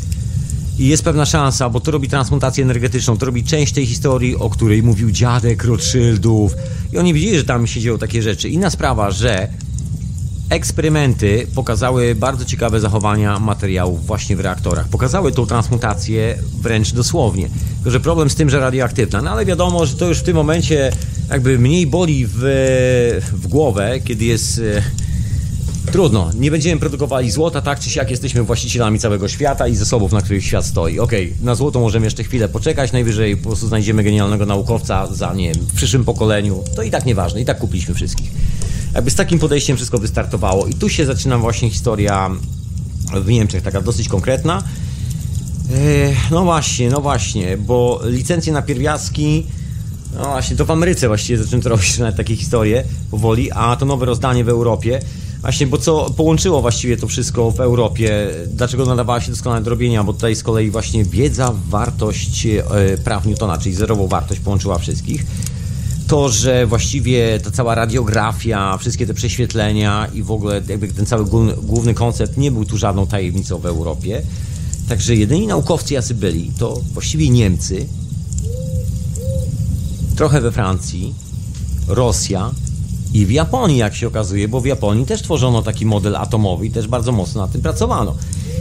[0.80, 4.49] I jest pewna szansa, bo to robi transmutację energetyczną, to robi część tej historii, o
[4.49, 6.55] której mówił dziadek Rothschildów.
[6.93, 8.49] I oni widzieli, że tam się dzieją takie rzeczy.
[8.49, 9.47] Inna sprawa, że
[10.50, 14.88] eksperymenty pokazały bardzo ciekawe zachowania materiałów właśnie w reaktorach.
[14.88, 17.50] Pokazały tą transmutację wręcz dosłownie.
[17.76, 19.22] Tylko, że problem z tym, że radioaktywna.
[19.22, 20.91] No ale wiadomo, że to już w tym momencie
[21.30, 22.41] jakby mniej boli w,
[23.34, 24.60] w głowę, kiedy jest...
[24.60, 24.84] E,
[25.91, 30.22] trudno, nie będziemy produkowali złota, tak czy siak jesteśmy właścicielami całego świata i zasobów, na
[30.22, 31.00] których świat stoi.
[31.00, 35.34] Okej, okay, na złoto możemy jeszcze chwilę poczekać, najwyżej po prostu znajdziemy genialnego naukowca za,
[35.34, 36.64] nie wiem, w przyszłym pokoleniu.
[36.76, 38.32] To i tak nieważne, i tak kupiliśmy wszystkich.
[38.96, 40.68] Jakby z takim podejściem wszystko wystartowało.
[40.68, 42.32] I tu się zaczyna właśnie historia
[43.22, 44.64] w Niemczech, taka dosyć konkretna.
[46.32, 49.46] No właśnie, no właśnie, bo licencje na pierwiastki,
[50.18, 54.06] no właśnie, to w Ameryce właściwie zaczęto robić nawet takie historie powoli, a to nowe
[54.06, 55.00] rozdanie w Europie.
[55.41, 58.30] Właśnie, bo co połączyło właściwie to wszystko w Europie?
[58.48, 60.04] Dlaczego nadawała się doskonale do robienia?
[60.04, 62.64] Bo tutaj z kolei właśnie wiedza, wartość e,
[63.04, 65.26] praw Newtona, czyli zerową wartość połączyła wszystkich
[66.08, 71.26] to, że właściwie ta cała radiografia, wszystkie te prześwietlenia i w ogóle jakby ten cały
[71.62, 74.22] główny koncept nie był tu żadną tajemnicą w Europie.
[74.89, 77.86] Także jedyni naukowcy, jacy byli, to właściwie Niemcy,
[80.16, 81.14] trochę we Francji,
[81.88, 82.51] Rosja
[83.14, 86.72] i w Japonii, jak się okazuje, bo w Japonii też tworzono taki model atomowy i
[86.72, 88.16] też bardzo mocno nad tym pracowano.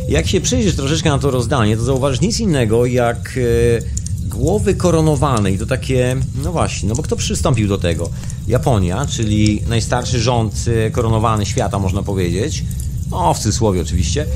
[0.09, 5.59] Jak się przyjrzysz troszeczkę na to rozdanie, to zauważysz nic innego jak e, głowy koronowanej,
[5.59, 8.11] to takie, no właśnie, no bo kto przystąpił do tego?
[8.49, 10.55] Japonia, czyli najstarszy rząd
[10.87, 12.65] e, koronowany świata, można powiedzieć.
[13.11, 14.27] No, w cudzysłowie oczywiście.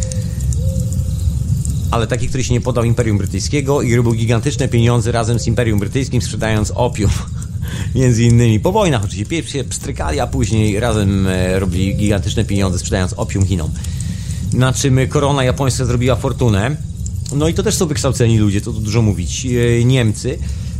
[1.91, 5.79] Ale taki, który się nie podał Imperium Brytyjskiego i robił gigantyczne pieniądze razem z Imperium
[5.79, 7.11] Brytyjskim, sprzedając opium.
[7.95, 9.31] Między innymi po wojnach oczywiście.
[9.31, 13.71] Pierw się pstrykali, a później razem e, robili gigantyczne pieniądze, sprzedając opium Chinom.
[14.53, 16.77] Na czym korona japońska zrobiła fortunę
[17.35, 19.47] no i to też są wykształceni ludzie, to, dużo mówić.
[19.47, 20.39] E, Niemcy,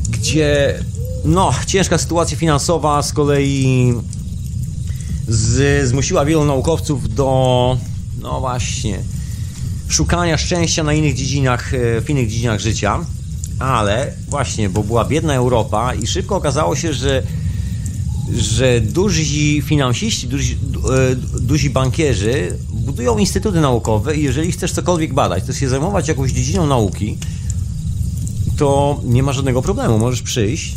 [0.09, 0.79] gdzie
[1.25, 3.95] no, ciężka sytuacja finansowa z kolei
[5.29, 7.79] z, zmusiła wielu naukowców do,
[8.21, 8.99] no właśnie,
[9.89, 13.05] szukania szczęścia na innych dziedzinach, e, w innych dziedzinach życia,
[13.59, 17.23] ale właśnie, bo była biedna Europa i szybko okazało się, że
[18.39, 20.59] że duzi finansiści, duzi,
[20.93, 26.33] e, duzi bankierzy budują instytuty naukowe i jeżeli chcesz cokolwiek badać, chcesz się zajmować jakąś
[26.33, 27.19] dziedziną nauki,
[28.57, 29.99] to nie ma żadnego problemu.
[29.99, 30.75] Możesz przyjść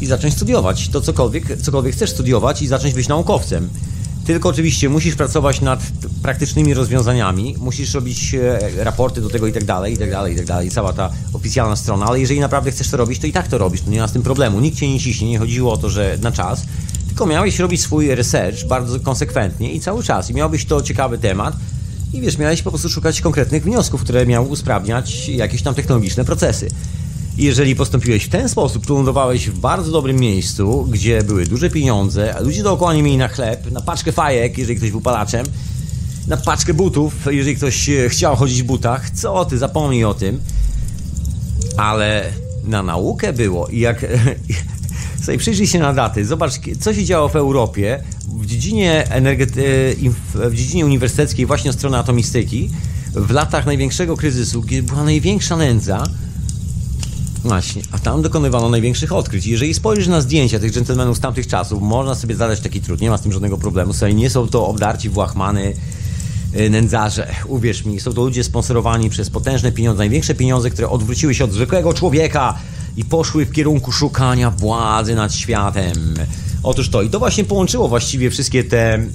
[0.00, 3.68] i zacząć studiować to cokolwiek, cokolwiek chcesz studiować i zacząć być naukowcem.
[4.26, 5.80] Tylko oczywiście musisz pracować nad
[6.22, 10.36] praktycznymi rozwiązaniami, musisz robić e, raporty do tego i tak dalej, i tak dalej, i
[10.36, 13.48] tak dalej, cała ta oficjalna strona, ale jeżeli naprawdę chcesz to robić, to i tak
[13.48, 14.60] to robisz, to nie ma z tym problemu.
[14.60, 16.66] Nikt cię nie ciśnie, nie chodziło o to, że na czas,
[17.14, 20.30] tylko miałeś robić swój research bardzo konsekwentnie i cały czas.
[20.30, 21.56] I miałbyś to ciekawy temat.
[22.12, 26.68] I wiesz, miałeś po prostu szukać konkretnych wniosków, które miały usprawniać jakieś tam technologiczne procesy.
[27.38, 31.70] I jeżeli postąpiłeś w ten sposób, to lądowałeś w bardzo dobrym miejscu, gdzie były duże
[31.70, 35.46] pieniądze, a ludzie dookoła nie mieli na chleb, na paczkę fajek, jeżeli ktoś był palaczem,
[36.26, 39.10] na paczkę butów, jeżeli ktoś chciał chodzić w butach.
[39.10, 40.40] Co ty, zapomnij o tym.
[41.76, 42.32] Ale
[42.64, 43.66] na naukę było.
[43.66, 44.06] I jak
[45.24, 50.54] Słuchaj, przyjrzyj się na daty, zobacz, co się działo w Europie w dziedzinie, energety- w
[50.54, 52.70] dziedzinie uniwersyteckiej, właśnie od strony atomistyki,
[53.14, 56.04] w latach największego kryzysu, gdzie była największa nędza,
[57.44, 59.46] Właśnie, a tam dokonywano największych odkryć.
[59.46, 63.10] Jeżeli spojrzysz na zdjęcia tych dżentelmenów z tamtych czasów, można sobie zadać taki trud, nie
[63.10, 63.92] ma z tym żadnego problemu.
[63.92, 65.74] Słuchaj, nie są to obdarci włachmany
[66.52, 67.28] e, nędzarze.
[67.46, 71.52] Uwierz mi, są to ludzie sponsorowani przez potężne pieniądze, największe pieniądze, które odwróciły się od
[71.52, 72.58] zwykłego człowieka
[72.96, 76.14] i poszły w kierunku szukania władzy nad światem.
[76.62, 79.06] Otóż to, i to właśnie połączyło właściwie wszystkie te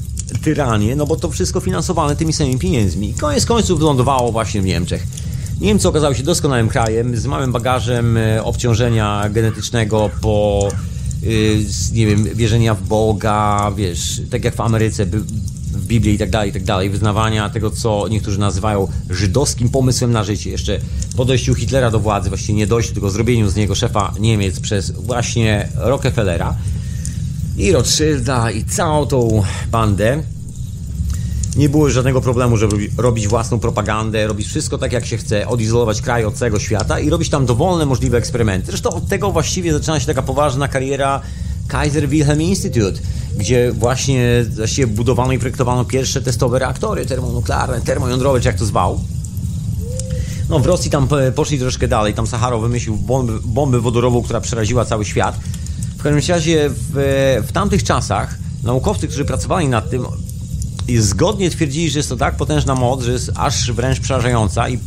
[0.41, 3.13] tyranie, no bo to wszystko finansowane tymi samymi pieniędzmi.
[3.13, 5.07] Koniec końców wylądowało właśnie w Niemczech.
[5.61, 10.67] Niemcy okazały się doskonałym krajem, z małym bagażem e, obciążenia genetycznego po,
[11.21, 15.05] yy, nie wiem, wierzenia w Boga, wiesz, tak jak w Ameryce,
[15.79, 20.11] w Biblii i tak dalej, i tak dalej, wyznawania tego, co niektórzy nazywają żydowskim pomysłem
[20.11, 20.49] na życie.
[20.49, 20.79] Jeszcze
[21.17, 24.91] po dojściu Hitlera do władzy, właściwie nie dojściu, tylko zrobieniu z niego szefa Niemiec przez
[24.91, 26.55] właśnie Rockefellera
[27.57, 30.23] i Rothschilda i całą tą bandę
[31.55, 36.01] nie było żadnego problemu, żeby robić własną propagandę, robić wszystko tak jak się chce, odizolować
[36.01, 38.67] kraj od całego świata i robić tam dowolne możliwe eksperymenty.
[38.67, 41.21] Zresztą od tego właściwie zaczyna się taka poważna kariera
[41.69, 42.99] Kaiser Wilhelm Institute,
[43.37, 48.99] gdzie właśnie właściwie budowano i projektowano pierwsze testowe reaktory termonuklearne, termojądrowe, czy jak to zwał.
[50.49, 54.85] No w Rosji tam poszli troszkę dalej, tam Sacharow wymyślił bombę, bombę wodorową, która przeraziła
[54.85, 55.39] cały świat.
[55.97, 60.05] W każdym razie w, w tamtych czasach naukowcy, którzy pracowali nad tym,
[60.97, 64.79] zgodnie twierdzili, że jest to tak potężna moc, że jest aż wręcz przerażająca i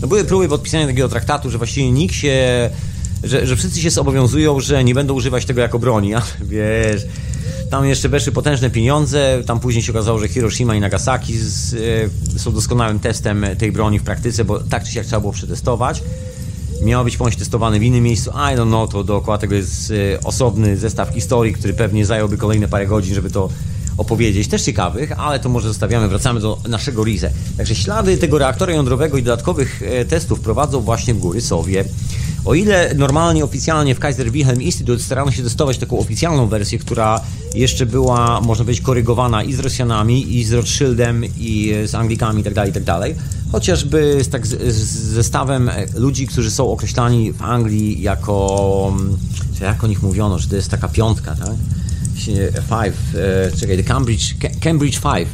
[0.00, 2.70] no były próby podpisania takiego traktatu, że właściwie nikt się,
[3.24, 7.02] że, że wszyscy się zobowiązują, że nie będą używać tego jako broni, a wiesz,
[7.70, 11.74] tam jeszcze weszły potężne pieniądze, tam później się okazało, że Hiroshima i Nagasaki z,
[12.34, 16.02] e, są doskonałym testem tej broni w praktyce, bo tak czy siak trzeba było przetestować.
[16.82, 20.20] Miało być ponoć testowane w innym miejscu, I don't know, to dookoła tego jest e,
[20.24, 23.48] osobny zestaw historii, który pewnie zająłby kolejne parę godzin, żeby to
[23.96, 27.30] opowiedzieć, też ciekawych, ale to może zostawiamy, wracamy do naszego Rize.
[27.56, 31.84] Także ślady tego reaktora jądrowego i dodatkowych e, testów prowadzą właśnie w góry Sowie.
[32.44, 37.20] O ile normalnie, oficjalnie w Kaiser Wilhelm Institute starano się testować taką oficjalną wersję, która
[37.54, 42.54] jeszcze była, można powiedzieć, korygowana i z Rosjanami, i z Rothschildem, i z Anglikami itd.,
[42.54, 43.12] tak itd., tak
[43.52, 44.52] chociażby z, tak, z
[45.14, 49.16] zestawem ludzi, którzy są określani w Anglii jako, mm,
[49.60, 51.54] jak o nich mówiono, że to jest taka piątka, tak?
[52.52, 55.28] Five, e, czekaj, The Cambridge, Cambridge Five.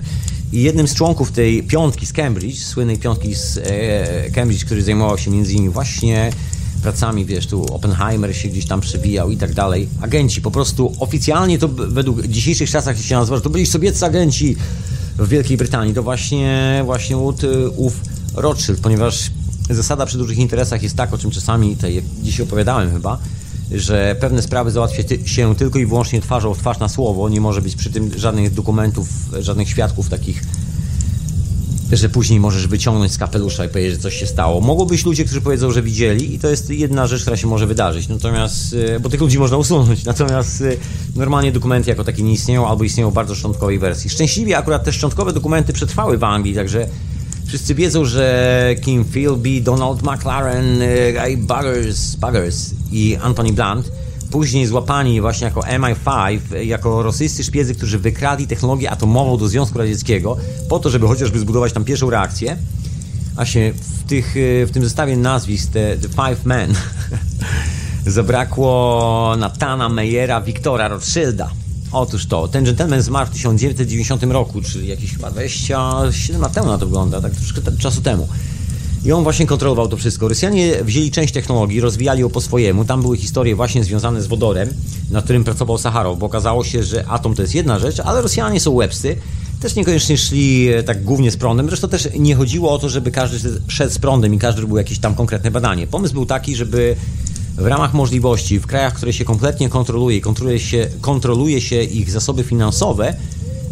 [0.53, 5.19] I jednym z członków tej piątki z Cambridge, słynnej piątki z e, Cambridge, który zajmował
[5.19, 6.33] się między innymi właśnie
[6.81, 9.89] pracami, wiesz, tu Oppenheimer się gdzieś tam przewijał i tak dalej.
[10.01, 14.57] Agenci, po prostu oficjalnie to według dzisiejszych czasach się nazywa, że to byli sowieccy agenci
[15.19, 15.95] w Wielkiej Brytanii.
[15.95, 17.17] To właśnie, właśnie
[17.77, 18.01] ów
[18.35, 19.31] Rothschild, ponieważ
[19.71, 22.03] zasada przy dużych interesach jest tak, o czym czasami tutaj
[22.43, 23.19] opowiadałem chyba,
[23.73, 27.63] że pewne sprawy załatwia się tylko i wyłącznie twarzą w twarz na słowo, nie może
[27.63, 29.09] być przy tym żadnych dokumentów,
[29.41, 30.43] żadnych świadków takich,
[31.97, 34.61] że później możesz wyciągnąć z kapelusza i powiedzieć, że coś się stało.
[34.61, 37.67] Mogą być ludzie, którzy powiedzą, że widzieli i to jest jedna rzecz, która się może
[37.67, 40.77] wydarzyć, natomiast, e, bo tych ludzi można usunąć, natomiast e,
[41.17, 44.11] normalnie dokumenty jako takie nie istnieją albo istnieją w bardzo szczątkowej wersji.
[44.11, 46.87] Szczęśliwie akurat te szczątkowe dokumenty przetrwały w Anglii, także
[47.47, 50.79] Wszyscy wiedzą, że Kim Philby, Donald McLaren,
[51.13, 53.93] Guy Buggers, Buggers i Anthony Blunt
[54.31, 60.37] później złapani właśnie jako MI5, jako rosyjscy szpiedzy, którzy wykradli technologię atomową do Związku Radzieckiego
[60.69, 62.57] po to, żeby chociażby zbudować tam pierwszą reakcję.
[63.37, 64.35] A się w, tych,
[64.67, 66.75] w tym zestawie nazwisk, the, the Five Men,
[68.07, 71.51] zabrakło Natana Meyera, Wiktora Rothschilda.
[71.93, 76.79] Otóż to, ten gentleman zmarł w 1990 roku, czyli jakieś chyba 27 lat temu na
[76.79, 78.29] to wygląda, tak troszkę czasu temu.
[79.05, 80.29] I on właśnie kontrolował to wszystko.
[80.29, 82.85] Rosjanie wzięli część technologii, rozwijali ją po swojemu.
[82.85, 84.69] Tam były historie właśnie związane z wodorem,
[85.11, 88.61] nad którym pracował Sacharow, bo okazało się, że atom to jest jedna rzecz, ale Rosjanie
[88.61, 89.17] są łebscy.
[89.61, 91.67] Też niekoniecznie szli e, tak głównie z prądem.
[91.67, 94.99] Zresztą też nie chodziło o to, żeby każdy szedł z prądem i każdy robił jakieś
[94.99, 95.87] tam konkretne badanie.
[95.87, 96.97] Pomysł był taki, żeby
[97.57, 102.45] w ramach możliwości, w krajach, które się kompletnie kontroluje, kontroluje się, kontroluje się ich zasoby
[102.45, 103.15] finansowe,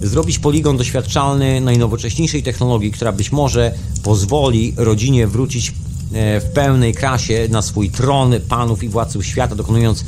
[0.02, 5.72] zrobić poligon doświadczalny najnowocześniejszej technologii, która być może pozwoli rodzinie wrócić
[6.12, 10.04] e, w pełnej krasie na swój tron panów i władców świata, dokonując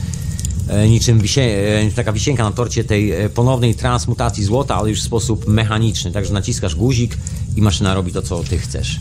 [0.68, 5.04] e, niczym wisie, e, taka wisienka na torcie tej ponownej transmutacji złota, ale już w
[5.04, 6.12] sposób mechaniczny.
[6.12, 7.18] Także naciskasz guzik
[7.56, 9.00] i maszyna robi to, co ty chcesz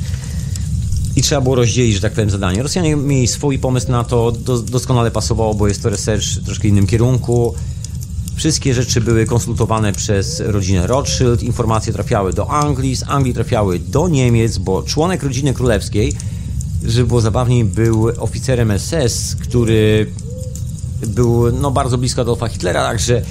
[1.16, 2.64] i trzeba było rozdzielić, że tak powiem, zadanie.
[2.64, 6.68] Rosjanie mieli swój pomysł na to, do, doskonale pasowało, bo jest to research w troszkę
[6.68, 7.56] innym kierunku.
[8.40, 14.08] Wszystkie rzeczy były konsultowane przez rodzinę Rothschild, informacje trafiały do Anglii, z Anglii trafiały do
[14.08, 16.14] Niemiec, bo członek rodziny królewskiej,
[16.86, 20.12] żeby było zabawniej, był oficerem SS, który
[21.08, 23.22] był no, bardzo blisko Adolfa Hitlera, także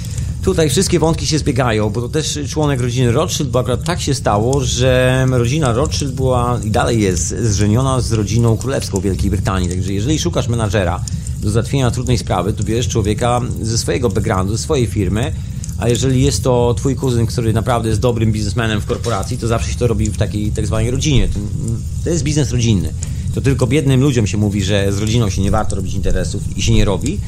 [0.43, 4.15] Tutaj wszystkie wątki się zbiegają, bo to też członek rodziny Rothschild, bo akurat tak się
[4.15, 9.69] stało, że rodzina Rothschild była i dalej jest zżeniona z rodziną królewską Wielkiej Brytanii.
[9.69, 11.01] Także jeżeli szukasz menadżera
[11.41, 15.33] do załatwienia trudnej sprawy, to bierzesz człowieka ze swojego backgroundu, ze swojej firmy,
[15.79, 19.73] A jeżeli jest to twój kuzyn, który naprawdę jest dobrym biznesmenem w korporacji, to zawsze
[19.73, 21.29] się to robi w takiej tak zwanej rodzinie.
[22.05, 22.93] To, jest biznes rodzinny.
[23.35, 26.63] To tylko biednym ludziom się mówi, że z rodziną się nie warto robić interesów i
[26.63, 27.21] się nie robi.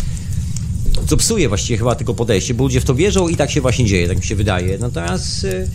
[1.06, 3.86] Co psuje właściwie chyba tylko podejście, bo ludzie w to wierzą i tak się właśnie
[3.86, 4.78] dzieje, tak mi się wydaje.
[4.78, 5.68] Natomiast y,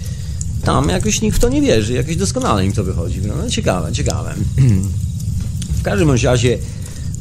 [0.63, 3.21] tam jakoś nikt w to nie wierzy, jakoś doskonale im to wychodzi.
[3.21, 4.35] No, ciekawe, ciekawe.
[5.79, 6.57] w każdym razie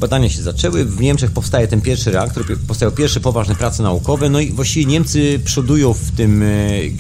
[0.05, 0.85] badania się zaczęły.
[0.85, 5.41] W Niemczech powstaje ten pierwszy reaktor, powstają pierwsze poważne prace naukowe, no i właściwie Niemcy
[5.45, 6.47] przodują w tym e,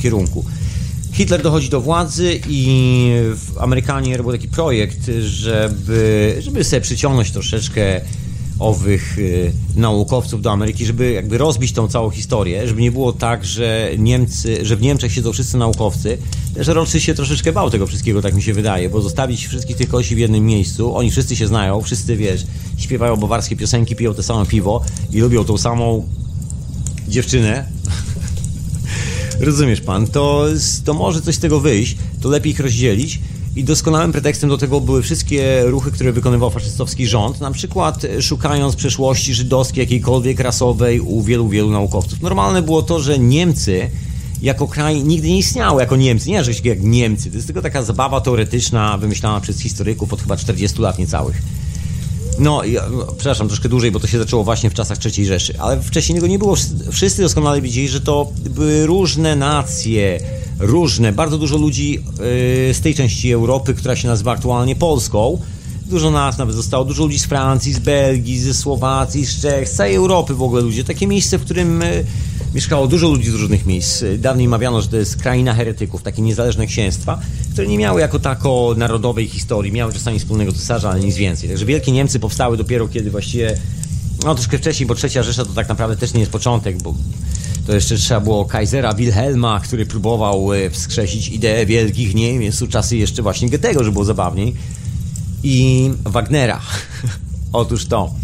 [0.02, 0.44] kierunku.
[1.12, 3.11] Hitler dochodzi do władzy i
[3.61, 8.00] Amerykanie robią taki projekt, żeby, żeby sobie przyciągnąć troszeczkę
[8.59, 13.44] owych y, naukowców do Ameryki, żeby jakby rozbić tą całą historię, żeby nie było tak,
[13.44, 16.18] że Niemcy, że w Niemczech siedzą wszyscy naukowcy,
[16.57, 19.88] że Rothschild się troszeczkę bał tego wszystkiego, tak mi się wydaje, bo zostawić wszystkich tych
[19.88, 22.46] kości w jednym miejscu, oni wszyscy się znają, wszyscy, wiesz,
[22.76, 26.09] śpiewają bawarskie piosenki, piją te same piwo i lubią tą samą
[27.09, 27.64] dziewczynę,
[29.40, 30.46] Rozumiesz pan, to,
[30.84, 33.20] to może coś z tego wyjść, to lepiej ich rozdzielić
[33.57, 38.76] i doskonałym pretekstem do tego były wszystkie ruchy, które wykonywał faszystowski rząd, na przykład szukając
[38.76, 42.22] przeszłości żydowskiej, jakiejkolwiek rasowej u wielu, wielu naukowców.
[42.22, 43.90] Normalne było to, że Niemcy
[44.42, 47.30] jako kraj nigdy nie istniały jako Niemcy, nie że jak Niemcy.
[47.30, 51.42] To jest tylko taka zabawa teoretyczna wymyślana przez historyków od chyba 40 lat niecałych.
[52.38, 55.61] No, ja, no, przepraszam, troszkę dłużej, bo to się zaczęło właśnie w czasach III Rzeszy,
[55.61, 56.57] ale wcześniej tego nie było.
[56.90, 60.20] Wszyscy doskonale widzieli, że to były różne nacje,
[60.59, 65.38] różne, bardzo dużo ludzi yy, z tej części Europy, która się nazywa aktualnie Polską.
[65.86, 69.72] Dużo nas nawet zostało, dużo ludzi z Francji, z Belgii, ze Słowacji, z Czech, z
[69.72, 70.84] całej Europy w ogóle ludzie.
[70.84, 72.05] Takie miejsce, w którym yy,
[72.55, 74.05] mieszkało dużo ludzi z różnych miejsc.
[74.18, 77.20] Dawniej mawiano, że to jest kraina heretyków, takie niezależne księstwa,
[77.52, 81.48] które nie miały jako tako narodowej historii, miały czasami wspólnego cesarza, ale nic więcej.
[81.48, 83.59] Także wielkie Niemcy powstały dopiero kiedy właściwie,
[84.24, 86.94] no troszkę wcześniej, bo trzecia Rzesza to tak naprawdę też nie jest początek, bo
[87.67, 92.97] to jeszcze trzeba było Kaisera Wilhelma, który próbował e, wskrzesić ideę wielkich Niemiec, u czasy
[92.97, 94.55] jeszcze właśnie Goethego, żeby było zabawniej.
[95.43, 96.61] I Wagnera.
[97.53, 98.15] Otóż to.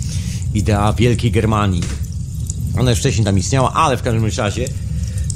[0.54, 1.82] Idea Wielkiej Germanii.
[2.78, 4.68] Ona już wcześniej tam istniała, ale w każdym razie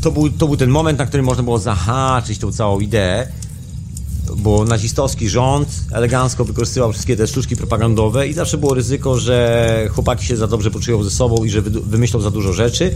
[0.01, 3.29] to był, to był ten moment, na którym można było zahaczyć tą całą ideę,
[4.37, 10.27] bo nazistowski rząd elegancko wykorzystywał wszystkie te sztuczki propagandowe i zawsze było ryzyko, że chłopaki
[10.27, 12.95] się za dobrze poczują ze sobą i że wymyślą za dużo rzeczy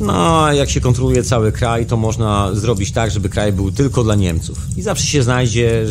[0.00, 4.04] no, a jak się kontroluje cały kraj, to można zrobić tak, żeby kraj był tylko
[4.04, 4.58] dla Niemców.
[4.76, 5.86] I zawsze się znajdzie,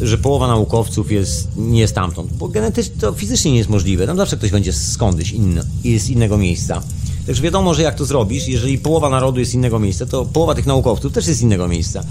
[0.00, 4.06] że połowa naukowców jest, nie jest stamtąd, bo genetycznie to fizycznie nie jest możliwe.
[4.06, 5.62] Tam zawsze ktoś będzie skądś inny,
[5.98, 6.82] z innego miejsca.
[7.26, 10.66] Także wiadomo, że jak to zrobisz, jeżeli połowa narodu jest innego miejsca, to połowa tych
[10.66, 12.04] naukowców też jest innego miejsca.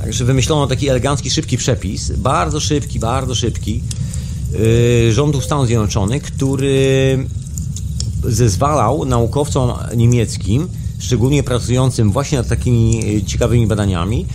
[0.00, 3.82] Także wymyślono taki elegancki, szybki przepis, bardzo szybki, bardzo szybki,
[4.52, 7.26] yy, rządu Stanów Zjednoczonych, który
[8.26, 10.68] zezwalał naukowcom niemieckim,
[10.98, 14.26] szczególnie pracującym właśnie nad takimi e, ciekawymi badaniami,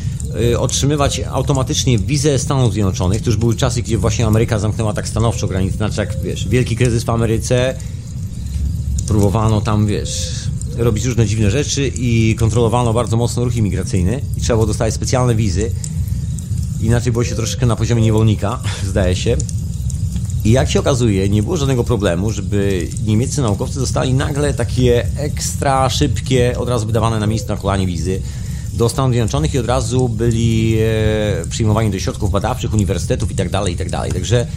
[0.51, 3.21] e, otrzymywać automatycznie wizę Stanów Zjednoczonych.
[3.21, 5.77] To już były czasy, gdzie właśnie Ameryka zamknęła tak stanowczo granice.
[5.77, 7.75] Znaczy, jak wiesz, wielki kryzys w Ameryce,
[9.07, 10.29] próbowano tam, wiesz,
[10.77, 15.35] robić różne dziwne rzeczy i kontrolowano bardzo mocno ruch imigracyjny i trzeba było dostać specjalne
[15.35, 15.71] wizy.
[16.81, 18.59] Inaczej było się troszeczkę na poziomie niewolnika,
[18.89, 19.37] zdaje się.
[20.45, 25.89] I jak się okazuje, nie było żadnego problemu, żeby niemieccy naukowcy dostali nagle takie ekstra
[25.89, 28.21] szybkie, od razu wydawane na miejscu na kolanie wizy
[28.73, 33.69] do Stanów Zjednoczonych i od razu byli e, przyjmowani do środków badawczych, uniwersytetów itd., tak
[33.69, 33.97] itd.
[33.97, 34.47] Tak Także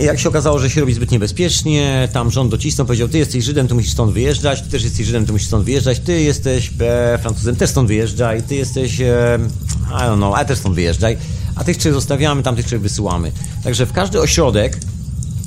[0.00, 3.68] jak się okazało, że się robi zbyt niebezpiecznie, tam rząd docisnął, powiedział, ty jesteś Żydem,
[3.68, 7.18] to musisz stąd wyjeżdżać, ty też jesteś Żydem, to musisz stąd wyjeżdżać, ty jesteś e,
[7.22, 9.38] Francuzem, też stąd wyjeżdżaj, ty jesteś, e,
[9.90, 11.16] I don't know, a też stąd wyjeżdżaj
[11.58, 13.32] a tych trzech zostawiamy, tamtych trzech wysyłamy.
[13.64, 14.78] Także w każdy ośrodek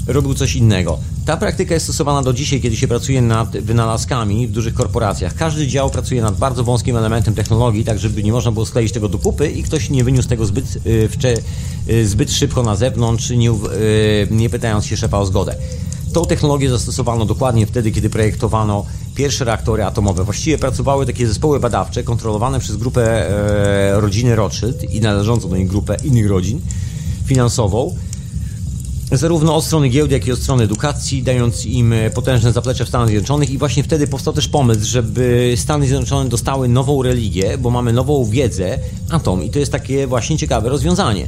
[0.08, 1.00] robił coś innego.
[1.26, 5.36] Ta praktyka jest stosowana do dzisiaj, kiedy się pracuje nad wynalazkami w dużych korporacjach.
[5.36, 9.10] Każdy dział pracuje nad bardzo wąskim elementem technologii, tak żeby nie można było skleić tego
[9.10, 11.10] do kupy i ktoś nie wyniósł tego zbyt, y,
[11.90, 13.56] y, zbyt szybko na zewnątrz, nie, y,
[14.32, 15.56] nie pytając się szefa o zgodę.
[16.14, 18.86] Tą technologię zastosowano dokładnie wtedy, kiedy projektowano
[19.22, 20.24] pierwsze reaktory atomowe.
[20.24, 25.66] Właściwie pracowały takie zespoły badawcze kontrolowane przez grupę e, rodziny Rothschild i należącą do niej
[25.66, 26.62] grupę innych rodzin
[27.26, 27.96] finansową
[29.12, 33.08] zarówno od strony giełdy, jak i od strony edukacji, dając im potężne zaplecze w Stanach
[33.08, 37.94] Zjednoczonych i właśnie wtedy powstał też pomysł, żeby Stany Zjednoczone dostały nową religię, bo mamy
[37.94, 41.28] nową wiedzę, atom i to jest takie właśnie ciekawe rozwiązanie.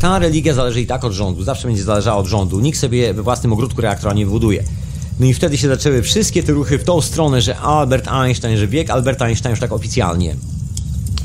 [0.00, 2.60] Ta religia zależy i tak od rządu, zawsze będzie zależała od rządu.
[2.60, 4.64] Nikt sobie we własnym ogródku reaktora nie wybuduje.
[5.20, 8.68] No i wtedy się zaczęły wszystkie te ruchy w tą stronę, że Albert Einstein, że
[8.68, 10.36] wiek Alberta Einsteina już tak oficjalnie.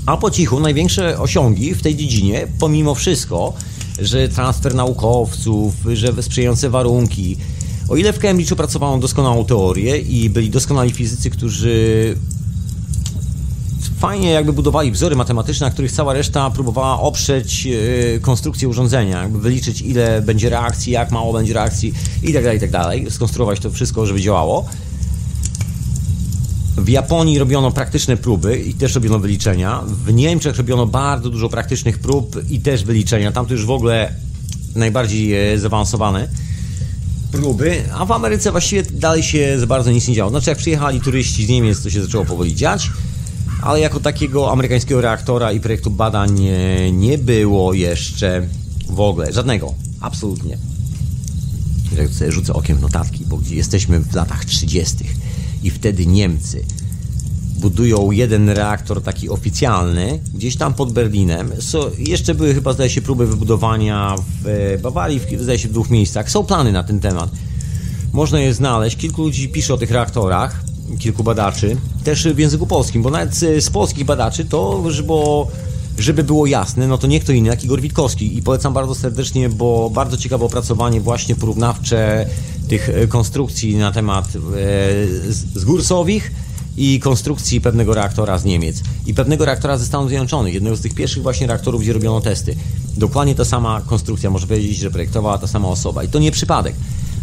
[0.06, 3.54] A po cichu największe osiągi w tej dziedzinie, pomimo wszystko,
[4.00, 7.38] że transfer naukowców, że sprzyjające warunki.
[7.89, 12.16] O ile w Cambridge'u pracowano doskonałą teorię i byli doskonali fizycy, którzy
[14.04, 19.39] fajnie jakby budowali wzory matematyczne, na których cała reszta próbowała oprzeć yy, konstrukcję urządzenia, jakby
[19.39, 21.93] wyliczyć ile będzie reakcji, jak mało będzie reakcji
[22.24, 24.66] i tak dalej, i tak dalej, skonstruować to wszystko, żeby działało.
[26.78, 29.84] W Japonii robiono praktyczne próby i też robiono wyliczenia.
[30.06, 33.32] W Niemczech robiono bardzo dużo praktycznych prób i też wyliczenia.
[33.32, 34.14] Tam to już w ogóle
[34.76, 36.28] najbardziej zaawansowane
[37.32, 40.30] próby, a w Ameryce właściwie dalej się za bardzo nic nie działo.
[40.30, 42.89] Znaczy jak przyjechali turyści z Niemiec, to się zaczęło powoli dziać,
[43.64, 48.47] ale jako takiego amerykańskiego reaktora i projektu badań nie, nie było jeszcze
[48.89, 49.74] w ogóle żadnego.
[50.01, 50.57] Absolutnie.
[52.11, 54.95] Sobie rzucę okiem w notatki, bo jesteśmy w latach 30.
[55.64, 56.66] i wtedy Niemcy
[57.55, 61.51] budują jeden reaktor taki oficjalny, gdzieś tam pod Berlinem.
[61.59, 65.72] So, jeszcze były chyba, zdaje się, próby wybudowania w e, Bawarii, w, zdaje się, w
[65.72, 66.32] dwóch miejscach.
[66.32, 67.30] Są plany na ten temat.
[68.14, 68.97] Można je znaleźć.
[68.97, 70.64] Kilku ludzi pisze o tych reaktorach,
[70.98, 75.14] kilku badaczy, też w języku polskim, bo nawet z polskich badaczy to, żeby,
[75.98, 78.38] żeby było jasne, no to nie kto inny, jak Igor Witkowski.
[78.38, 82.26] I polecam bardzo serdecznie, bo bardzo ciekawe opracowanie właśnie porównawcze
[82.68, 84.30] tych e, konstrukcji na temat e,
[85.54, 86.32] z Gursowich,
[86.78, 90.94] i konstrukcji pewnego reaktora z Niemiec i pewnego reaktora ze Stanów Zjednoczonych, jednego z tych
[90.94, 92.56] pierwszych właśnie reaktorów, gdzie robiono testy.
[92.98, 96.04] Dokładnie ta sama konstrukcja, może powiedzieć, że projektowała ta sama osoba.
[96.04, 96.76] I to nie przypadek.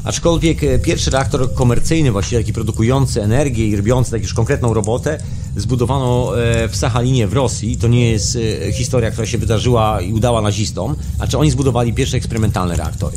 [0.04, 5.18] Aczkolwiek e, pierwszy reaktor komercyjny, właściwie taki produkujący energię i robiący tak już konkretną robotę,
[5.56, 7.76] zbudowano e, w Sachalinie w Rosji.
[7.76, 11.92] To nie jest e, historia, która się wydarzyła i udała nazistom, a czy oni zbudowali
[11.92, 13.16] pierwsze eksperymentalne reaktory.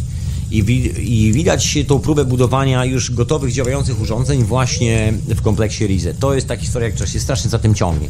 [0.51, 0.93] I, wi
[1.27, 6.13] I, widać tą próbę budowania już gotowych, działających urządzeń właśnie w kompleksie RIZE.
[6.19, 8.09] To jest ta historia, która się strasznie za tym ciągnie.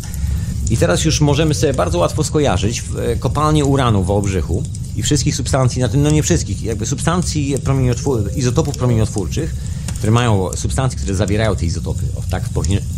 [0.69, 4.63] I teraz już możemy sobie bardzo łatwo skojarzyć e, kopalnię uranu w Wałbrzychu
[4.95, 9.55] i wszystkich substancji, na tym, no nie wszystkich, jakby substancji promieniotwór, izotopów promieniotwórczych,
[9.97, 12.43] które mają substancje, które zawierają te izotopy, o, tak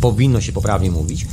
[0.00, 1.26] powinno się poprawnie mówić,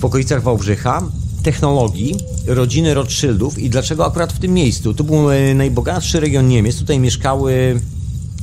[0.00, 1.02] w okolicach Wałbrzycha
[1.42, 2.16] technologii
[2.46, 4.94] rodziny Rothschildów i dlaczego akurat w tym miejscu.
[4.94, 7.80] To był e, najbogatszy region Niemiec, tutaj mieszkały,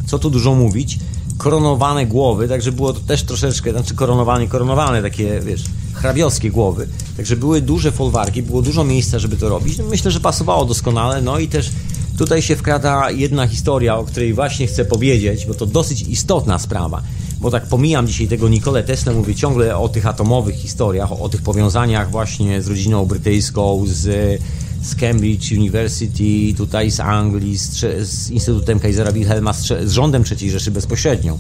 [0.06, 1.00] co tu dużo mówić,
[1.38, 5.64] koronowane głowy, także było to też troszeczkę, znaczy koronowane, koronowane, takie, wiesz,
[5.94, 6.88] hrabiowskie głowy.
[7.18, 9.78] Także były duże folwarki, było dużo miejsca, żeby to robić.
[9.78, 11.70] No, myślę, że pasowało doskonale, no i też
[12.18, 17.02] tutaj się wkrada jedna historia, o której właśnie chcę powiedzieć, bo to dosyć istotna sprawa
[17.42, 21.30] bo tak pomijam dzisiaj tego Nikolę Tesla, mówię ciągle o tych atomowych historiach, o, o
[21.30, 24.42] tych powiązaniach właśnie z rodziną brytyjską, z,
[24.88, 30.52] z Cambridge University, tutaj z Anglii, z, z Instytutem Kaisera Wilhelma, z, z rządem III
[30.52, 31.38] Rzeszy bezpośrednio.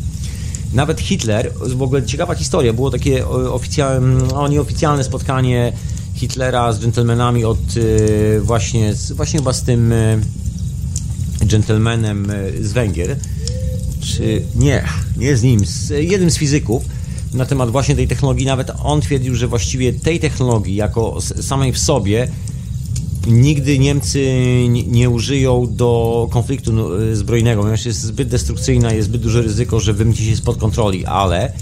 [0.74, 5.74] Nawet Hitler, w ogóle ciekawa historia, było takie oficjalne, no, nieoficjalne spotkanie
[6.16, 10.22] Hitlera z dżentelmenami od y, właśnie, właśnie chyba z tym y,
[11.46, 13.18] dżentelmenem y, z Węgier,
[14.02, 14.84] czy nie,
[15.18, 16.84] nie z nim, z jednym z fizyków
[17.34, 18.46] na temat właśnie tej technologii.
[18.46, 22.28] Nawet on twierdził, że właściwie tej technologii jako samej w sobie
[23.28, 24.26] nigdy Niemcy
[24.88, 29.94] nie użyją do konfliktu no, zbrojnego, ponieważ jest zbyt destrukcyjna, jest zbyt duże ryzyko, że
[29.94, 31.54] wymknie się spod kontroli, ale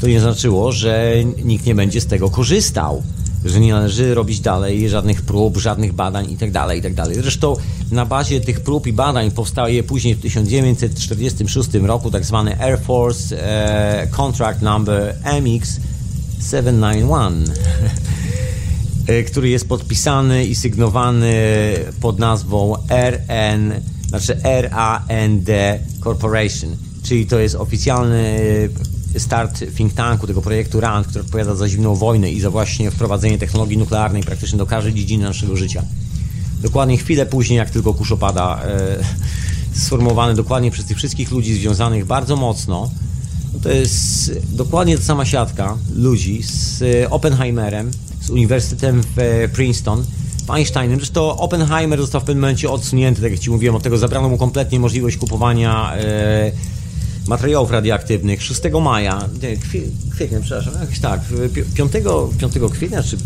[0.00, 3.02] to nie znaczyło, że nikt nie będzie z tego korzystał
[3.44, 7.02] że nie należy robić dalej żadnych prób, żadnych badań itd., tak itd.
[7.02, 7.56] Tak Zresztą
[7.92, 13.36] na bazie tych prób i badań powstaje później w 1946 roku tak zwany Air Force
[13.36, 17.30] e, Contract Number MX791 e,
[19.26, 21.34] który jest podpisany i sygnowany
[22.00, 23.72] pod nazwą RN,
[24.08, 25.48] znaczy RAND
[26.04, 28.38] Corporation, czyli to jest oficjalny
[29.18, 33.38] start think tanku, tego projektu RAND, który odpowiada za zimną wojnę i za właśnie wprowadzenie
[33.38, 35.82] technologii nuklearnej praktycznie do każdej dziedziny naszego życia.
[36.62, 38.98] Dokładnie chwilę później, jak tylko kurz opada, e,
[39.72, 42.90] sformułowany dokładnie przez tych wszystkich ludzi związanych bardzo mocno,
[43.52, 47.90] no to jest dokładnie ta sama siatka ludzi z Oppenheimerem,
[48.20, 50.04] z Uniwersytetem w e, Princeton,
[50.48, 50.98] Einsteinem.
[50.98, 54.38] Zresztą Oppenheimer został w pewnym momencie odsunięty, tak jak Ci mówiłem, od tego zabrano mu
[54.38, 56.52] kompletnie możliwość kupowania e,
[57.26, 59.56] materiałów radioaktywnych 6 maja, nie,
[60.10, 61.20] kwietnia, przepraszam, jakoś tak,
[61.74, 61.92] 5,
[62.38, 63.16] 5 kwietnia, czy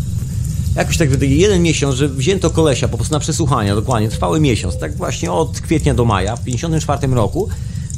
[0.75, 4.97] jakoś tak jeden miesiąc, że wzięto kolesia po prostu na przesłuchania, dokładnie, trwały miesiąc, tak
[4.97, 7.49] właśnie od kwietnia do maja w 54 roku.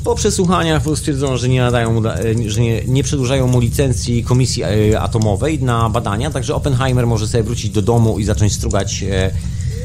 [0.08, 2.02] Po przesłuchaniach stwierdzono, że nie nadają,
[2.48, 7.44] że nie, nie przedłużają mu licencji komisji e, atomowej na badania, także Oppenheimer może sobie
[7.44, 9.32] wrócić do domu i zacząć strugać e,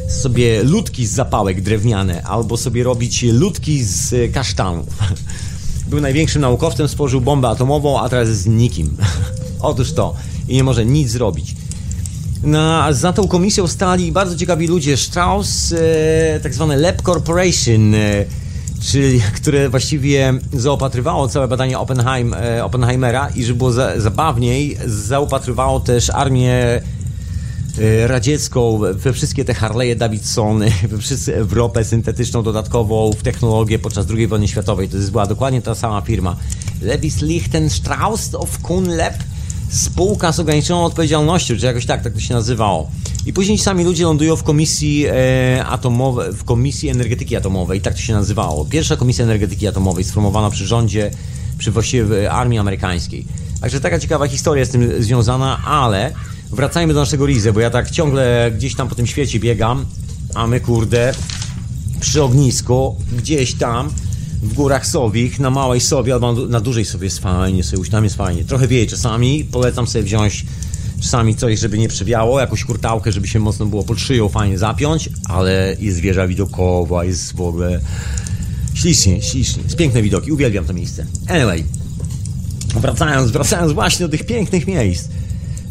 [0.09, 4.87] sobie ludki z zapałek drewniane, albo sobie robić ludki z kasztanów.
[5.91, 8.97] Był największym naukowcem, stworzył bombę atomową, a teraz jest nikim.
[9.61, 10.15] Otóż to.
[10.49, 11.55] I nie może nic zrobić.
[12.43, 14.97] Na, za tą komisją stali bardzo ciekawi ludzie.
[14.97, 18.25] Strauss, e, tak zwane Lab Corporation, e,
[18.83, 25.81] czyli, które właściwie zaopatrywało całe badanie Oppenheim, e, Oppenheimera i żeby było za, zabawniej, zaopatrywało
[25.81, 26.81] też armię e,
[28.07, 34.07] radziecką, we wszystkie te Harley'e Davidsony, we wszystkie, w ropę syntetyczną dodatkową, w technologię podczas
[34.11, 34.89] II wojny światowej.
[34.89, 36.37] To była dokładnie ta sama firma.
[36.83, 39.15] Lewis Lichtenstrauss of Kunleb,
[39.73, 42.91] spółka z ograniczoną odpowiedzialnością, czy jakoś tak, tak to się nazywało.
[43.27, 48.01] I później sami ludzie lądują w komisji e, atomowej, w komisji energetyki atomowej, tak to
[48.01, 48.65] się nazywało.
[48.65, 51.11] Pierwsza komisja energetyki atomowej sformowana przy rządzie,
[51.59, 53.27] przy właściwie armii amerykańskiej.
[53.61, 56.13] Także taka ciekawa historia z tym związana, ale
[56.51, 59.85] wracajmy do naszego Rizy, bo ja tak ciągle gdzieś tam po tym świecie biegam,
[60.35, 61.15] a my kurde
[62.01, 63.91] przy ognisku, gdzieś tam
[64.43, 68.17] w górach Sowich, na małej Sowie albo na dużej Sowie jest fajnie, sobie tam jest
[68.17, 68.45] fajnie.
[68.45, 70.47] Trochę wieje czasami, polecam sobie wziąć
[71.01, 75.11] czasami coś, żeby nie przewiało, jakąś kurtałkę, żeby się mocno było pod szyją fajnie zapiąć,
[75.25, 77.81] ale jest wieża widokowa, jest w ogóle
[78.75, 79.63] ślicznie, ślicznie.
[79.63, 81.07] Jest piękne widoki, uwielbiam to miejsce.
[81.29, 81.65] Anyway,
[82.81, 85.09] wracając, wracając właśnie do tych pięknych miejsc.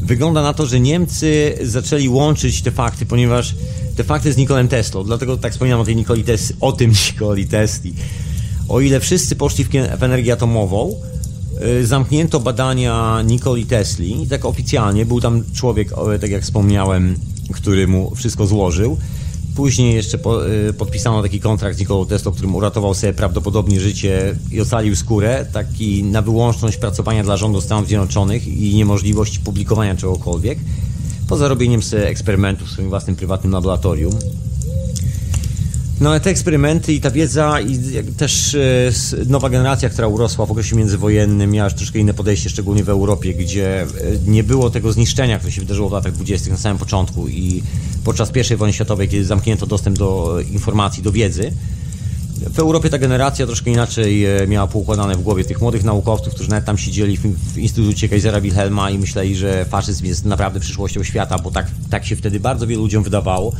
[0.01, 3.55] Wygląda na to, że Niemcy zaczęli łączyć te fakty, ponieważ
[3.95, 7.47] te fakty z Nikolem Teslą, dlatego tak wspominam o tej Nikoli Tesli, o tym Nikoli
[7.47, 7.93] Tesli.
[8.71, 9.65] O ile wszyscy poszli
[9.97, 10.95] w energię atomową,
[11.81, 17.15] y, zamknięto badania Nikoli Tesli, tak oficjalnie, był tam człowiek, tak jak wspomniałem,
[17.53, 18.97] który mu wszystko złożył.
[19.55, 20.17] Później jeszcze
[20.69, 25.45] y, podpisano taki kontrakt z Nikolą Teslą, którym uratował sobie prawdopodobnie życie i ocalił skórę,
[25.53, 30.59] taki na wyłączność pracowania dla rządu Stanów Zjednoczonych i niemożliwość publikowania czegokolwiek,
[31.27, 34.13] poza robieniem sobie eksperymentów w swoim własnym prywatnym laboratorium.
[36.01, 37.79] No te eksperymenty i ta wiedza i
[38.17, 38.91] też e,
[39.27, 43.81] nowa generacja, która urosła w okresie międzywojennym miała troszkę inne podejście, szczególnie w Europie, gdzie
[43.81, 43.87] e,
[44.27, 46.51] nie było tego zniszczenia, które się wydarzyło w latach 20.
[46.51, 47.63] na samym początku i
[48.03, 51.51] podczas I wojny światowej, kiedy zamknięto dostęp do informacji, do wiedzy.
[52.53, 56.49] W Europie ta generacja troszkę inaczej e, miała poukładane w głowie tych młodych naukowców, którzy
[56.49, 57.21] nawet tam siedzieli w,
[57.53, 62.05] w Instytucie Kaisera Wilhelma i myśleli, że faszyzm jest naprawdę przyszłością świata, bo tak, tak
[62.05, 63.53] się wtedy bardzo wielu ludziom wydawało.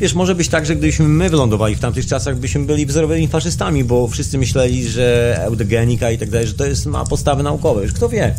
[0.00, 3.84] Wiesz, może być tak, że gdybyśmy my wylądowali w tamtych czasach, byśmy byli wzorowymi faszystami,
[3.84, 7.82] bo wszyscy myśleli, że eugenika i tak dalej, że to jest, ma podstawy naukowe.
[7.82, 8.34] Już kto wie,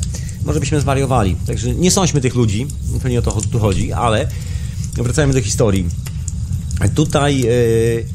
[0.45, 1.35] może byśmy zwariowali.
[1.47, 2.67] Także nie sądźmy tych ludzi,
[3.03, 4.27] to nie o to tu chodzi, ale
[4.93, 5.85] wracajmy do historii.
[6.95, 8.05] Tutaj yy,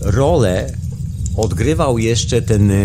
[0.00, 0.72] rolę
[1.36, 2.76] odgrywał jeszcze ten yy,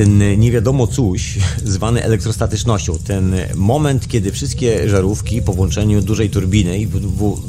[0.00, 6.78] ten nie wiadomo coś, zwany elektrostatycznością, ten moment, kiedy wszystkie żarówki po włączeniu dużej turbiny
[6.78, 7.40] i w, w,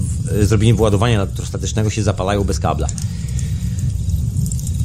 [0.41, 2.87] zrobieniu wyładowania elektrostatycznego się zapalają bez kabla.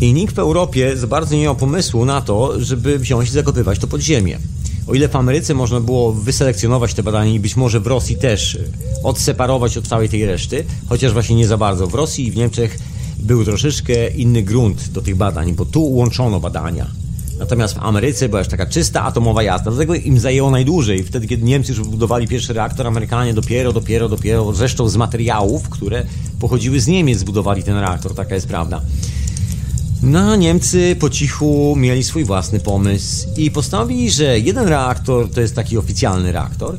[0.01, 3.78] I nikt w Europie za bardzo nie miał pomysłu na to, żeby wziąć i zakopywać
[3.78, 4.38] to pod ziemię.
[4.86, 8.59] O ile w Ameryce można było wyselekcjonować te badania i być może w Rosji też
[9.02, 11.86] odseparować od całej tej reszty, chociaż właśnie nie za bardzo.
[11.86, 12.78] W Rosji i w Niemczech
[13.18, 17.05] był troszeczkę inny grunt do tych badań, bo tu łączono badania
[17.38, 19.70] Natomiast w Ameryce była już taka czysta atomowa jazda.
[19.70, 21.04] Dlatego im zajęło najdłużej.
[21.04, 26.06] Wtedy, kiedy Niemcy już budowali pierwszy reaktor, Amerykanie dopiero, dopiero, dopiero, zresztą z materiałów, które
[26.40, 28.14] pochodziły z Niemiec, zbudowali ten reaktor.
[28.14, 28.80] Taka jest prawda.
[30.02, 35.54] No, Niemcy po cichu mieli swój własny pomysł i postanowili, że jeden reaktor to jest
[35.54, 36.76] taki oficjalny reaktor,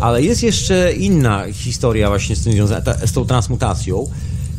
[0.00, 2.66] ale jest jeszcze inna historia właśnie z tym
[3.04, 4.08] z tą transmutacją,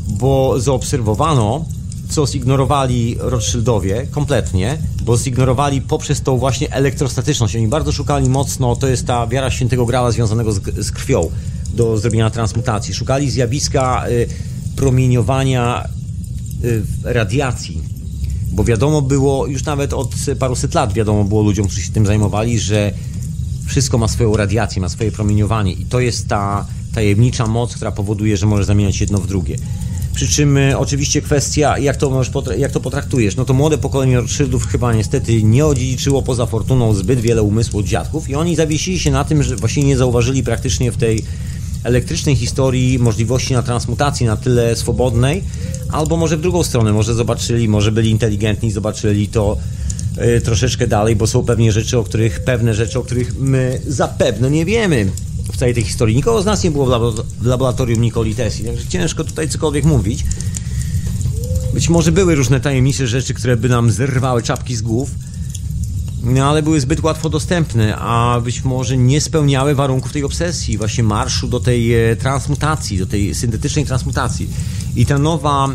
[0.07, 1.65] bo zaobserwowano,
[2.11, 7.55] co zignorowali Rothschildowie kompletnie, bo zignorowali poprzez tą właśnie elektrostatyczność.
[7.55, 11.31] Oni bardzo szukali mocno, to jest ta wiara świętego grała związanego z, z krwią
[11.73, 12.93] do zrobienia transmutacji.
[12.93, 14.27] Szukali zjawiska y,
[14.75, 15.87] promieniowania
[16.63, 17.81] y, radiacji,
[18.51, 22.59] bo wiadomo było, już nawet od paruset lat wiadomo było ludziom, którzy się tym zajmowali,
[22.59, 22.93] że
[23.65, 28.37] wszystko ma swoją radiację, ma swoje promieniowanie i to jest ta tajemnicza moc, która powoduje,
[28.37, 29.57] że może zamieniać jedno w drugie.
[30.13, 32.23] Przy czym e, oczywiście kwestia, jak to,
[32.57, 33.35] jak to potraktujesz.
[33.35, 38.29] No to młode pokolenie Rothschildów chyba niestety nie odziedziczyło poza fortuną zbyt wiele umysłu dziadków
[38.29, 41.23] i oni zawiesili się na tym, że właśnie nie zauważyli praktycznie w tej
[41.83, 45.43] elektrycznej historii możliwości na transmutacji na tyle swobodnej,
[45.91, 49.57] albo może w drugą stronę, może zobaczyli, może byli inteligentni, zobaczyli to
[50.37, 54.51] y, troszeczkę dalej, bo są pewnie rzeczy, o których, pewne rzeczy, o których my zapewne
[54.51, 55.11] nie wiemy
[55.51, 56.15] w całej tej historii.
[56.15, 56.99] Nikogo z nas nie było
[57.39, 60.25] w laboratorium Nikoli Tesli, także ciężko tutaj cokolwiek mówić.
[61.73, 65.11] Być może były różne tajemnicze rzeczy, które by nam zerwały czapki z głów,
[66.23, 71.03] no ale były zbyt łatwo dostępne, a być może nie spełniały warunków tej obsesji, właśnie
[71.03, 74.49] marszu do tej e, transmutacji, do tej syntetycznej transmutacji.
[74.95, 75.69] I ta nowa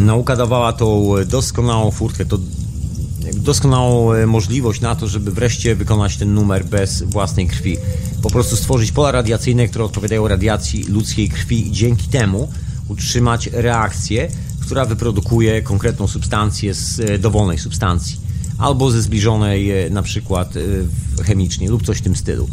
[0.00, 2.38] nauka dawała tą doskonałą furtkę, to
[3.32, 7.76] doskonałą e, możliwość na to, żeby wreszcie wykonać ten numer bez własnej krwi.
[8.22, 12.48] Po prostu stworzyć pola radiacyjne, które odpowiadają radiacji ludzkiej krwi i dzięki temu
[12.88, 14.28] utrzymać reakcję,
[14.60, 18.20] która wyprodukuje konkretną substancję z e, dowolnej substancji
[18.58, 20.54] albo ze zbliżonej e, na przykład
[21.26, 22.48] chemicznie lub coś w tym stylu.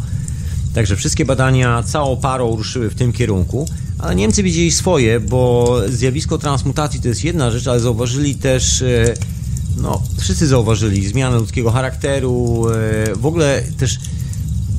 [0.74, 3.68] Także wszystkie badania całą parą ruszyły w tym kierunku,
[3.98, 8.84] ale Niemcy widzieli swoje, bo zjawisko transmutacji to jest jedna rzecz, ale zauważyli też,
[9.76, 13.98] no, wszyscy zauważyli zmianę ludzkiego charakteru, e, w ogóle też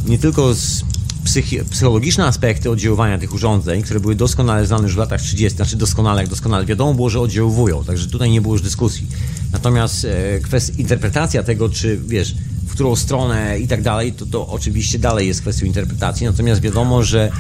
[0.06, 0.84] nie tylko z
[1.26, 5.78] psychi- psychologiczne aspekty oddziaływania tych urządzeń, które były doskonale znane już w latach 30., znaczy
[5.78, 9.08] doskonale, jak doskonale wiadomo było, że oddziaływują, także tutaj nie było już dyskusji.
[9.52, 12.36] Natomiast e, kwestia, interpretacja tego, czy wiesz,
[12.68, 17.04] w którą stronę i tak dalej, to, to oczywiście dalej jest kwestią interpretacji, natomiast wiadomo,
[17.04, 17.32] że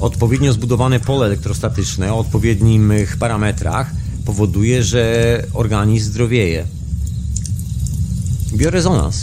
[0.00, 3.90] odpowiednio zbudowane pole elektrostatyczne o odpowiednich parametrach
[4.28, 6.66] powoduje, że organizm zdrowieje.
[8.54, 9.20] Biorezonans.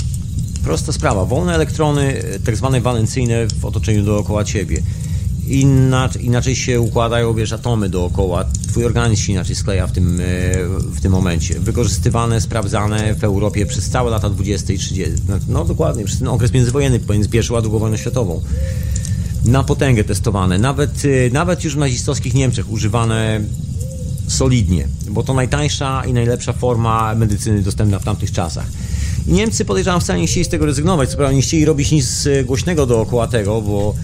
[0.64, 1.26] Prosta sprawa.
[1.26, 4.82] Wolne elektrony, tak zwane walencyjne w otoczeniu dookoła ciebie.
[5.48, 8.46] Inaczej, inaczej się układają, wiesz, atomy dookoła.
[8.68, 10.24] Twój organizm się inaczej skleja w tym, e,
[10.80, 11.60] w tym momencie.
[11.60, 15.14] Wykorzystywane, sprawdzane w Europie przez całe lata 20 i 30.
[15.48, 18.42] No dokładnie, przez ten okres międzywojenny, pomiędzy pierwszą a wojną światową.
[19.46, 20.58] Na potęgę testowane.
[20.58, 23.42] Nawet, e, nawet już w nazistowskich Niemczech używane
[24.28, 28.66] solidnie, bo to najtańsza i najlepsza forma medycyny dostępna w tamtych czasach.
[29.28, 32.28] I Niemcy podejrzewam wcale nie chcieli z tego rezygnować, co prawda nie chcieli robić nic
[32.28, 33.96] e, głośnego dookoła tego, bo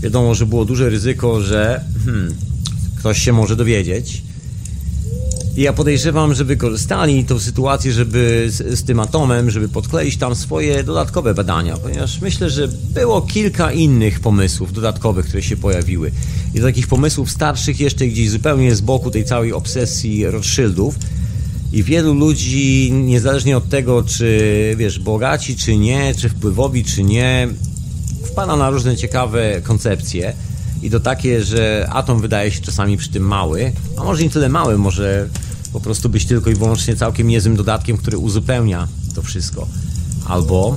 [0.00, 2.34] wiadomo, że było duże ryzyko, że hmm,
[2.96, 4.22] ktoś się może dowiedzieć.
[5.58, 10.34] I ja podejrzewam, że wykorzystali tą sytuację, żeby z, z, tym atomem, żeby podkleić tam
[10.34, 16.12] swoje dodatkowe badania, ponieważ myślę, że było kilka innych pomysłów dodatkowych, które się pojawiły.
[16.54, 20.94] I do takich pomysłów starszych jeszcze gdzieś zupełnie z boku tej całej obsesji Rothschildów.
[21.72, 27.48] I wielu ludzi, niezależnie od tego, czy wiesz, bogaci, czy nie, czy wpływowi, czy nie,
[28.24, 30.34] wpada na różne ciekawe koncepcje.
[30.82, 34.48] I to takie, że atom wydaje się czasami przy tym mały, a może nie tyle
[34.48, 35.28] mały, może
[35.72, 39.68] po prostu być tylko i wyłącznie całkiem niezłym dodatkiem, który uzupełnia to wszystko.
[40.26, 40.76] Albo,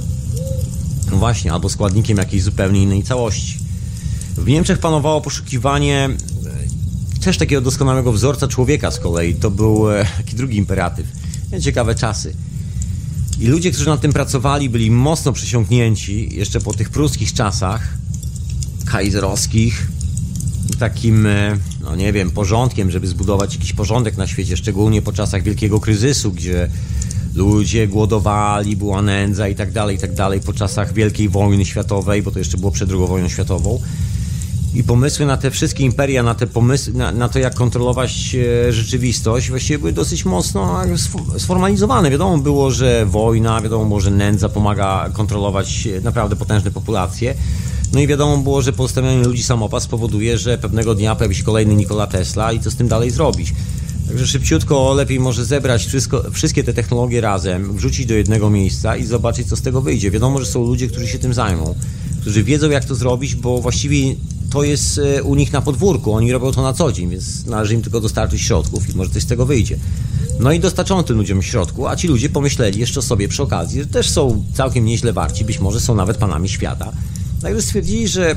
[1.12, 3.58] no właśnie, albo składnikiem jakiejś zupełnie innej całości.
[4.38, 6.10] W Niemczech panowało poszukiwanie
[7.22, 9.36] też takiego doskonałego wzorca człowieka z kolei.
[9.36, 11.08] To był e, taki drugi imperatyw.
[11.62, 12.34] Ciekawe czasy.
[13.40, 17.94] I ludzie, którzy nad tym pracowali, byli mocno przesiąknięci jeszcze po tych pruskich czasach
[18.86, 19.88] kaiserowskich
[20.82, 25.44] takim, e, no nie wiem, porządkiem, żeby zbudować jakiś porządek na świecie, szczególnie po czasach
[25.44, 26.70] wielkiego kryzysu, gdzie
[27.36, 32.24] ludzie głodowali, była nędza i tak dalej, i tak dalej, po czasach Wielkiej Wojny Światowej,
[32.24, 33.82] bo to jeszcze było przed II wojną światową.
[34.74, 38.36] I pomysły na te wszystkie imperia, na, te pomysły, na, na to, jak kontrolować
[38.68, 40.82] e, rzeczywistość, właściwie były dosyć mocno
[41.38, 42.12] sformalizowane.
[42.12, 47.36] Wiadomo było, że wojna, wiadomo że nędza pomaga kontrolować e, naprawdę potężne populacje.
[47.94, 51.76] No i wiadomo było, że postawianie ludzi samopas spowoduje, że pewnego dnia pojawi się kolejny
[51.76, 53.54] Nikola Tesla i co z tym dalej zrobić.
[54.08, 59.06] Także szybciutko lepiej może zebrać wszystko, wszystkie te technologie razem, wrzucić do jednego miejsca i
[59.06, 60.12] zobaczyć, co z tego wyjdzie.
[60.12, 61.76] Wiadomo, że są ludzie, którzy się tym zajmą,
[62.22, 64.16] którzy wiedzą, jak to zrobić, bo właściwie
[64.52, 66.14] to jest e, u nich na podwórku.
[66.14, 69.24] Oni robią to na co dzień, więc należy im tylko dostarczyć środków i może coś
[69.24, 69.78] z tego wyjdzie.
[70.40, 73.88] No i dostarczono tym ludziom środku, a ci ludzie pomyśleli jeszcze sobie przy okazji, że
[73.88, 76.92] też są całkiem nieźle warci, być może są nawet panami świata.
[77.42, 78.36] Także stwierdzili, że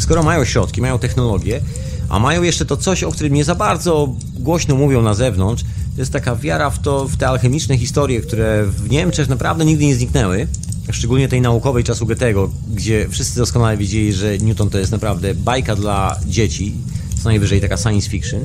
[0.00, 1.60] skoro mają środki, mają technologię,
[2.08, 5.62] a mają jeszcze to coś, o którym nie za bardzo głośno mówią na zewnątrz,
[5.94, 9.86] to jest taka wiara w to, w te alchemiczne historie, które w Niemczech naprawdę nigdy
[9.86, 10.46] nie zniknęły,
[10.92, 15.76] szczególnie tej naukowej czasu Goethego, gdzie wszyscy doskonale wiedzieli, że Newton to jest naprawdę bajka
[15.76, 16.74] dla dzieci,
[17.22, 18.40] co najwyżej taka science fiction.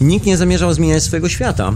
[0.00, 1.74] Nikt nie zamierzał zmieniać swojego świata,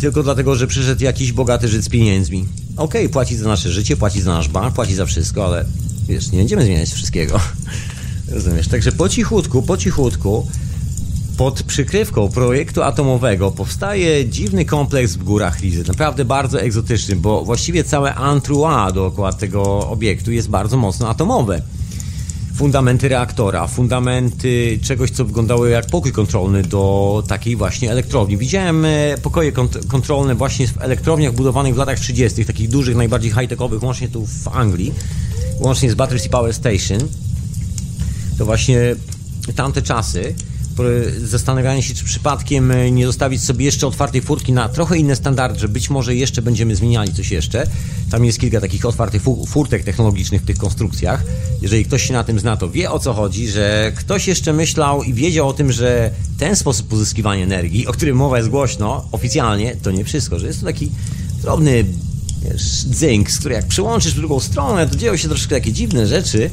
[0.00, 2.46] tylko dlatego, że przyszedł jakiś bogaty Żyd z pieniędzmi.
[2.80, 5.64] Okej, okay, płaci za nasze życie, płaci za nasz bank, płaci za wszystko, ale
[6.08, 7.40] wiesz, nie będziemy zmieniać wszystkiego.
[8.34, 8.68] Rozumiesz?
[8.68, 10.46] Także po cichutku, po cichutku
[11.36, 17.84] pod przykrywką projektu atomowego powstaje dziwny kompleks w górach Rizy, naprawdę bardzo egzotyczny, bo właściwie
[17.84, 21.62] całe entourage dookoła tego obiektu jest bardzo mocno atomowe.
[22.60, 28.36] Fundamenty reaktora, fundamenty czegoś, co wyglądało jak pokój kontrolny do takiej właśnie elektrowni.
[28.36, 33.30] Widziałem e, pokoje kont kontrolne właśnie w elektrowniach budowanych w latach 30., takich dużych, najbardziej
[33.30, 34.94] high-techowych, łącznie tu w Anglii,
[35.60, 37.08] łącznie z Battersea Power Station.
[38.38, 38.96] To właśnie
[39.54, 40.34] tamte czasy
[41.24, 45.58] zastanawianie się, czy przypadkiem e, nie zostawić sobie jeszcze otwartej furtki na trochę inne standardy,
[45.58, 47.66] że być może jeszcze będziemy zmieniali coś jeszcze.
[48.10, 51.24] Tam jest kilka takich otwartych furtek technologicznych w tych konstrukcjach.
[51.62, 55.02] Jeżeli ktoś się na tym zna, to wie o co chodzi, że ktoś jeszcze myślał
[55.02, 59.76] i wiedział o tym, że ten sposób pozyskiwania energii, o którym mowa jest głośno, oficjalnie,
[59.82, 60.90] to nie wszystko, że jest to taki
[61.42, 61.84] drobny
[62.42, 66.06] wiesz, dzynk, z który jak przyłączysz w drugą stronę, to dzieją się troszkę takie dziwne
[66.06, 66.50] rzeczy.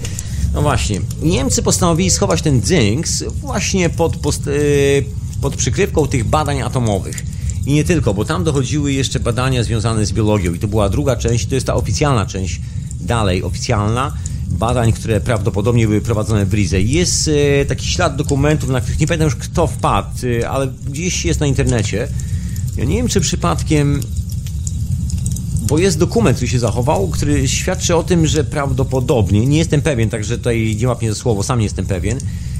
[0.53, 5.05] No właśnie, Niemcy postanowili schować ten dzinks właśnie pod, post, yy,
[5.41, 7.25] pod przykrywką tych badań atomowych.
[7.65, 11.15] I nie tylko, bo tam dochodziły jeszcze badania związane z biologią i to była druga
[11.15, 12.61] część, to jest ta oficjalna część,
[13.01, 14.13] dalej oficjalna,
[14.49, 16.81] badań, które prawdopodobnie były prowadzone w Rize.
[16.81, 17.29] Jest
[17.61, 20.09] e, taki ślad dokumentów, na których nie pamiętam już kto wpadł,
[20.41, 22.07] e, ale gdzieś jest na internecie.
[22.77, 24.01] Ja nie wiem, czy przypadkiem
[25.67, 30.09] bo jest dokument, który się zachował, który świadczy o tym, że prawdopodobnie, nie jestem pewien,
[30.09, 32.17] także tutaj nie łapię za słowo, sam nie jestem pewien,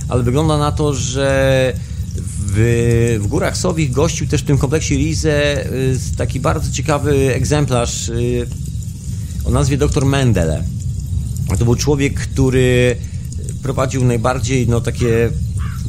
[0.10, 1.74] ale wygląda na to, że
[2.48, 8.10] w, w Górach Sowich gościł też w tym kompleksie Rize y, taki bardzo ciekawy egzemplarz
[8.10, 8.48] y,
[9.46, 10.64] o nazwie dr Mendele.
[11.60, 12.96] To był człowiek, który
[13.64, 15.30] prowadził najbardziej no, takie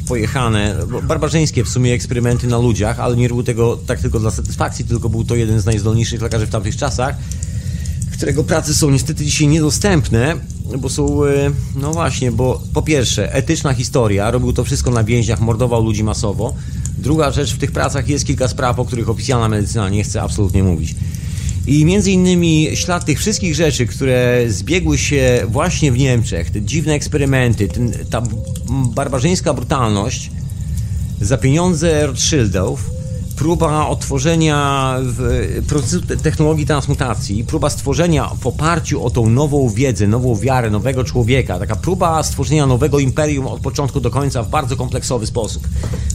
[0.09, 4.85] pojechane, barbarzyńskie w sumie eksperymenty na ludziach, ale nie robił tego tak tylko dla satysfakcji,
[4.85, 7.15] tylko był to jeden z najzdolniejszych lekarzy w tamtych czasach,
[8.13, 10.35] którego prace są niestety dzisiaj niedostępne,
[10.77, 15.41] bo są, e, no właśnie, bo po pierwsze, etyczna historia, robił to wszystko na więźniach,
[15.41, 16.53] mordował ludzi masowo.
[16.97, 20.63] Druga rzecz, w tych pracach jest kilka spraw, o których oficjalna medycyna nie chce absolutnie
[20.63, 20.95] mówić.
[21.69, 26.93] I między innymi ślad tych wszystkich rzeczy, które zbiegły się właśnie w Niemczech, te dziwne
[26.93, 28.21] eksperymenty, ten, ta
[28.69, 30.31] barbarzyńska brutalność
[31.21, 32.89] za pieniądze Rothschildów,
[33.35, 34.95] próba otworzenia
[35.67, 41.59] procesu technologii transmutacji, próba stworzenia w oparciu o tą nową wiedzę, nową wiarę, nowego człowieka,
[41.59, 45.67] taka próba stworzenia nowego imperium od początku do końca w bardzo kompleksowy sposób.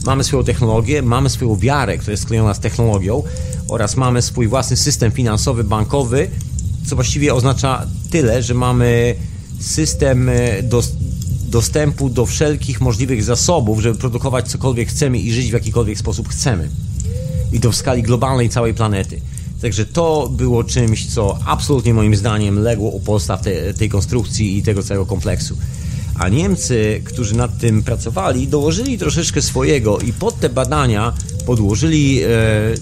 [0.05, 3.23] Mamy swoją technologię, mamy swoją wiarę, która jest sklejona z technologią
[3.67, 6.29] oraz mamy swój własny system finansowy, bankowy,
[6.85, 9.15] co właściwie oznacza tyle, że mamy
[9.59, 10.83] system e, do,
[11.47, 16.69] dostępu do wszelkich możliwych zasobów, żeby produkować cokolwiek chcemy i żyć w jakikolwiek sposób chcemy
[17.51, 19.21] i to w skali globalnej całej planety.
[19.61, 24.63] Także to było czymś, co absolutnie moim zdaniem legło u podstaw te, tej konstrukcji i
[24.63, 25.57] tego całego kompleksu.
[26.19, 31.13] A Niemcy, którzy nad tym pracowali, dołożyli troszeczkę swojego i pod te badania
[31.45, 32.27] podłożyli e,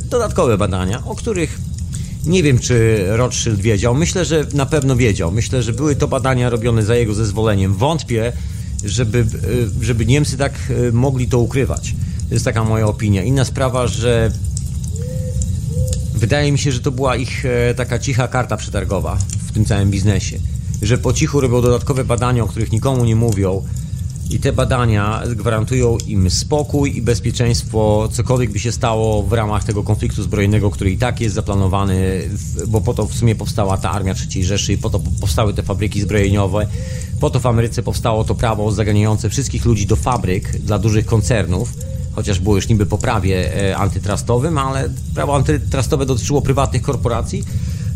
[0.09, 1.59] dodatkowe badania, o których
[2.25, 3.95] nie wiem, czy Rothschild wiedział.
[3.95, 5.31] Myślę, że na pewno wiedział.
[5.31, 7.73] Myślę, że były to badania robione za jego zezwoleniem.
[7.73, 8.33] Wątpię,
[8.85, 11.95] żeby, e, żeby Niemcy tak e, mogli to ukrywać.
[12.27, 13.23] To jest taka moja opinia.
[13.23, 14.31] Inna sprawa, że
[16.23, 19.91] Wydaje mi się, że to była ich e, taka cicha karta przetargowa w tym całym
[19.91, 20.39] biznesie.
[20.83, 23.63] Że po cichu robią dodatkowe badania, o których nikomu nie mówią,
[24.29, 29.83] i te badania gwarantują im spokój i bezpieczeństwo, cokolwiek by się stało w ramach tego
[29.83, 32.29] konfliktu zbrojnego, który i tak jest zaplanowany,
[32.67, 36.01] bo po to w sumie powstała ta armia III Rzeszy, po to powstały te fabryki
[36.01, 36.67] zbrojeniowe,
[37.19, 41.73] po to w Ameryce powstało to prawo zaganiające wszystkich ludzi do fabryk dla dużych koncernów
[42.15, 47.43] chociaż było już niby po prawie e, antytrustowym, ale prawo antytrustowe dotyczyło prywatnych korporacji.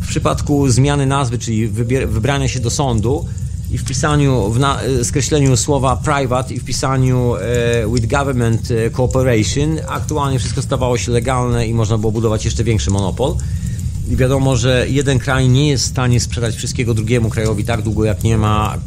[0.08, 1.68] W przypadku zmiany nazwy, czyli
[2.08, 3.26] wybrania się do sądu
[3.72, 7.40] i wpisaniu, w e, skreśleniu słowa private i wpisaniu e,
[7.94, 12.92] with government e, cooperation, aktualnie wszystko stawało się legalne i można było budować jeszcze większy
[12.92, 13.36] monopol.
[14.10, 18.06] I wiadomo, że jeden kraj nie jest w stanie sprzedać wszystkiego drugiemu krajowi tak długo,
[18.06, 18.78] jak nie ma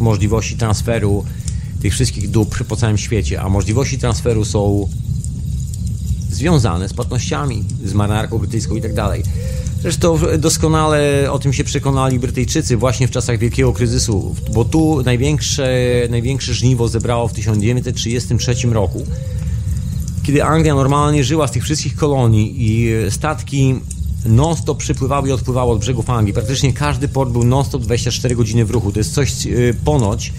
[0.00, 1.24] możliwości transferu
[1.82, 4.88] tych wszystkich dóbr po całym świecie, a możliwości transferu są
[6.30, 9.22] związane z płatnościami, z marynarką brytyjską i tak dalej.
[9.82, 15.68] Zresztą doskonale o tym się przekonali Brytyjczycy właśnie w czasach wielkiego kryzysu, bo tu największe,
[16.10, 19.06] największe żniwo zebrało w 1933 roku,
[20.22, 23.74] kiedy Anglia normalnie żyła z tych wszystkich kolonii i statki
[24.26, 26.34] non-stop przypływały i odpływały od brzegów Anglii.
[26.34, 28.92] Praktycznie każdy port był non-stop 24 godziny w ruchu.
[28.92, 30.32] To jest coś y, ponoć,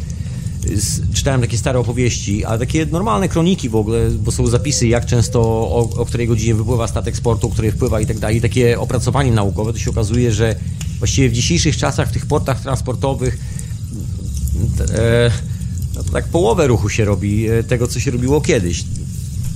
[1.13, 5.41] czytałem takie stare opowieści, ale takie normalne kroniki w ogóle, bo są zapisy, jak często,
[5.41, 8.41] o, o której godzinie wypływa statek sportu, o której wpływa i tak dalej.
[8.41, 10.55] Takie opracowanie naukowe, to się okazuje, że
[10.97, 13.37] właściwie w dzisiejszych czasach w tych portach transportowych
[14.95, 15.31] e,
[15.95, 18.83] no tak połowę ruchu się robi e, tego, co się robiło kiedyś.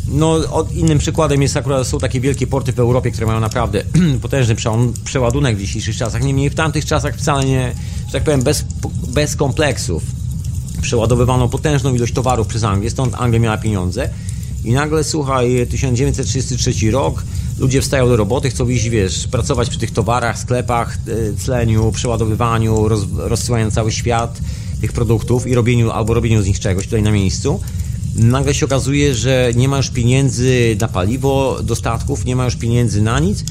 [0.07, 0.39] No,
[0.73, 3.83] innym przykładem jest akurat, są takie wielkie porty w Europie, które mają naprawdę
[4.21, 4.55] potężny
[5.03, 6.23] przeładunek w dzisiejszych czasach.
[6.23, 7.75] Niemniej w tamtych czasach wcale nie,
[8.05, 8.65] że tak powiem, bez,
[9.07, 10.03] bez kompleksów
[10.83, 14.09] przeładowywano potężną ilość towarów przez Anglię, stąd Anglia miała pieniądze.
[14.63, 17.23] I nagle, słuchaj, 1933 rok,
[17.59, 22.87] ludzie wstają do roboty, chcą iść, wiesz, pracować przy tych towarach, sklepach, e, tleniu, przeładowywaniu,
[22.87, 24.39] roz, rozsyłaniu cały świat
[24.81, 27.59] tych produktów i robieniu, albo robieniu z nich czegoś tutaj na miejscu.
[28.15, 32.55] Nagle się okazuje, że nie ma już pieniędzy na paliwo do statków, nie ma już
[32.55, 33.43] pieniędzy na nic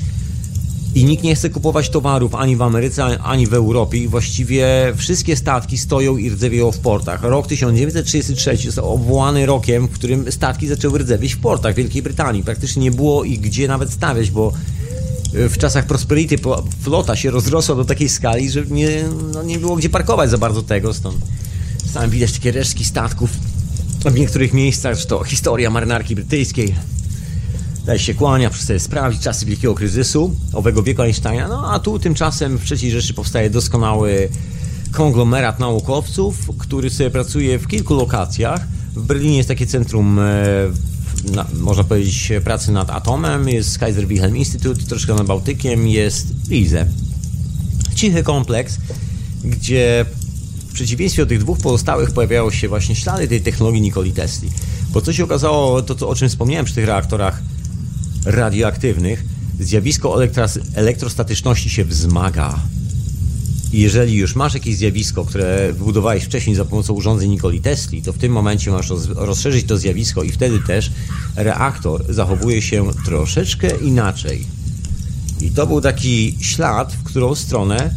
[0.95, 5.37] i nikt nie chce kupować towarów ani w Ameryce, ani w Europie i właściwie wszystkie
[5.37, 7.23] statki stoją i rdzewieją w portach.
[7.23, 12.43] Rok 1933 jest obwołany rokiem, w którym statki zaczęły rdzewieć w portach Wielkiej Brytanii.
[12.43, 14.53] Praktycznie nie było ich gdzie nawet stawiać, bo
[15.35, 16.37] e, w czasach Prosperity
[16.81, 19.05] flota się rozrosła do takiej skali, że nie,
[19.35, 21.17] no nie było gdzie parkować za bardzo tego, stąd
[21.95, 23.31] tam widać takie resztki statków
[24.05, 26.75] w niektórych miejscach, to historia marynarki brytyjskiej
[27.85, 32.59] Daj się kłania, przestaje sprawdzić czasy wielkiego kryzysu, owego wieku Einsteina, no a tu tymczasem
[32.59, 34.29] w III Rzeszy powstaje doskonały
[34.93, 38.67] konglomerat naukowców, który sobie pracuje w kilku lokacjach.
[38.97, 40.23] W Berlinie jest takie centrum, e,
[41.33, 46.87] na, można powiedzieć, pracy nad atomem, jest Kaiser Wilhelm Institute, troszkę nad Bałtykiem, jest Rize.
[47.95, 48.79] Cichy kompleks,
[49.45, 50.07] gdzie
[50.69, 54.51] w przeciwieństwie do tych dwóch pozostałych pojawiały się właśnie ślady tej technologii Nikoli Tesli.
[54.93, 57.43] Bo co się okazało, to, to o czym wspomniałem przy tych reaktorach
[58.25, 59.25] radioaktywnych,
[59.61, 60.19] zjawisko
[60.75, 62.59] elektrostatyczności się wzmaga.
[63.73, 68.19] Jeżeli już masz jakieś zjawisko, które wybudowałeś wcześniej za pomocą urządzeń Nikoli Tesli, to w
[68.19, 70.91] tym momencie masz rozszerzyć to zjawisko i wtedy też
[71.37, 74.47] reaktor zachowuje się troszeczkę inaczej.
[75.41, 77.95] I to był taki ślad, w którą stronę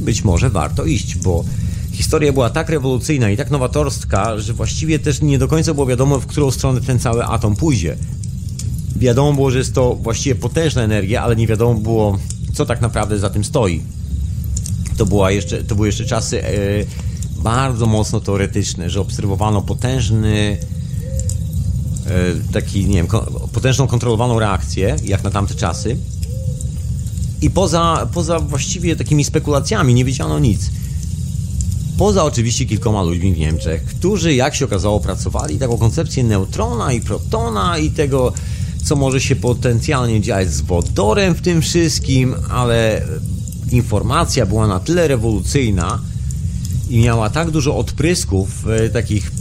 [0.00, 1.44] być może warto iść, bo
[1.92, 6.20] historia była tak rewolucyjna i tak nowatorska, że właściwie też nie do końca było wiadomo,
[6.20, 7.96] w którą stronę ten cały atom pójdzie.
[8.96, 12.18] Wiadomo było, że jest to właściwie potężna energia, ale nie wiadomo było,
[12.54, 13.82] co tak naprawdę za tym stoi.
[14.96, 16.50] To, była jeszcze, to były jeszcze czasy e,
[17.42, 20.58] bardzo mocno teoretyczne, że obserwowano potężny
[22.06, 23.06] e, taki, nie wiem,
[23.52, 25.96] potężną kontrolowaną reakcję, jak na tamte czasy.
[27.42, 30.70] I poza, poza właściwie takimi spekulacjami nie wiedziano nic.
[31.98, 37.00] Poza oczywiście kilkoma ludźmi w Niemczech, którzy, jak się okazało, pracowali taką koncepcję neutrona i
[37.00, 38.32] protona i tego,
[38.84, 43.02] co może się potencjalnie dziać z wodorem w tym wszystkim, ale
[43.72, 46.00] informacja była na tyle rewolucyjna
[46.90, 49.32] i miała tak dużo odprysków e, takich,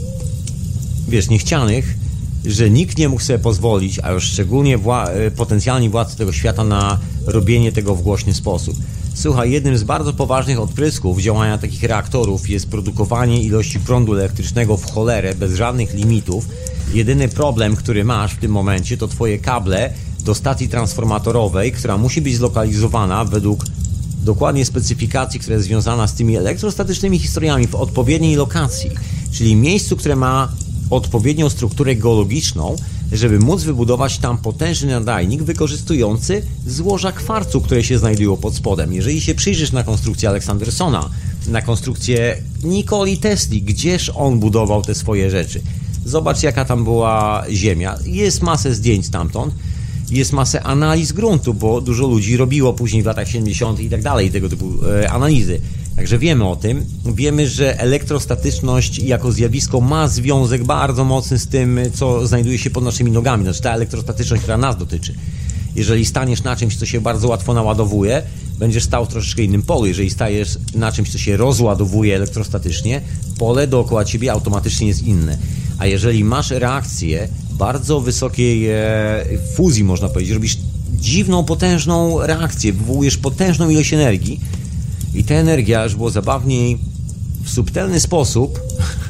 [1.07, 2.02] wiesz, niechcianych,
[2.45, 6.63] że nikt nie mógł sobie pozwolić, a już szczególnie wła e, potencjalni władcy tego świata
[6.63, 8.77] na robienie tego w głośny sposób.
[9.13, 14.91] Słuchaj, jednym z bardzo poważnych odprysków działania takich reaktorów jest produkowanie ilości prądu elektrycznego w
[14.91, 16.47] cholerę, bez żadnych limitów.
[16.93, 22.21] Jedyny problem, który masz w tym momencie, to twoje kable do stacji transformatorowej, która musi
[22.21, 23.65] być zlokalizowana według
[24.23, 28.91] dokładnie specyfikacji, która jest związana z tymi elektrostatycznymi historiami w odpowiedniej lokacji,
[29.31, 30.51] czyli miejscu, które ma
[30.89, 32.75] odpowiednią strukturę geologiczną,
[33.11, 38.93] żeby móc wybudować tam potężny nadajnik wykorzystujący złoża kwarcu, które się znajdują pod spodem.
[38.93, 41.09] Jeżeli się przyjrzysz na konstrukcję Aleksandersona,
[41.47, 45.61] na konstrukcję Nikoli Tesli, gdzież on budował te swoje rzeczy.
[46.05, 47.97] Zobacz, jaka tam była ziemia.
[48.05, 49.53] Jest masę zdjęć stamtąd
[50.11, 53.79] jest masę analiz gruntu, bo dużo ludzi robiło później w latach 70.
[53.79, 55.61] i tak dalej tego typu e, analizy.
[55.95, 56.85] Także wiemy o tym.
[57.15, 62.83] Wiemy, że elektrostatyczność jako zjawisko ma związek bardzo mocny z tym, co znajduje się pod
[62.83, 63.43] naszymi nogami.
[63.43, 65.13] Znaczy ta elektrostatyczność, która nas dotyczy.
[65.75, 68.23] Jeżeli staniesz na czymś, co się bardzo łatwo naładowuje,
[68.59, 69.85] będziesz stał w troszeczkę innym polu.
[69.85, 73.01] Jeżeli stajesz na czymś, co się rozładowuje elektrostatycznie,
[73.39, 75.37] pole dookoła ciebie automatycznie jest inne.
[75.79, 78.75] A jeżeli masz reakcję bardzo wysokiej e,
[79.55, 80.57] fuzji, można powiedzieć, robisz
[80.93, 84.39] dziwną, potężną reakcję, wywołujesz potężną ilość energii
[85.15, 86.77] i ta energia, żeby było zabawniej,
[87.43, 88.59] w subtelny sposób,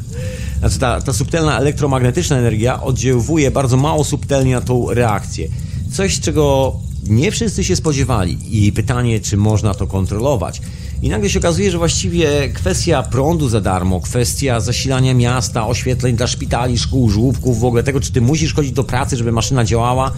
[0.59, 5.47] znaczy ta, ta subtelna elektromagnetyczna energia oddziałuje bardzo mało subtelnie na tą reakcję.
[5.91, 6.75] Coś, czego
[7.07, 10.61] nie wszyscy się spodziewali i pytanie, czy można to kontrolować.
[11.01, 16.27] I nagle się okazuje, że właściwie kwestia prądu za darmo, kwestia zasilania miasta, oświetleń dla
[16.27, 20.11] szpitali, szkół, żłobków, w ogóle tego, czy ty musisz chodzić do pracy, żeby maszyna działała,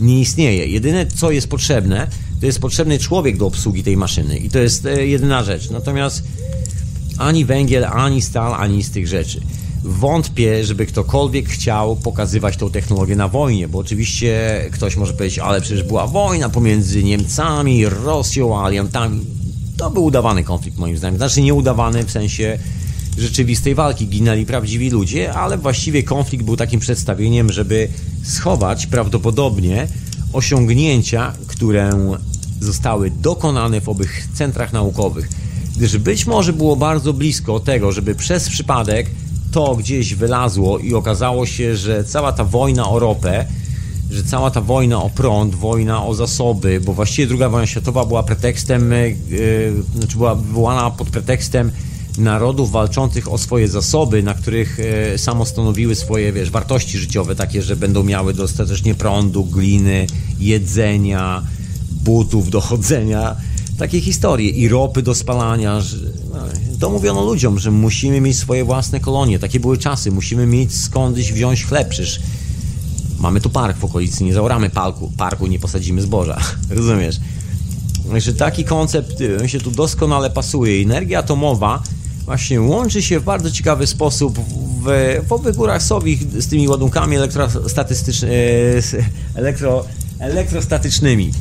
[0.00, 0.66] nie istnieje.
[0.66, 2.06] Jedyne, co jest potrzebne,
[2.40, 4.38] to jest potrzebny człowiek do obsługi tej maszyny.
[4.38, 5.70] I to jest e, jedyna rzecz.
[5.70, 6.22] Natomiast
[7.18, 9.40] ani węgiel, ani stal, ani z tych rzeczy.
[9.84, 15.60] Wątpię, żeby ktokolwiek chciał pokazywać tą technologię na wojnie, bo oczywiście ktoś może powiedzieć, ale
[15.60, 19.20] przecież była wojna pomiędzy Niemcami, Rosją, aliantami.
[19.76, 21.16] To był udawany konflikt moim zdaniem.
[21.16, 22.58] Znaczy nieudawany w sensie
[23.18, 24.08] rzeczywistej walki.
[24.08, 27.88] Ginęli prawdziwi ludzie, ale właściwie konflikt był takim przedstawieniem, żeby
[28.22, 29.88] schować prawdopodobnie
[30.32, 31.90] osiągnięcia, które
[32.60, 35.28] zostały dokonane w owych centrach naukowych.
[35.76, 39.10] Gdyż być może było bardzo blisko tego, żeby przez przypadek
[39.52, 43.46] to gdzieś wylazło i okazało się, że cała ta wojna o ropę
[44.10, 48.22] że cała ta wojna o prąd, wojna o zasoby, bo właściwie druga wojna światowa była
[48.22, 51.70] pretekstem, yy, znaczy była wywołana pod pretekstem
[52.18, 54.78] narodów walczących o swoje zasoby, na których
[55.12, 60.06] yy, samo stanowiły swoje, wiesz, wartości życiowe, takie, że będą miały dostatecznie prądu, gliny,
[60.40, 61.42] jedzenia,
[61.90, 63.36] butów do chodzenia,
[63.78, 65.80] takie historie i ropy do spalania.
[65.80, 65.96] Że,
[66.32, 66.38] no,
[66.80, 69.38] to mówiono ludziom, że musimy mieć swoje własne kolonie.
[69.38, 71.88] Takie były czasy, musimy mieć skądś wziąć chleb.
[71.88, 72.20] Przecież
[73.20, 76.38] Mamy tu park w okolicy, nie zaoramy parku, parku nie posadzimy zboża.
[76.70, 77.16] Rozumiesz?
[78.10, 80.82] Także taki koncept y, się tu doskonale pasuje.
[80.82, 81.82] Energia atomowa
[82.24, 84.38] właśnie łączy się w bardzo ciekawy sposób
[84.84, 88.34] w, w górach Sowich z tymi ładunkami elektrostatycznymi.
[88.34, 89.84] E, elektro,
[90.18, 91.32] elektrostatycznymi.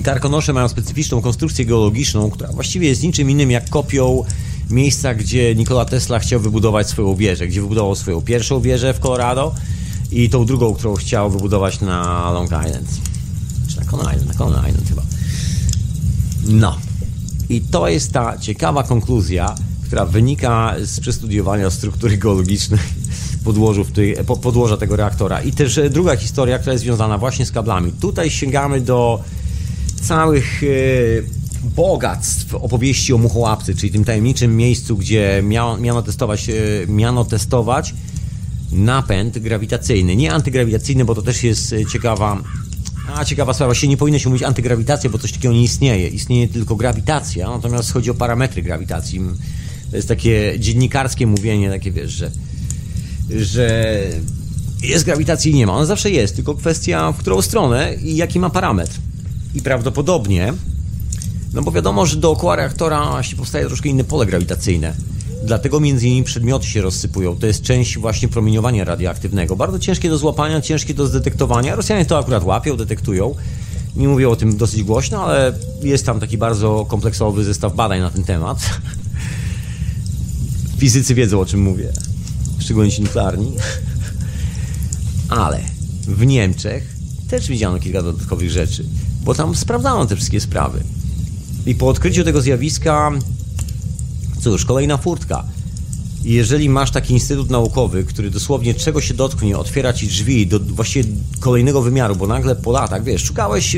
[0.00, 4.24] Karkonosze mają specyficzną konstrukcję geologiczną, która właściwie jest niczym innym jak kopią
[4.70, 9.54] miejsca, gdzie Nikola Tesla chciał wybudować swoją wieżę, gdzie wybudował swoją pierwszą wieżę w Colorado
[10.12, 12.88] i tą drugą, którą chciał wybudować na Long Island.
[13.68, 14.26] Czy na Coney Island?
[14.26, 15.02] Na Coney Island chyba.
[16.48, 16.78] No.
[17.48, 19.54] I to jest ta ciekawa konkluzja,
[19.86, 22.80] która wynika z przestudiowania struktury geologicznej
[23.44, 25.42] podłożu tej, podłoża tego reaktora.
[25.42, 27.92] I też druga historia, która jest związana właśnie z kablami.
[27.92, 29.20] Tutaj sięgamy do
[30.02, 30.66] całych e,
[31.76, 35.42] bogactw opowieści o muchołapcy, czyli tym tajemniczym miejscu, gdzie
[35.78, 36.52] miano, testować, e,
[36.88, 37.94] miano testować
[38.72, 40.16] napęd grawitacyjny.
[40.16, 42.42] Nie antygrawitacyjny, bo to też jest ciekawa
[43.14, 46.08] a ciekawa sprawa, właśnie nie powinno się mówić antygrawitacja, bo coś takiego nie istnieje.
[46.08, 49.20] Istnieje tylko grawitacja, natomiast chodzi o parametry grawitacji.
[49.90, 52.30] To jest takie dziennikarskie mówienie, takie wiesz, że,
[53.30, 53.98] że
[54.82, 55.72] jest grawitacji i nie ma.
[55.72, 58.98] Ona zawsze jest, tylko kwestia w którą stronę i jaki ma parametr.
[59.54, 60.52] I prawdopodobnie,
[61.52, 64.94] no bo wiadomo, że dookoła reaktora właśnie powstaje troszkę inne pole grawitacyjne.
[65.44, 67.36] Dlatego między innymi przedmioty się rozsypują.
[67.36, 69.56] To jest część właśnie promieniowania radioaktywnego.
[69.56, 71.76] Bardzo ciężkie do złapania, ciężkie do zdetektowania.
[71.76, 73.34] Rosjanie to akurat łapią, detektują.
[73.96, 75.52] Nie mówię o tym dosyć głośno, ale
[75.82, 78.58] jest tam taki bardzo kompleksowy zestaw badań na ten temat.
[80.78, 81.92] Fizycy wiedzą o czym mówię,
[82.58, 83.52] szczególnie ci nuklearni.
[85.28, 85.60] Ale
[86.08, 86.96] w Niemczech
[87.28, 88.84] też widziano kilka dodatkowych rzeczy,
[89.24, 90.82] bo tam sprawdzano te wszystkie sprawy.
[91.66, 93.12] I po odkryciu tego zjawiska
[94.42, 95.44] Cóż, kolejna furtka.
[96.24, 101.08] Jeżeli masz taki instytut naukowy, który dosłownie czego się dotknie, otwiera ci drzwi do właściwie
[101.40, 103.76] kolejnego wymiaru, bo nagle po latach, wiesz, szukałeś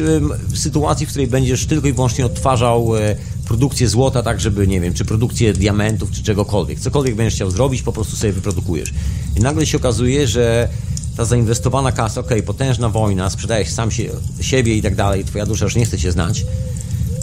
[0.54, 3.16] sytuacji, w której będziesz tylko i wyłącznie odtwarzał e,
[3.46, 6.80] produkcję złota, tak żeby, nie wiem, czy produkcję diamentów, czy czegokolwiek.
[6.80, 8.92] Cokolwiek będziesz chciał zrobić, po prostu sobie wyprodukujesz.
[9.36, 10.68] I nagle się okazuje, że
[11.16, 14.04] ta zainwestowana kasa, ok, potężna wojna, sprzedajesz sam się,
[14.40, 16.46] siebie i tak dalej, twoja dusza już nie chce cię znać,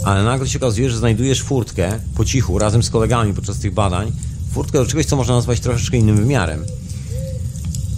[0.04, 4.12] ale nagle się okazuje, że znajdujesz furtkę po cichu, razem z kolegami podczas tych badań,
[4.52, 6.64] furtkę do czegoś, co można nazwać troszeczkę innym wymiarem.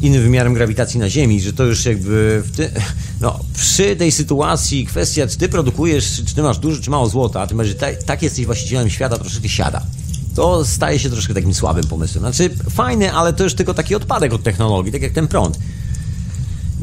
[0.00, 2.70] Innym wymiarem grawitacji na Ziemi, że to już jakby ty,
[3.20, 7.40] no, przy tej sytuacji kwestia, czy ty produkujesz, czy ty masz dużo, czy mało złota,
[7.40, 9.82] a ty masz, że tak, tak jesteś właścicielem świata, troszeczkę siada.
[10.34, 12.20] To staje się troszkę takim słabym pomysłem.
[12.20, 15.58] Znaczy, fajny, ale to już tylko taki odpadek od technologii, tak jak ten prąd.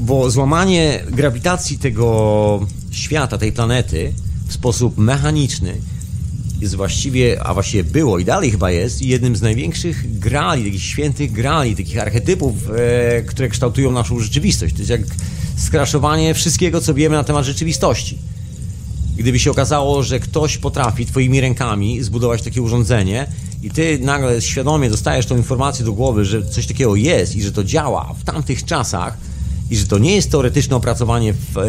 [0.02, 4.14] Bo złamanie grawitacji tego świata, tej planety,
[4.48, 5.78] w sposób mechaniczny
[6.62, 11.32] jest właściwie, a właściwie było i dalej chyba jest, jednym z największych grali, takich świętych
[11.32, 14.74] grali, takich archetypów, e, które kształtują naszą rzeczywistość.
[14.74, 15.02] To jest jak
[15.58, 18.18] skraszowanie wszystkiego, co wiemy na temat rzeczywistości.
[19.18, 23.28] Gdyby się okazało, że ktoś potrafi twoimi rękami zbudować takie urządzenie
[23.64, 27.52] i ty nagle świadomie dostajesz tą informację do głowy, że coś takiego jest i że
[27.52, 29.31] to działa w tamtych czasach
[29.72, 31.62] i że to nie jest teoretyczne opracowanie w, e,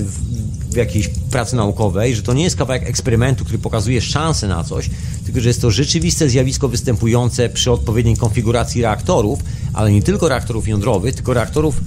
[0.00, 0.30] w
[0.70, 4.90] w jakiejś pracy naukowej, że to nie jest kawałek eksperymentu, który pokazuje szansę na coś,
[5.24, 9.40] tylko że jest to rzeczywiste zjawisko występujące przy odpowiedniej konfiguracji reaktorów,
[9.72, 11.80] ale nie tylko reaktorów jądrowych, tylko reaktorów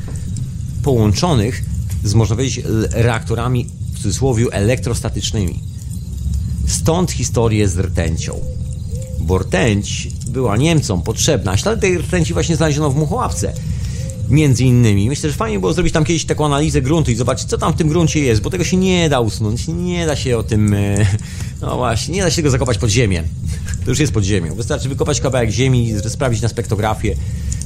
[0.84, 1.64] połączonych
[2.04, 5.60] z, można powiedzieć, reaktorami w cudzysłowie elektrostatycznymi.
[6.68, 8.40] Stąd historię z rtęcią.
[9.20, 11.58] Bo rtęć była Niemcom potrzebna.
[11.58, 13.54] Ślady tej rtęci właśnie znaleziono w Muchołapce
[14.30, 15.10] między innymi.
[15.10, 17.76] Myślę, że fajnie było zrobić tam kiedyś taką analizę gruntu i zobaczyć, co tam w
[17.76, 20.96] tym gruncie jest, bo tego się nie da usunąć, nie da się o tym, e,
[21.62, 23.24] no właśnie, nie da się tego zakopać pod ziemię.
[23.84, 24.56] To już jest pod ziemią.
[24.56, 27.16] Wystarczy wykopać kawałek ziemi, sprawdzić na spektografię,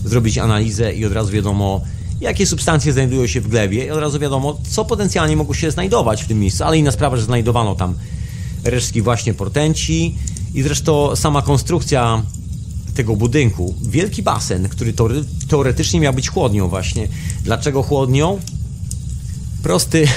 [0.06, 1.82] zrobić analizę i od razu wiadomo,
[2.22, 6.24] jakie substancje znajdują się w glebie i od razu wiadomo, co potencjalnie mogło się znajdować
[6.24, 6.64] w tym miejscu.
[6.64, 7.96] Ale inna sprawa, że znajdowano tam
[8.64, 10.16] resztki właśnie portęci
[10.54, 12.24] i zresztą sama konstrukcja
[12.98, 13.76] tego budynku.
[13.82, 14.94] Wielki basen, który
[15.48, 17.08] teoretycznie miał być chłodnią właśnie.
[17.44, 18.40] Dlaczego chłodnią?
[19.64, 20.08] Prosty...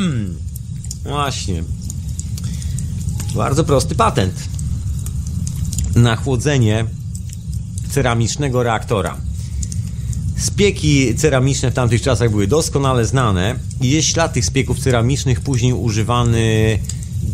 [1.04, 1.64] właśnie.
[3.34, 4.34] Bardzo prosty patent
[5.96, 6.84] na chłodzenie
[7.90, 9.16] ceramicznego reaktora.
[10.36, 15.72] Spieki ceramiczne w tamtych czasach były doskonale znane i jest ślad tych spieków ceramicznych później
[15.72, 16.78] używany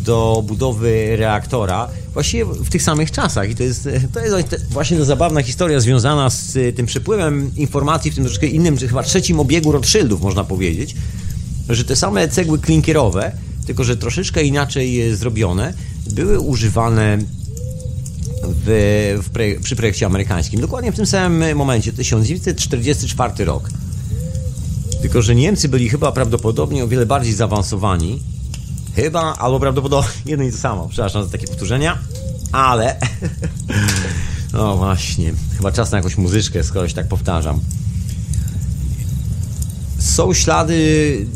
[0.07, 3.49] do budowy reaktora właściwie w tych samych czasach.
[3.49, 8.15] I to jest, to jest właśnie ta zabawna historia związana z tym przepływem informacji w
[8.15, 10.95] tym troszkę innym, czy chyba trzecim obiegu Rothschildów, można powiedzieć,
[11.69, 13.31] że te same cegły klinkierowe,
[13.65, 15.73] tylko że troszeczkę inaczej zrobione,
[16.11, 17.17] były używane
[18.43, 20.61] w, w pre, przy projekcie amerykańskim.
[20.61, 23.69] Dokładnie w tym samym momencie, 1944 rok.
[25.01, 28.36] Tylko, że Niemcy byli chyba prawdopodobnie o wiele bardziej zaawansowani
[28.97, 30.87] Chyba, albo prawdopodobnie jedno i to samo.
[30.87, 31.97] Przepraszam za takie powtórzenia,
[32.51, 32.95] ale.
[34.53, 37.59] No właśnie, chyba czas na jakąś muzyczkę, skoro się tak powtarzam.
[39.99, 41.27] Są ślady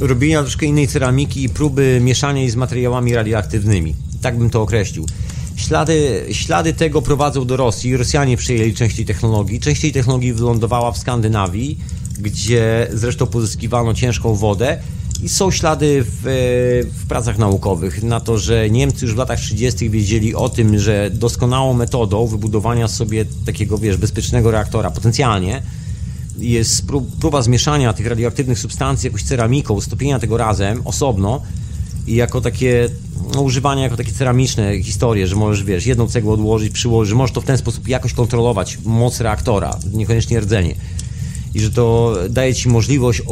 [0.00, 3.94] robienia troszkę innej ceramiki i próby mieszania jej z materiałami radioaktywnymi.
[4.22, 5.06] Tak bym to określił.
[5.56, 7.96] Ślady, ślady tego prowadzą do Rosji.
[7.96, 9.60] Rosjanie przejęli część tej technologii.
[9.60, 11.78] Część tej technologii wylądowała w Skandynawii,
[12.18, 14.82] gdzie zresztą pozyskiwano ciężką wodę.
[15.26, 16.22] Są ślady w,
[16.94, 19.90] w, pracach naukowych na to, że Niemcy już w latach 30.
[19.90, 25.62] wiedzieli o tym, że doskonałą metodą wybudowania sobie takiego, wiesz, bezpiecznego reaktora potencjalnie
[26.38, 26.86] jest
[27.20, 31.42] próba zmieszania tych radioaktywnych substancji jakąś ceramiką, stopienia tego razem osobno
[32.06, 32.88] i jako takie
[33.34, 37.34] no, używanie jako takie ceramiczne historie, że możesz, wiesz, jedną cegłę odłożyć, przyłożyć, że możesz
[37.34, 40.74] to w ten sposób jakoś kontrolować moc reaktora, niekoniecznie rdzenie.
[41.54, 43.22] I że to daje ci możliwość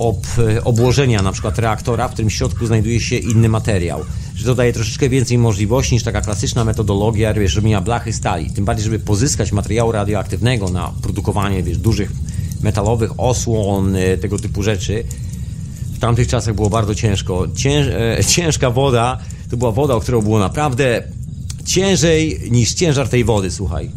[0.00, 0.26] ob,
[0.64, 4.00] obłożenia na przykład reaktora, w którym środku znajduje się inny materiał.
[4.34, 8.50] Że to daje troszeczkę więcej możliwości niż taka klasyczna metodologia wiesz, robienia blachy stali.
[8.50, 12.12] Tym bardziej, żeby pozyskać materiału radioaktywnego na produkowanie wiesz, dużych
[12.62, 15.04] metalowych osłon, e, tego typu rzeczy.
[15.94, 17.46] W tamtych czasach było bardzo ciężko.
[17.56, 19.18] Cięż, e, ciężka woda
[19.50, 21.02] to była woda, o którą było naprawdę
[21.64, 23.90] ciężej niż ciężar tej wody, słuchaj.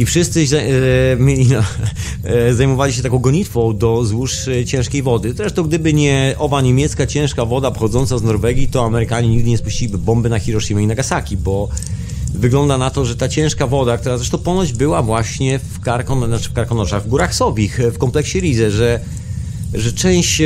[0.00, 1.16] I wszyscy e,
[1.54, 1.62] no,
[2.24, 5.34] e, zajmowali się taką gonitwą do złóż e, ciężkiej wody.
[5.36, 9.98] Zresztą gdyby nie owa niemiecka ciężka woda pochodząca z Norwegii, to Amerykanie nigdy nie spuściliby
[9.98, 11.68] bomby na Hiroshima i Nagasaki, bo
[12.34, 16.48] wygląda na to, że ta ciężka woda, która zresztą ponoć była właśnie w, Karkon, znaczy
[16.48, 19.00] w Karkonoszach, w Górach Sobich, w kompleksie Rize, że,
[19.74, 20.42] że część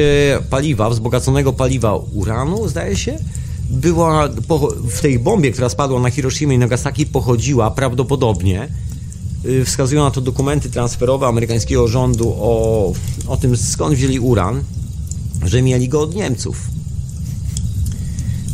[0.51, 3.19] paliwa, wzbogaconego paliwa uranu, zdaje się,
[3.71, 4.29] była
[4.91, 8.69] w tej bombie, która spadła na Hiroshima i Nagasaki, pochodziła prawdopodobnie
[9.65, 12.93] wskazują na to dokumenty transferowe amerykańskiego rządu o,
[13.27, 14.65] o tym, skąd wzięli uran,
[15.45, 16.61] że mieli go od Niemców.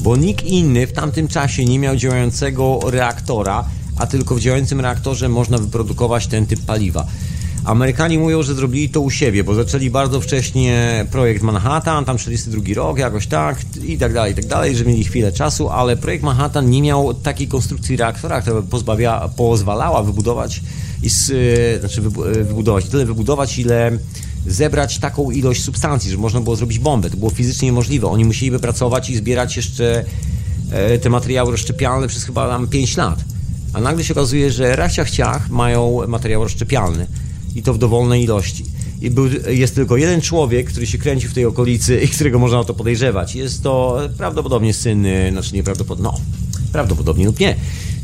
[0.03, 3.65] Bo nikt inny w tamtym czasie nie miał działającego reaktora,
[3.97, 7.07] a tylko w działającym reaktorze można wyprodukować ten typ paliwa.
[7.65, 12.75] Amerykanie mówią, że zrobili to u siebie, bo zaczęli bardzo wcześnie projekt Manhattan, tam 42
[12.75, 16.25] rok, jakoś tak i tak dalej, i tak dalej, że mieli chwilę czasu, ale projekt
[16.25, 20.61] Manhattan nie miał takiej konstrukcji reaktora, która pozbawia, pozwalała wybudować,
[21.03, 21.09] i,
[21.81, 22.01] znaczy
[22.45, 23.99] wybudować, tyle wybudować, ile
[24.47, 27.11] zebrać taką ilość substancji, że można było zrobić bombę.
[27.11, 28.07] To było fizycznie niemożliwe.
[28.07, 30.05] Oni musieliby pracować i zbierać jeszcze
[30.71, 33.25] e, te materiały rozszczepialne przez chyba tam 5 lat.
[33.73, 37.07] A nagle się okazuje, że rachciach ciach mają materiał rozszczepialny
[37.55, 38.65] i to w dowolnej ilości.
[39.01, 42.61] I był, jest tylko jeden człowiek, który się kręci w tej okolicy i którego można
[42.61, 43.35] o to podejrzewać.
[43.35, 46.21] Jest to prawdopodobnie syn, znaczy nieprawdopodobnie, no,
[46.73, 47.57] prawdopodobnie lub nie,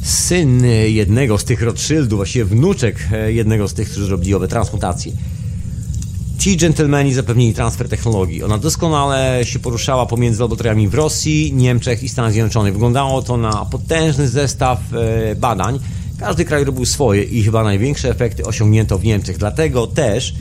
[0.02, 5.12] syn jednego z tych Rothschildów, właściwie wnuczek jednego z tych, którzy robili owe transmutacje.
[6.38, 8.42] Ci dżentelmeni zapewnili transfer technologii.
[8.42, 12.72] Ona doskonale się poruszała pomiędzy laboratoriami w Rosji, Niemczech i Stanach Zjednoczonych.
[12.72, 15.78] Wyglądało to na potężny zestaw e, badań,
[16.18, 19.38] każdy kraj robił swoje i chyba największe efekty osiągnięto w Niemczech.
[19.38, 20.34] Dlatego też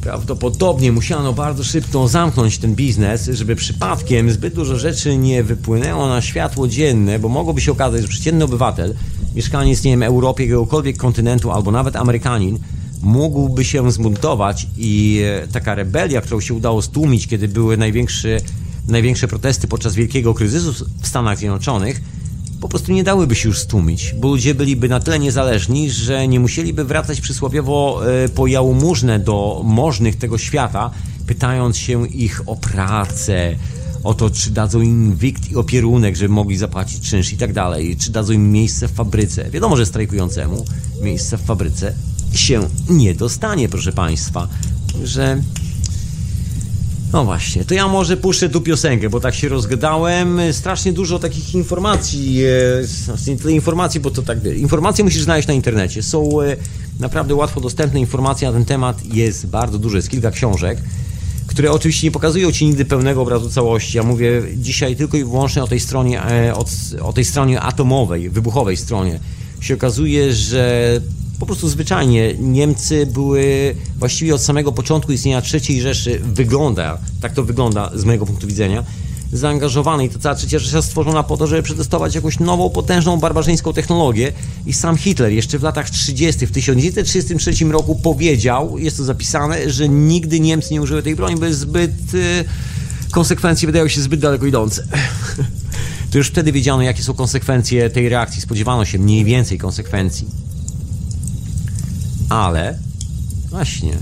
[0.00, 6.22] prawdopodobnie musiano bardzo szybko zamknąć ten biznes, żeby przypadkiem zbyt dużo rzeczy nie wypłynęło na
[6.22, 8.94] światło dzienne, bo mogłoby się okazać, że przeciętny obywatel,
[9.34, 12.58] mieszkaniec, nie wiem, Europy, jakiegokolwiek kontynentu albo nawet Amerykanin,
[13.02, 18.40] mógłby się zmontować i e, taka rebelia, którą się udało stłumić, kiedy były największe,
[18.88, 22.00] największe protesty podczas wielkiego kryzysu w Stanach Zjednoczonych,
[22.60, 26.40] po prostu nie dałyby się już stłumić, bo ludzie byliby na tyle niezależni, że nie
[26.40, 30.90] musieliby wracać przysłowiowo e, po jałmużnę do możnych tego świata,
[31.26, 33.56] pytając się ich o pracę,
[34.04, 37.96] o to, czy dadzą im wikt i opierunek, żeby mogli zapłacić czynsz i tak dalej,
[37.96, 39.50] czy dadzą im miejsce w fabryce.
[39.50, 40.64] Wiadomo, że strajkującemu
[41.02, 41.94] miejsce w fabryce
[42.32, 44.48] się nie dostanie, proszę Państwa,
[45.04, 45.42] że
[47.12, 50.40] no właśnie, to ja może puszczę tu piosenkę, bo tak się rozgadałem.
[50.52, 52.42] Strasznie dużo takich informacji,
[53.26, 56.02] e, tyle informacji, bo to tak, informacje musisz znaleźć na internecie.
[56.02, 56.56] Są e,
[57.00, 60.78] naprawdę łatwo dostępne informacje na ten temat, jest bardzo dużo, jest kilka książek,
[61.46, 63.96] które oczywiście nie pokazują Ci nigdy pełnego obrazu całości.
[63.96, 66.64] Ja mówię dzisiaj tylko i wyłącznie o tej stronie, e, o,
[67.02, 69.20] o tej stronie atomowej, wybuchowej stronie.
[69.60, 71.00] Się okazuje, że
[71.38, 77.44] po prostu zwyczajnie Niemcy były właściwie od samego początku istnienia III Rzeszy, wygląda, tak to
[77.44, 78.84] wygląda z mojego punktu widzenia,
[79.32, 83.72] zaangażowane i ta cała trzecia Rzesza stworzona po to, żeby przetestować jakąś nową, potężną, barbarzyńską
[83.72, 84.32] technologię
[84.66, 89.88] i sam Hitler jeszcze w latach 30., w 1933 roku powiedział, jest to zapisane, że
[89.88, 92.14] nigdy Niemcy nie użyły tej broni, bo zbyt...
[92.14, 92.44] Yy,
[93.10, 94.86] konsekwencje wydają się zbyt daleko idące.
[96.10, 98.42] to już wtedy wiedziano, jakie są konsekwencje tej reakcji.
[98.42, 100.26] Spodziewano się mniej więcej konsekwencji
[102.28, 102.78] ale
[103.50, 103.96] właśnie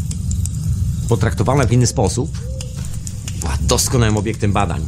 [1.09, 2.39] potraktowana w inny sposób
[3.40, 4.82] była doskonałym obiektem badań.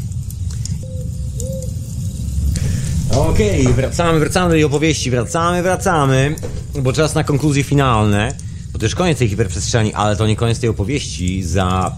[3.11, 6.35] Okej, okay, wracamy, wracamy do tej opowieści, wracamy, wracamy,
[6.83, 8.35] bo czas na konkluzje finalne,
[8.73, 11.45] bo to już koniec tej hiperprzestrzeni, ale to nie koniec tej opowieści.
[11.45, 11.97] Za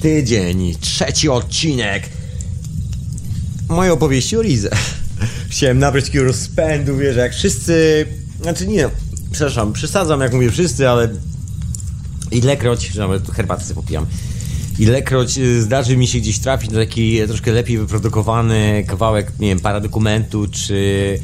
[0.00, 2.08] tydzień, trzeci odcinek
[3.68, 4.70] mojej opowieści o Rizę.
[5.50, 8.06] Chciałem nabrać takiego rozpędu, wiesz, jak wszyscy...
[8.42, 8.90] Znaczy nie,
[9.36, 11.08] przepraszam, przesadzam jak mówię wszyscy, ale
[12.30, 14.06] ilekroć, nawet herbatę sobie popijam,
[14.78, 19.60] ilekroć y, zdarzy mi się gdzieś trafić na taki troszkę lepiej wyprodukowany kawałek, nie wiem,
[19.60, 21.18] paradokumentu, czy,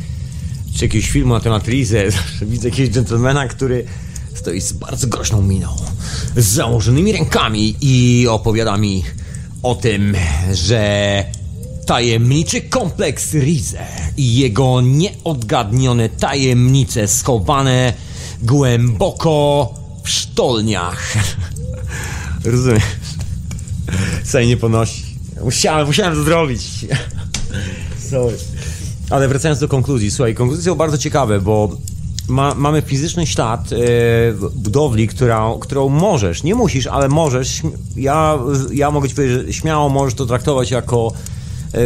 [0.76, 2.08] czy jakiegoś filmu na temat Rize,
[2.42, 3.84] widzę jakiegoś dżentelmena, który
[4.34, 5.76] stoi z bardzo groźną miną,
[6.36, 9.04] z założonymi rękami i opowiada mi
[9.62, 10.16] o tym,
[10.52, 11.24] że
[11.86, 13.86] tajemniczy kompleks Rize
[14.16, 17.92] i jego nieodgadnione tajemnice schowane
[18.42, 21.14] głęboko w sztolniach.
[22.44, 22.82] Rozumiesz?
[24.24, 25.02] Sobie nie ponosi.
[25.44, 26.60] Musiałem, musiałem to zrobić.
[28.10, 28.36] Sorry.
[29.10, 31.76] Ale wracając do konkluzji, słuchaj, konkluzje są bardzo ciekawe, bo
[32.28, 33.76] ma, mamy fizyczny ślad e,
[34.54, 37.62] budowli, która, którą możesz, nie musisz, ale możesz,
[37.96, 38.38] ja,
[38.72, 41.12] ja mogę ci powiedzieć, że śmiało możesz to traktować jako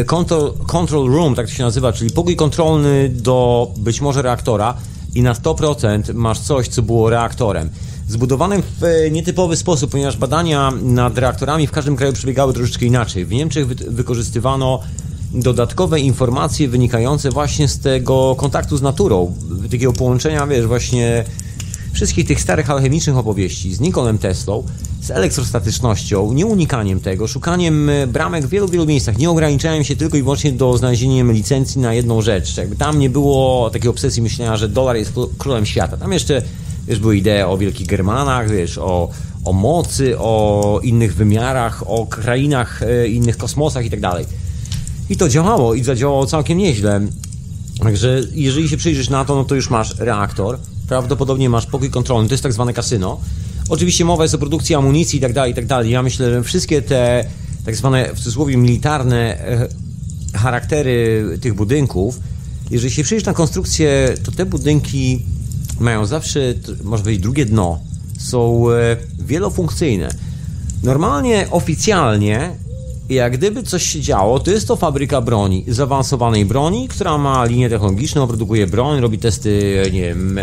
[0.05, 4.73] control, control room, tak to się nazywa, czyli pokój kontrolny do być może reaktora
[5.15, 7.69] i na 100% masz coś, co było reaktorem.
[8.07, 13.25] Zbudowanym w e, nietypowy sposób, ponieważ badania nad reaktorami w każdym kraju przebiegały troszeczkę inaczej.
[13.25, 14.79] W Niemczech wy wykorzystywano
[15.33, 19.33] dodatkowe informacje wynikające właśnie z tego kontaktu z naturą,
[19.71, 21.23] takiego połączenia, wiesz, właśnie
[21.97, 24.63] wszystkich tych starych alchemicznych opowieści z Nikolem Teslą,
[25.01, 30.17] z elektrostatycznością, nieunikaniem tego, szukaniem e, bramek w wielu, wielu miejscach, nie ograniczałem się tylko
[30.17, 32.57] i wyłącznie do znalezieniem licencji na jedną rzecz.
[32.57, 35.97] Jakby tam nie było takiej obsesji myślenia, że dolar jest królem świata.
[35.97, 36.41] Tam jeszcze,
[36.87, 39.09] wiesz, były idee o wielkich Germanach, wiesz, o,
[39.45, 44.25] o mocy, o innych wymiarach, o krainach, e, innych kosmosach i tak dalej.
[45.09, 47.01] I to działało i zadziałało całkiem nieźle.
[47.79, 52.29] Także jeżeli się przyjrzysz na to, no to już masz reaktor, prawdopodobnie masz pokój kontrolny,
[52.29, 53.19] to jest tak zwane kasyno.
[53.69, 55.91] Oczywiście mowa jest o produkcji amunicji i tak dalej, i tak dalej.
[55.91, 57.25] Ja myślę, że wszystkie te
[57.65, 59.67] tak zwane w cudzysłowie militarne e,
[60.33, 62.19] charaktery tych budynków,
[62.71, 65.21] jeżeli się przyjrzysz na konstrukcję, to te budynki
[65.79, 66.39] mają zawsze,
[66.83, 67.79] może być drugie dno,
[68.19, 70.09] są e, wielofunkcyjne.
[70.83, 72.55] Normalnie, oficjalnie
[73.09, 77.69] jak gdyby coś się działo, to jest to fabryka broni, zaawansowanej broni, która ma linię
[77.69, 80.39] technologiczną, produkuje broń, robi testy, nie wiem,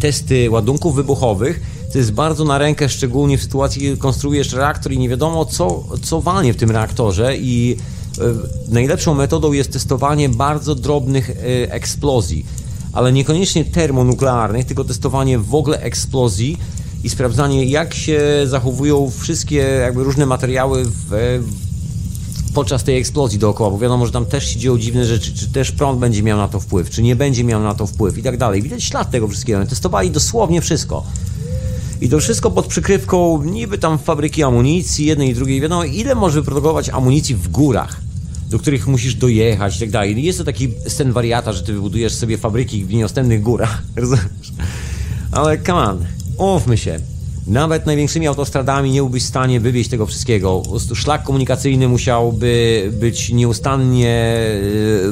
[0.00, 1.60] testy ładunków wybuchowych.
[1.92, 5.84] To jest bardzo na rękę, szczególnie w sytuacji, kiedy konstruujesz reaktor i nie wiadomo, co,
[6.02, 7.76] co walnie w tym reaktorze i
[8.18, 8.22] e,
[8.68, 11.34] najlepszą metodą jest testowanie bardzo drobnych e,
[11.72, 12.46] eksplozji,
[12.92, 16.58] ale niekoniecznie termonuklearnych, tylko testowanie w ogóle eksplozji
[17.04, 21.40] i sprawdzanie, jak się zachowują wszystkie jakby różne materiały w,
[22.58, 25.72] podczas tej eksplozji dookoła, bo wiadomo, że tam też się dzieją dziwne rzeczy, czy też
[25.72, 28.36] prąd będzie miał na to wpływ, czy nie będzie miał na to wpływ i tak
[28.36, 28.62] dalej.
[28.62, 29.66] Widać ślad tego wszystkiego.
[29.66, 31.04] Testowali dosłownie wszystko.
[32.00, 35.60] I to wszystko pod przykrywką niby tam fabryki amunicji, jednej i drugiej.
[35.60, 38.00] Wiadomo, ile może wyprodukować amunicji w górach,
[38.50, 40.22] do których musisz dojechać i tak dalej.
[40.22, 43.82] Jest to taki scen wariata, że ty wybudujesz sobie fabryki w nieostępnych górach.
[45.32, 46.04] Ale come on,
[46.38, 47.00] umówmy się.
[47.48, 50.62] Nawet największymi autostradami nie byłbyś w stanie wywieźć tego wszystkiego.
[50.94, 54.58] Szlak komunikacyjny musiałby być nieustannie e,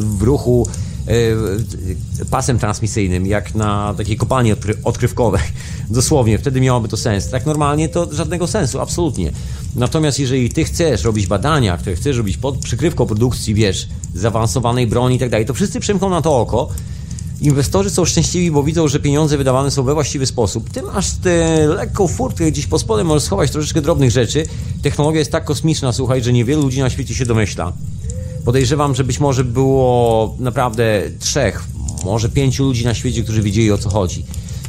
[0.00, 0.68] w ruchu
[1.06, 4.52] e, pasem transmisyjnym, jak na takiej kopalni
[4.84, 5.42] odkrywkowej.
[5.90, 7.30] Dosłownie, wtedy miałoby to sens.
[7.30, 9.32] Tak normalnie to żadnego sensu, absolutnie.
[9.74, 15.16] Natomiast jeżeli ty chcesz robić badania, które chcesz robić pod przykrywką produkcji, wiesz, zaawansowanej broni
[15.16, 16.68] i tak dalej, to wszyscy przymkną na to oko
[17.40, 20.70] Inwestorzy są szczęśliwi, bo widzą, że pieniądze wydawane są we właściwy sposób.
[20.70, 24.46] Ty masz tę lekką furtkę, gdzieś pod spodem możesz schować troszeczkę drobnych rzeczy.
[24.82, 27.72] Technologia jest tak kosmiczna, słuchaj, że niewielu ludzi na świecie się domyśla.
[28.44, 31.64] Podejrzewam, że być może było naprawdę trzech,
[32.04, 34.24] może pięciu ludzi na świecie, którzy wiedzieli o co chodzi.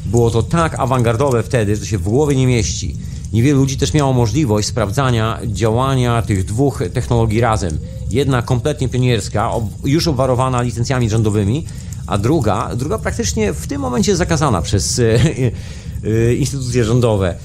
[0.06, 2.96] Było to tak awangardowe wtedy, że się w głowie nie mieści.
[3.34, 7.78] Niewielu ludzi też miało możliwość sprawdzania działania tych dwóch technologii razem.
[8.12, 9.52] Jedna kompletnie pionierska,
[9.86, 11.66] już obwarowana licencjami rządowymi,
[12.08, 15.04] a druga, druga praktycznie w tym momencie zakazana przez e,
[16.04, 17.36] e, instytucje rządowe.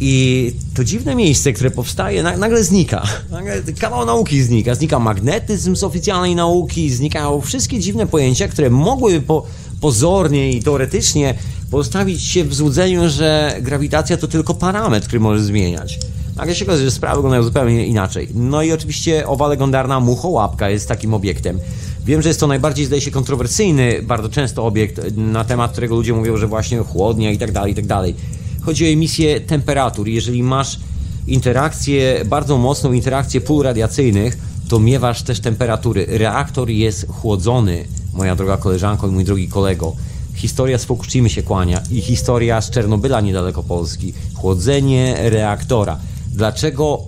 [0.00, 3.02] I to dziwne miejsce, które powstaje, nagle znika.
[3.30, 4.74] Nagle kawał nauki znika.
[4.74, 9.46] Znika magnetyzm z oficjalnej nauki, znikają wszystkie dziwne pojęcia, które mogłyby po,
[9.80, 11.34] pozornie i teoretycznie
[11.70, 15.98] postawić się w złudzeniu, że grawitacja to tylko parametr, który może zmieniać.
[16.36, 18.28] Nagle się okazuje, że sprawy wyglądają zupełnie inaczej.
[18.34, 21.58] No i oczywiście owa legendarna muchołapka jest takim obiektem.
[22.06, 26.12] Wiem, że jest to najbardziej, zdaje się, kontrowersyjny bardzo często obiekt, na temat którego ludzie
[26.12, 28.14] mówią, że właśnie chłodnia i tak dalej, i tak dalej.
[28.62, 30.08] Chodzi o emisję temperatur.
[30.08, 30.78] Jeżeli masz
[31.26, 34.38] interakcję, bardzo mocną interakcję pól radiacyjnych,
[34.68, 36.06] to miewasz też temperatury.
[36.08, 37.84] Reaktor jest chłodzony,
[38.14, 39.96] moja droga koleżanko i mój drogi kolego.
[40.34, 44.14] Historia z Fukushimy się kłania i historia z Czernobyla niedaleko Polski.
[44.34, 45.98] Chłodzenie reaktora.
[46.32, 47.00] Dlaczego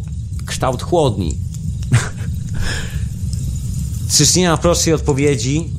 [0.46, 1.34] kształt chłodni?
[4.48, 5.70] Ma prostszej odpowiedzi?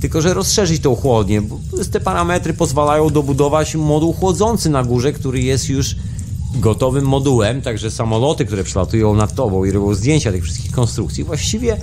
[0.00, 1.58] tylko że rozszerzyć tą chłodnię, bo
[1.92, 5.96] te parametry pozwalają dobudować moduł chłodzący na górze, który jest już
[6.54, 11.76] gotowym modułem, także samoloty, które przelatują nad tobą i robią zdjęcia tych wszystkich konstrukcji, właściwie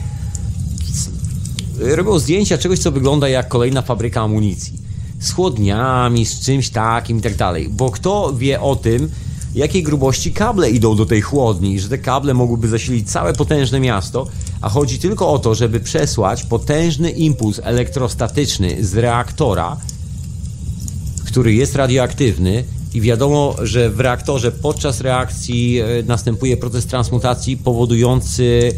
[1.79, 4.85] robią zdjęcia czegoś, co wygląda jak kolejna fabryka amunicji.
[5.19, 7.69] Z chłodniami, z czymś takim i tak dalej.
[7.69, 9.09] Bo kto wie o tym,
[9.55, 14.27] jakiej grubości kable idą do tej chłodni, że te kable mogłyby zasilić całe potężne miasto,
[14.61, 19.77] a chodzi tylko o to, żeby przesłać potężny impuls elektrostatyczny z reaktora,
[21.25, 22.63] który jest radioaktywny
[22.93, 28.73] i wiadomo, że w reaktorze podczas reakcji e, następuje proces transmutacji powodujący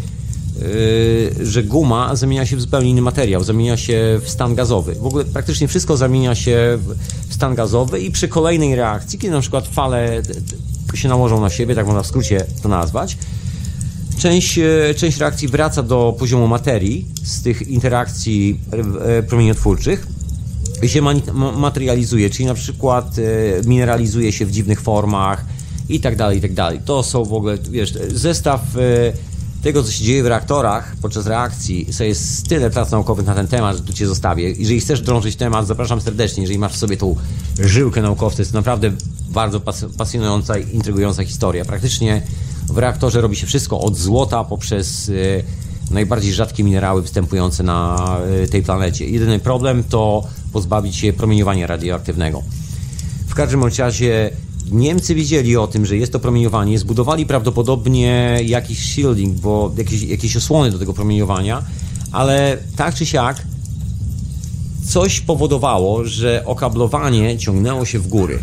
[1.44, 4.96] że guma zamienia się w zupełnie inny materiał, zamienia się w stan gazowy.
[4.96, 6.80] W ogóle praktycznie wszystko zamienia się
[7.28, 10.22] w stan gazowy i przy kolejnej reakcji, kiedy na przykład fale
[10.94, 13.18] się nałożą na siebie, tak można w skrócie to nazwać,
[14.18, 18.60] część, e, część reakcji wraca do poziomu materii z tych interakcji
[19.28, 20.08] promieniotwórczych
[20.82, 21.02] i się
[21.58, 23.22] materializuje, czyli na przykład e,
[23.68, 25.46] mineralizuje się w dziwnych formach
[25.90, 26.80] i tak dalej, i tak dalej.
[26.86, 29.14] To są w ogóle, wiesz, zestaw e,
[29.68, 33.48] tego, co się dzieje w reaktorach podczas reakcji, to jest tyle prac naukowych na ten
[33.48, 34.52] temat, że tu Cię zostawię.
[34.52, 36.44] Jeżeli chcesz drążyć temat, zapraszam serdecznie.
[36.44, 37.16] Jeżeli masz w sobie tą
[37.60, 38.92] żyłkę naukowca, jest to naprawdę
[39.30, 39.62] bardzo
[39.98, 41.66] pasjonująca i intrygująca historia.
[41.66, 42.22] Praktycznie
[42.68, 48.10] w reaktorze robi się wszystko od złota poprzez e, najbardziej rzadkie minerały występujące na
[48.52, 49.10] tej planecie.
[49.10, 52.44] Jedyny problem to pozbawić się promieniowania radioaktywnego.
[53.28, 54.32] W każdym razie
[54.72, 60.38] Niemcy wiedzieli o tym, że jest to promieniowanie, zbudowali prawdopodobnie jakiś shielding, bo jakieś, jakieś
[60.38, 61.64] osłony do tego promieniowania,
[62.12, 63.44] ale tak czy siak
[64.86, 68.40] coś powodowało, że okablowanie ciągnęło się w góry.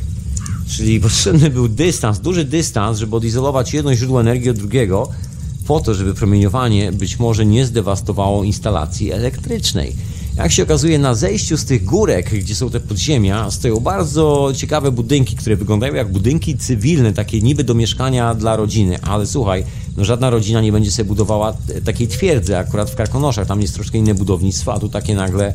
[0.68, 5.08] Czyli potrzebny był dystans, duży dystans, żeby odizolować jedno źródło energii od drugiego,
[5.66, 9.96] po to, żeby promieniowanie być może nie zdewastowało instalacji elektrycznej.
[10.36, 14.90] Jak się okazuje, na zejściu z tych górek, gdzie są te podziemia, stoją bardzo ciekawe
[14.90, 18.98] budynki, które wyglądają jak budynki cywilne, takie niby do mieszkania dla rodziny.
[19.02, 19.64] Ale słuchaj,
[19.96, 23.98] no żadna rodzina nie będzie sobie budowała takiej twierdzy, akurat w Karkonoszach, tam jest troszkę
[23.98, 25.54] inne budownictwo, a tu takie nagle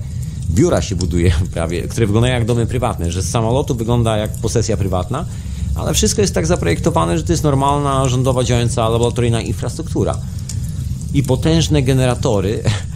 [0.51, 4.77] biura się buduje prawie, które wyglądają jak domy prywatne, że z samolotu wygląda jak posesja
[4.77, 5.25] prywatna,
[5.75, 10.17] ale wszystko jest tak zaprojektowane, że to jest normalna, rządowa, działająca laboratoryjna infrastruktura.
[11.13, 12.63] I potężne generatory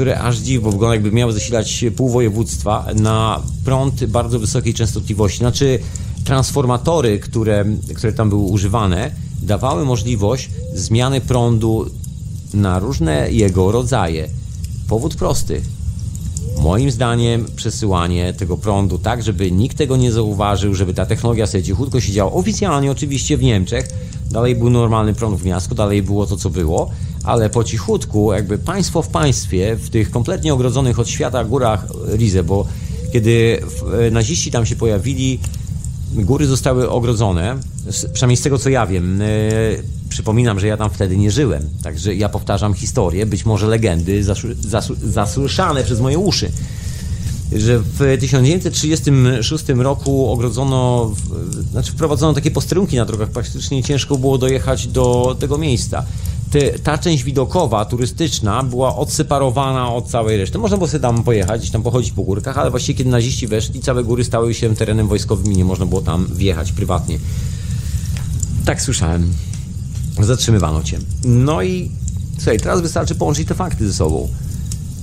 [0.00, 5.38] które aż dziw, bo wygląda jakby miały zasilać pół województwa na prąd bardzo wysokiej częstotliwości.
[5.38, 5.78] Znaczy
[6.24, 7.64] transformatory, które,
[7.94, 9.10] które tam były używane,
[9.42, 11.86] dawały możliwość zmiany prądu
[12.54, 14.28] na różne jego rodzaje.
[14.88, 15.62] Powód prosty.
[16.62, 21.64] Moim zdaniem przesyłanie tego prądu tak, żeby nikt tego nie zauważył, żeby ta technologia sobie
[21.64, 22.32] cichutko siedziała.
[22.32, 23.88] Oficjalnie oczywiście w Niemczech
[24.30, 26.90] dalej był normalny prąd w miastku, dalej było to, co było,
[27.24, 31.86] ale po cichutku, jakby państwo w państwie, w tych kompletnie ogrodzonych od świata górach
[32.16, 32.66] Rize, bo
[33.12, 33.62] kiedy
[34.06, 35.38] e, naziści tam się pojawili,
[36.14, 37.56] góry zostały ogrodzone,
[38.12, 39.22] przynajmniej z tego co ja wiem.
[39.22, 39.26] E,
[40.08, 44.24] przypominam, że ja tam wtedy nie żyłem, także ja powtarzam historię, być może legendy
[45.02, 46.50] zasłyszane przez moje uszy
[47.52, 51.10] że w 1936 roku ogrodzono,
[51.70, 56.04] znaczy wprowadzono takie posterunki na drogach, praktycznie ciężko było dojechać do tego miejsca.
[56.50, 60.58] Te, ta część widokowa, turystyczna była odseparowana od całej reszty.
[60.58, 63.80] Można było sobie tam pojechać, gdzieś tam pochodzić po górkach, ale właściwie kiedy naziści weszli,
[63.80, 67.18] całe góry stały się terenem wojskowym i nie można było tam wjechać prywatnie.
[68.64, 69.32] Tak słyszałem.
[70.20, 70.98] Zatrzymywano cię.
[71.24, 71.90] No i
[72.36, 74.28] słuchaj, teraz wystarczy połączyć te fakty ze sobą.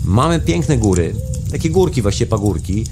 [0.05, 1.15] Mamy piękne góry,
[1.51, 2.85] takie górki, właściwie pagórki,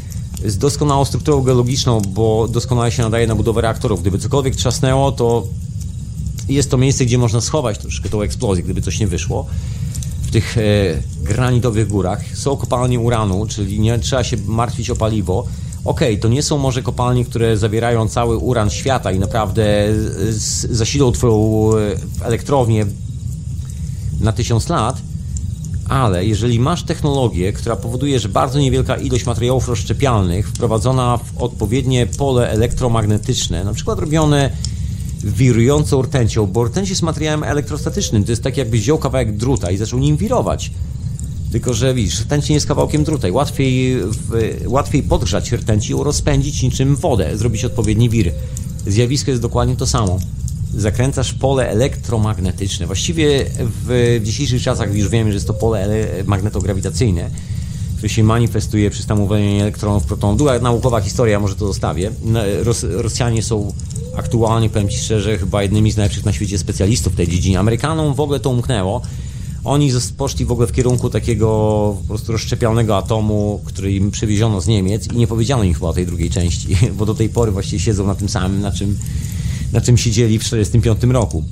[0.46, 4.02] z doskonałą strukturą geologiczną, bo doskonale się nadaje na budowę reaktorów.
[4.02, 5.48] Gdyby cokolwiek trzasnęło, to
[6.50, 9.46] jest to miejsce, gdzie można schować troszkę tą eksplozję, gdyby coś nie wyszło.
[10.22, 10.62] W tych e,
[11.22, 15.46] granitowych górach są kopalnie uranu, czyli nie trzeba się martwić o paliwo.
[15.86, 19.88] Okej, okay, to nie są może kopalnie, które zawierają cały uran świata i naprawdę
[20.70, 22.86] zasilą twoją e, elektrownię
[24.22, 25.02] na tysiąc lat,
[25.90, 32.08] ale jeżeli masz technologię, która powoduje, że bardzo niewielka ilość materiałów rozszczepialnych wprowadzona w odpowiednie
[32.08, 34.52] pole elektromagnetyczne, na przykład robione
[35.26, 39.78] wirującą rtęcią, bo rtęć jest materiałem elektrostatycznym, to jest tak jakbyś wziął kawałek druta i
[39.78, 40.72] zaczął nim wirować.
[41.52, 43.98] Tylko, że widzisz, rtęć nie jest kawałkiem druta łatwiej,
[44.66, 48.32] łatwiej podgrzać rtęć i rozpędzić niczym wodę, zrobić odpowiedni wir.
[48.88, 50.20] Zjawisko jest dokładnie to samo
[50.78, 52.86] zakręcasz pole elektromagnetyczne.
[52.86, 57.30] Właściwie w dzisiejszych czasach już wiemy, że jest to pole magnetograwitacyjne,
[58.06, 60.38] które się manifestuje przy stymulowaniu elektronów, protonów.
[60.38, 62.12] Długa naukowa historia, może to zostawię.
[62.64, 63.74] Ros Rosjanie są
[64.18, 67.60] aktualnie, powiem Ci szczerze, chyba jednymi z najlepszych na świecie specjalistów w tej dziedzinie.
[67.60, 69.02] Amerykanom w ogóle to umknęło.
[69.64, 71.48] Oni poszli w ogóle w kierunku takiego
[72.02, 75.94] po prostu rozszczepialnego atomu, który im przywieziono z Niemiec i nie powiedziano im chyba o
[75.94, 78.98] tej drugiej części, bo do tej pory właściwie siedzą na tym samym, na czym,
[79.74, 81.44] na czym siedzieli w 1945 roku.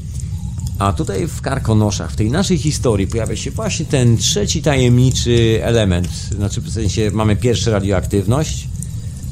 [0.80, 6.08] A tutaj w Karkonoszach, w tej naszej historii pojawia się właśnie ten trzeci tajemniczy element.
[6.36, 8.68] Znaczy w sensie mamy pierwszą radioaktywność,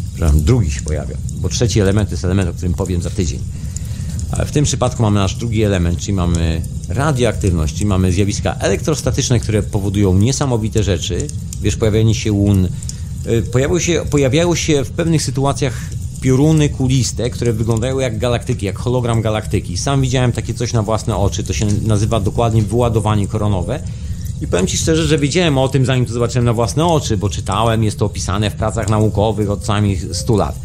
[0.09, 3.39] przepraszam, drugi się pojawia, bo trzeci element jest element, o którym powiem za tydzień.
[4.31, 9.39] Ale w tym przypadku mamy nasz drugi element, czyli mamy radioaktywność, czyli mamy zjawiska elektrostatyczne,
[9.39, 11.27] które powodują niesamowite rzeczy.
[11.61, 12.67] Wiesz, pojawianie się łun.
[13.27, 13.43] Y,
[14.09, 15.73] pojawiają się, się w pewnych sytuacjach
[16.21, 19.77] pioruny kuliste, które wyglądają jak galaktyki, jak hologram galaktyki.
[19.77, 23.79] Sam widziałem takie coś na własne oczy, to się nazywa dokładnie wyładowanie koronowe.
[24.41, 27.29] I powiem Ci szczerze, że wiedziałem o tym, zanim to zobaczyłem na własne oczy, bo
[27.29, 30.55] czytałem, jest to opisane w pracach naukowych od najmniej 100 lat.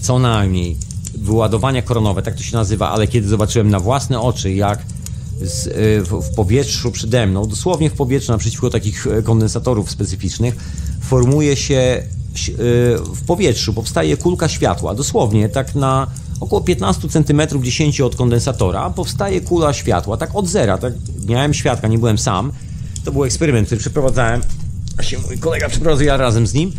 [0.00, 0.76] Co najmniej
[1.14, 4.82] wyładowania koronowe, tak to się nazywa, ale kiedy zobaczyłem na własne oczy, jak
[5.42, 10.56] z, y, w, w, powietrzu przede mną, dosłownie w powietrzu, naprzeciwko takich kondensatorów specyficznych,
[11.00, 12.02] formuje się
[13.14, 16.06] w powietrzu, powstaje kulka światła, dosłownie tak na
[16.40, 20.94] około 15 cm 10 od kondensatora powstaje kula światła, tak od zera, tak
[21.26, 22.52] miałem świadka, nie byłem sam,
[23.04, 24.42] to był eksperyment, który przeprowadzałem,
[25.00, 26.72] się mój kolega przeprowadził ja razem z nim,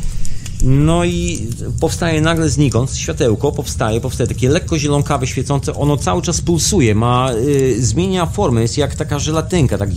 [0.64, 1.48] no i
[1.80, 7.32] powstaje nagle znikąd światełko, powstaje, powstaje takie lekko zielonkawe, świecące, ono cały czas pulsuje, ma,
[7.34, 9.90] y, zmienia formę, jest jak taka żelatynka, tak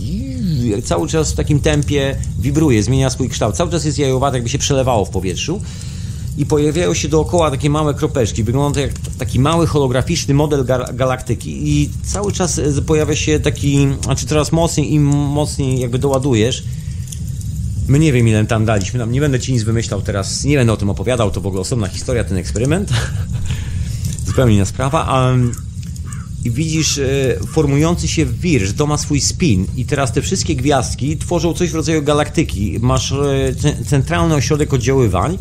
[0.83, 4.57] cały czas w takim tempie wibruje, zmienia swój kształt, cały czas jest jajowate, jakby się
[4.57, 5.61] przelewało w powietrzu
[6.37, 8.43] i pojawiają się dookoła takie małe kropeczki.
[8.43, 14.25] Wygląda jak taki mały holograficzny model galaktyki i cały czas y, pojawia się taki, znaczy
[14.25, 16.63] coraz mocniej, im mocniej jakby doładujesz,
[17.87, 18.99] My nie wiem, ile tam daliśmy.
[18.99, 21.61] Tam nie będę ci nic wymyślał teraz, nie będę o tym opowiadał, to w ogóle
[21.61, 22.89] osobna historia, ten eksperyment.
[24.27, 25.33] Zupełnie inna sprawa.
[26.45, 30.55] I widzisz e, formujący się wir, że to ma swój spin i teraz te wszystkie
[30.55, 32.77] gwiazdki tworzą coś w rodzaju galaktyki.
[32.81, 33.55] Masz e,
[33.85, 35.37] centralny ośrodek oddziaływań,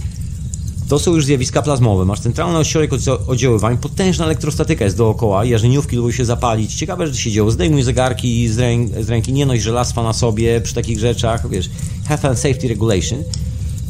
[0.89, 2.05] to są już zjawiska plazmowe.
[2.05, 2.91] Masz centralny ośrodek
[3.27, 6.75] oddziaływań, potężna elektrostatyka jest dookoła, jarzeniówki lubią się zapalić.
[6.75, 7.51] Ciekawe, że się dzieło.
[7.51, 11.71] Zdejmuj zegarki z, ręk, z ręki, nie noś żelastwa na sobie przy takich rzeczach, wiesz,
[12.09, 13.19] health and safety regulation.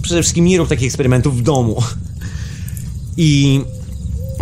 [0.03, 1.83] Przede wszystkim nie rób takich eksperymentów w domu.
[3.17, 3.61] I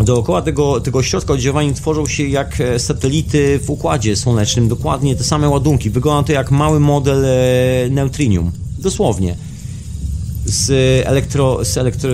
[0.05, 5.25] dookoła tego, tego środka oddziaływania tworzą się jak e, satelity w układzie słonecznym, dokładnie te
[5.25, 5.91] same ładunki.
[5.91, 8.53] Wygląda to jak mały model e, neutrinium.
[8.79, 9.37] Dosłownie
[10.45, 10.71] z,
[11.07, 12.11] elektro, z, elektro,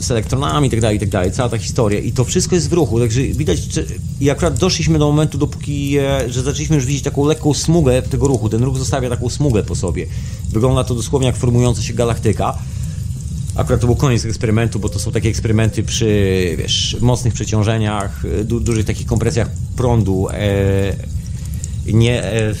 [0.00, 2.00] z elektronami itd., tak itd., tak cała ta historia.
[2.00, 3.84] I to wszystko jest w ruchu, także widać, że,
[4.20, 8.28] i akurat doszliśmy do momentu, dopóki, e, że zaczęliśmy już widzieć taką lekką smugę tego
[8.28, 8.48] ruchu.
[8.48, 10.06] Ten ruch zostawia taką smugę po sobie.
[10.52, 12.58] Wygląda to dosłownie jak formująca się galaktyka.
[13.58, 18.60] Akurat to był koniec eksperymentu, bo to są takie eksperymenty przy, wiesz, mocnych przeciążeniach, du,
[18.60, 20.96] dużych takich kompresjach prądu, e,
[21.86, 22.54] nie, e,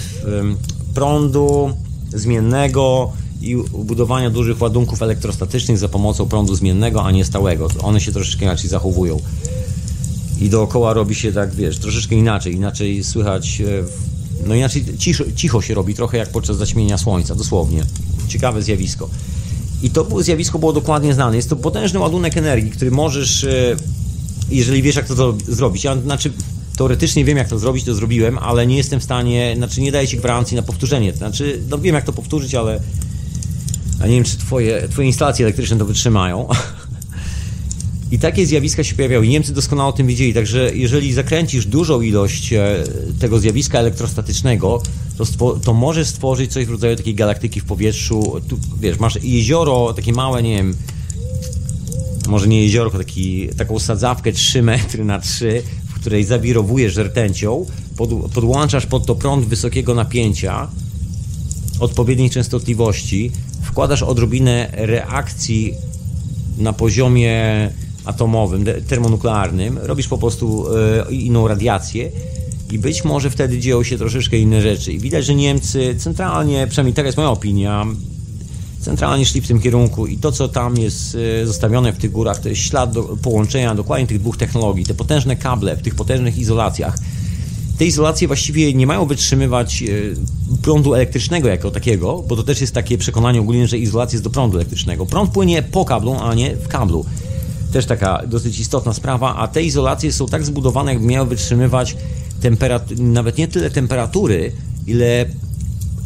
[0.94, 1.76] prądu
[2.14, 7.68] zmiennego, i budowania dużych ładunków elektrostatycznych za pomocą prądu zmiennego, a nie stałego.
[7.82, 9.20] One się troszeczkę inaczej zachowują.
[10.40, 12.54] I dookoła robi się tak, wiesz, troszeczkę inaczej.
[12.54, 13.84] Inaczej słychać, e,
[14.46, 17.82] no inaczej cicho, cicho się robi, trochę jak podczas zaćmienia słońca, dosłownie.
[18.28, 19.08] Ciekawe zjawisko.
[19.82, 21.36] I to zjawisko było dokładnie znane.
[21.36, 23.76] Jest to potężny ładunek energii, który możesz, e,
[24.50, 25.84] jeżeli wiesz, jak to zrobić.
[25.84, 26.32] Ja, znaczy,
[26.76, 30.08] teoretycznie wiem, jak to zrobić, to zrobiłem, ale nie jestem w stanie, znaczy nie daję
[30.08, 31.12] ci gwarancji na powtórzenie.
[31.12, 32.80] Znaczy, no wiem, jak to powtórzyć, ale
[34.00, 36.48] nie wiem, czy twoje, twoje instalacje elektryczne to wytrzymają.
[38.10, 39.28] I takie zjawiska się pojawiały.
[39.28, 42.84] Niemcy doskonale o tym wiedzieli, także jeżeli zakręcisz dużą ilość e,
[43.20, 44.82] tego zjawiska elektrostatycznego,
[45.38, 48.40] to, to możesz stworzyć coś w rodzaju takiej galaktyki w powietrzu.
[48.48, 50.76] Tu, wiesz, masz jezioro, takie małe, nie wiem,
[52.28, 57.66] może nie jezioro, tylko taki, taką sadzawkę 3 metry na 3, w której zawirowujesz rtęcią,
[57.96, 60.68] pod, podłączasz pod to prąd wysokiego napięcia,
[61.80, 63.30] odpowiedniej częstotliwości,
[63.62, 65.74] wkładasz odrobinę reakcji
[66.58, 67.70] na poziomie
[68.08, 70.66] atomowym, termonuklearnym, robisz po prostu
[71.08, 72.10] e, inną radiację
[72.72, 74.92] i być może wtedy dzieją się troszeczkę inne rzeczy.
[74.92, 77.86] I widać, że Niemcy centralnie, przynajmniej taka jest moja opinia,
[78.80, 82.40] centralnie szli w tym kierunku i to, co tam jest e, zostawione w tych górach,
[82.40, 86.38] to jest ślad do, połączenia dokładnie tych dwóch technologii, te potężne kable w tych potężnych
[86.38, 86.98] izolacjach
[87.78, 89.86] te izolacje właściwie nie mają wytrzymywać e,
[90.62, 94.30] prądu elektrycznego jako takiego, bo to też jest takie przekonanie ogólnie, że izolacja jest do
[94.30, 95.06] prądu elektrycznego.
[95.06, 97.04] Prąd płynie po kablu, a nie w kablu.
[97.72, 101.96] Też taka dosyć istotna sprawa, a te izolacje są tak zbudowane, jakby miały wytrzymywać
[102.98, 104.52] nawet nie tyle temperatury,
[104.86, 105.26] ile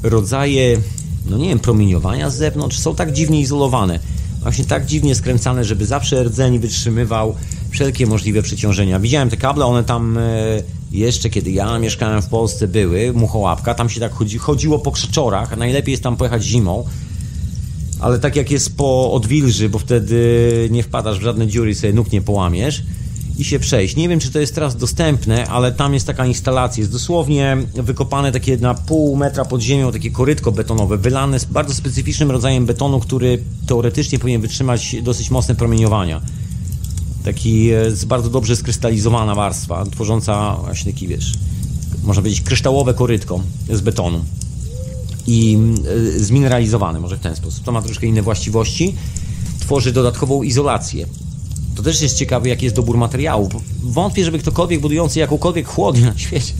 [0.02, 0.78] rodzaje,
[1.26, 2.78] no nie wiem, promieniowania z zewnątrz.
[2.78, 3.98] Są tak dziwnie izolowane,
[4.42, 7.34] właśnie tak dziwnie skręcane, żeby zawsze rdzeń wytrzymywał
[7.70, 9.00] wszelkie możliwe przeciążenia.
[9.00, 10.22] Widziałem te kable, one tam e,
[10.92, 15.56] jeszcze kiedy ja mieszkałem w Polsce, były, muchołapka, tam się tak chodzi, chodziło po krzeczorach,
[15.56, 16.84] najlepiej jest tam pojechać zimą,
[18.02, 21.92] ale tak jak jest po odwilży, bo wtedy nie wpadasz w żadne dziury i sobie
[21.92, 22.82] nóg nie połamiesz
[23.38, 23.96] i się przejść.
[23.96, 28.32] Nie wiem, czy to jest teraz dostępne, ale tam jest taka instalacja, jest dosłownie wykopane
[28.32, 33.00] takie na pół metra pod ziemią, takie korytko betonowe, wylane z bardzo specyficznym rodzajem betonu,
[33.00, 36.20] który teoretycznie powinien wytrzymać dosyć mocne promieniowania.
[37.24, 41.34] Taki jest bardzo dobrze skrystalizowana warstwa, tworząca właśnie taki, wiesz,
[42.02, 44.24] można powiedzieć kryształowe korytko z betonu
[45.26, 47.64] i y, zmineralizowany, może w ten sposób.
[47.64, 48.94] To ma troszkę inne właściwości.
[49.60, 51.06] Tworzy dodatkową izolację.
[51.74, 53.48] To też jest ciekawe, jaki jest dobór materiału.
[53.82, 56.52] Wątpię, żeby ktokolwiek budujący jakąkolwiek chłodnię na świecie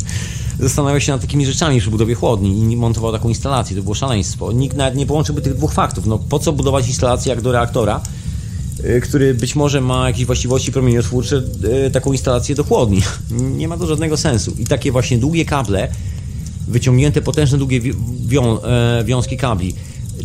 [0.60, 3.76] zastanawiał się nad takimi rzeczami przy budowie chłodni i montował taką instalację.
[3.76, 4.52] To było szaleństwo.
[4.52, 6.06] Nikt nawet nie połączyłby tych dwóch faktów.
[6.06, 8.01] No po co budować instalację jak do reaktora,
[8.84, 11.43] y, który być może ma jakieś właściwości promieniotwórcze,
[11.86, 13.02] y, taką instalację do chłodni.
[13.59, 14.55] Nie ma to żadnego sensu.
[14.59, 15.89] I takie właśnie długie kable
[16.68, 17.80] wyciągnięte potężne długie
[18.26, 19.74] wią, e, wiązki kabli.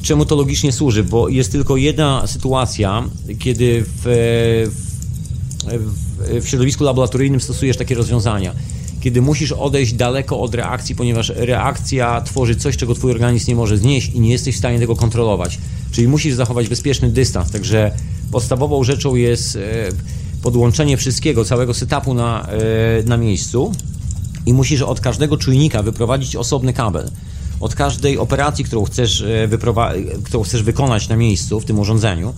[0.01, 1.03] Czemu to logicznie służy?
[1.03, 3.03] Bo jest tylko jedna sytuacja,
[3.39, 4.03] kiedy w,
[5.63, 8.53] w, w środowisku laboratoryjnym stosujesz takie rozwiązania.
[8.99, 13.77] Kiedy musisz odejść daleko od reakcji, ponieważ reakcja tworzy coś, czego twój organizm nie może
[13.77, 15.57] znieść i nie jesteś w stanie tego kontrolować.
[15.91, 17.51] Czyli musisz zachować bezpieczny dystans.
[17.51, 17.91] Także
[18.31, 19.59] podstawową rzeczą jest e,
[20.41, 23.71] podłączenie wszystkiego, całego setupu na, e, na miejscu
[24.47, 27.11] i musisz od każdego czujnika wyprowadzić osobny kabel.
[27.59, 29.47] Od każdej operacji, którą chcesz, e,
[30.23, 32.33] którą chcesz wykonać na miejscu w tym urządzeniu,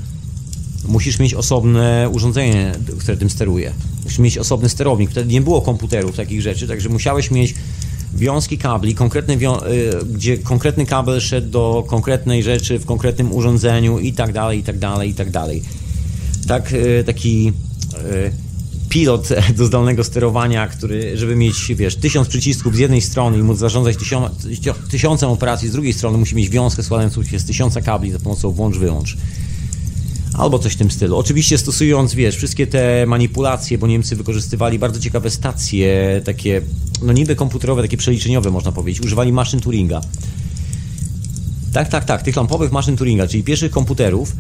[0.87, 3.73] musisz mieć osobne urządzenie, które tym steruje.
[4.03, 5.11] Musisz mieć osobny sterownik.
[5.11, 7.55] Wtedy nie było komputerów, takich rzeczy, także musiałeś mieć
[8.13, 8.95] wiązki kabli,
[9.37, 9.69] wią e,
[10.13, 14.79] gdzie konkretny kabel szedł do konkretnej rzeczy w konkretnym urządzeniu i tak dalej, i tak
[14.79, 15.63] dalej, i tak dalej.
[16.47, 17.53] Tak, e, taki
[18.89, 23.57] pilot do zdalnego sterowania, który, żeby mieć, wiesz, tysiąc przycisków z jednej strony i móc
[23.57, 24.31] zarządzać tysiąc,
[24.91, 28.51] tysiącem operacji z drugiej strony, musi mieć wiązkę składającą się z tysiąca kabli za pomocą
[28.51, 29.17] włącz-wyłącz.
[30.33, 31.17] Albo coś w tym stylu.
[31.17, 36.61] Oczywiście stosując, wiesz, wszystkie te manipulacje, bo Niemcy wykorzystywali bardzo ciekawe stacje, takie,
[37.01, 39.03] no niby komputerowe, takie przeliczeniowe można powiedzieć.
[39.03, 40.01] Używali maszyn Turinga.
[41.73, 44.35] Tak, tak, tak, tych lampowych maszyn Turinga, czyli pierwszych komputerów,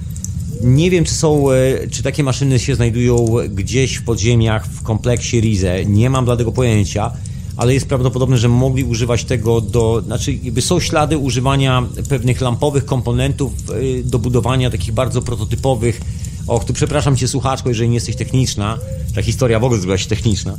[0.61, 5.39] nie wiem, czy są, e, czy takie maszyny się znajdują gdzieś w podziemiach w kompleksie
[5.39, 5.85] Rize.
[5.85, 7.11] Nie mam dla tego pojęcia,
[7.57, 12.85] ale jest prawdopodobne, że mogli używać tego do, znaczy jakby są ślady używania pewnych lampowych
[12.85, 16.01] komponentów e, do budowania takich bardzo prototypowych.
[16.47, 18.77] Och, tu przepraszam cię słuchaczko, jeżeli nie jesteś techniczna.
[19.15, 20.57] Ta historia w ogóle zrobiła się techniczna.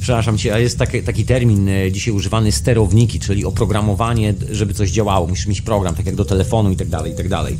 [0.00, 4.90] Przepraszam cię, a jest taki, taki termin e, dzisiaj używany sterowniki, czyli oprogramowanie, żeby coś
[4.90, 5.26] działało.
[5.26, 7.56] Musisz mieć program, tak jak do telefonu i tak dalej, i tak dalej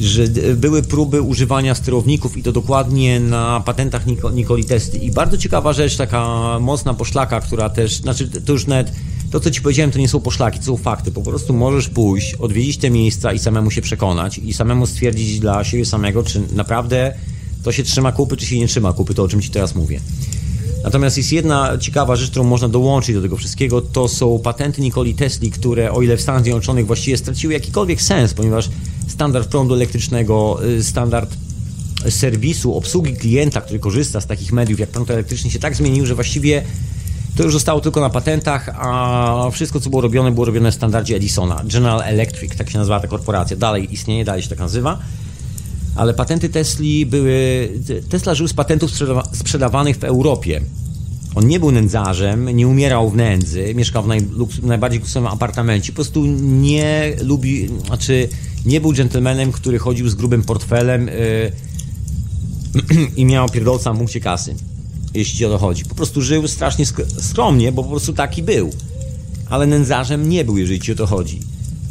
[0.00, 0.24] że
[0.56, 4.02] były próby używania sterowników i to dokładnie na patentach
[4.34, 4.98] Nikoli Testy.
[4.98, 8.92] I bardzo ciekawa rzecz, taka mocna poszlaka, która też, znaczy to już nawet,
[9.30, 11.12] to co Ci powiedziałem to nie są poszlaki, to są fakty.
[11.12, 15.64] Po prostu możesz pójść, odwiedzić te miejsca i samemu się przekonać i samemu stwierdzić dla
[15.64, 17.14] siebie samego, czy naprawdę
[17.62, 20.00] to się trzyma kupy, czy się nie trzyma kupy, to o czym Ci teraz mówię.
[20.84, 25.14] Natomiast jest jedna ciekawa rzecz, którą można dołączyć do tego wszystkiego, to są patenty Nikoli
[25.14, 28.68] Tesli, które o ile w Stanach Zjednoczonych właściwie straciły jakikolwiek sens, ponieważ
[29.20, 31.36] standard prądu elektrycznego, y, standard
[32.08, 36.14] serwisu, obsługi klienta, który korzysta z takich mediów jak prąd elektryczny się tak zmienił, że
[36.14, 36.62] właściwie
[37.36, 41.16] to już zostało tylko na patentach, a wszystko co było robione było robione w standardzie
[41.16, 41.62] Edisona.
[41.64, 44.98] General Electric, tak się nazywa ta korporacja, dalej istnieje, dalej się tak nazywa.
[45.96, 47.68] Ale patenty Tesli były.
[48.08, 48.90] Tesla żył z patentów
[49.32, 50.60] sprzedawanych w Europie.
[51.34, 55.92] On nie był nędzarzem, nie umierał w nędzy, mieszkał w najbardziej luksusowym apartamencie.
[55.92, 58.28] Po prostu nie lubi, znaczy
[58.66, 61.52] nie był dżentelmenem, który chodził z grubym portfelem yy,
[63.16, 64.54] i miał pierdolca w punkcie kasy,
[65.14, 65.84] jeśli o to chodzi.
[65.84, 66.84] Po prostu żył strasznie
[67.20, 68.70] skromnie, bo po prostu taki był.
[69.48, 71.40] Ale nędzarzem nie był, jeżeli ci o to chodzi.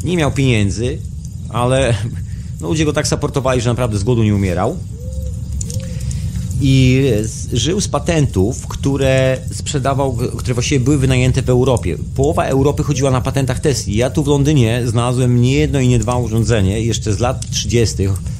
[0.04, 0.98] Nie miał pieniędzy,
[1.48, 1.94] ale
[2.60, 4.78] no, ludzie go tak supportowali, że naprawdę z głodu nie umierał.
[6.60, 7.04] I
[7.52, 11.96] żył z patentów, które sprzedawał, które właściwie były wynajęte w Europie.
[12.14, 13.92] Połowa Europy chodziła na patentach Tesla.
[13.96, 17.96] Ja tu w Londynie znalazłem nie jedno i nie dwa urządzenie, jeszcze z lat 30.,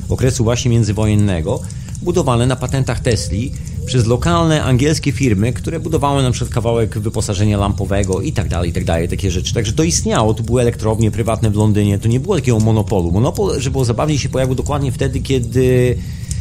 [0.08, 1.60] okresu właśnie międzywojennego,
[2.02, 3.52] budowane na patentach Tesli
[3.86, 8.72] przez lokalne angielskie firmy, które budowały na przykład kawałek wyposażenia lampowego i tak dalej, i
[8.72, 9.54] tak dalej, takie rzeczy.
[9.54, 13.10] Także to istniało, to były elektrownie prywatne w Londynie, to nie było takiego monopolu.
[13.10, 15.96] Monopol, że było zabawniej, się pojawił dokładnie wtedy, kiedy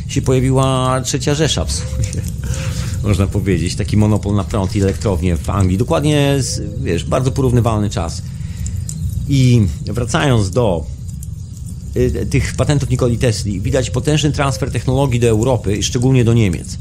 [0.09, 2.21] się pojawiła trzecia Rzesza w sumie.
[3.03, 5.77] Można powiedzieć, taki monopol na prąd i elektrownie w Anglii.
[5.77, 6.35] Dokładnie,
[6.81, 8.21] wiesz, bardzo porównywalny czas.
[9.29, 10.85] I wracając do
[11.95, 16.77] y, tych patentów Nikoli Tesli, widać potężny transfer technologii do Europy i szczególnie do Niemiec.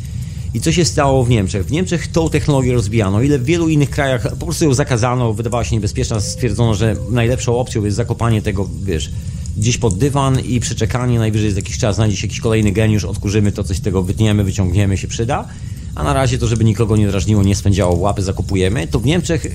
[0.54, 1.66] I co się stało w Niemczech?
[1.66, 5.64] W Niemczech tą technologię rozwijano, ile w wielu innych krajach po prostu ją zakazano, wydawała
[5.64, 9.10] się niebezpieczna, stwierdzono, że najlepszą opcją jest zakopanie tego, wiesz,
[9.58, 13.52] gdzieś pod dywan i przeczekanie, najwyżej za jakiś czas znajdzie się jakiś kolejny geniusz, odkurzymy
[13.52, 15.48] to, coś z tego wytniemy, wyciągniemy, się przyda.
[15.94, 18.86] A na razie to, żeby nikogo nie drażniło, nie spędziało łapy, zakopujemy.
[18.86, 19.46] To w Niemczech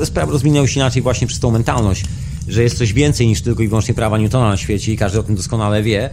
[0.00, 2.04] e, sprawy rozwinęły się inaczej właśnie przez tą mentalność,
[2.48, 5.22] że jest coś więcej niż tylko i wyłącznie prawa Newtona na świecie i każdy o
[5.22, 6.10] tym doskonale wie.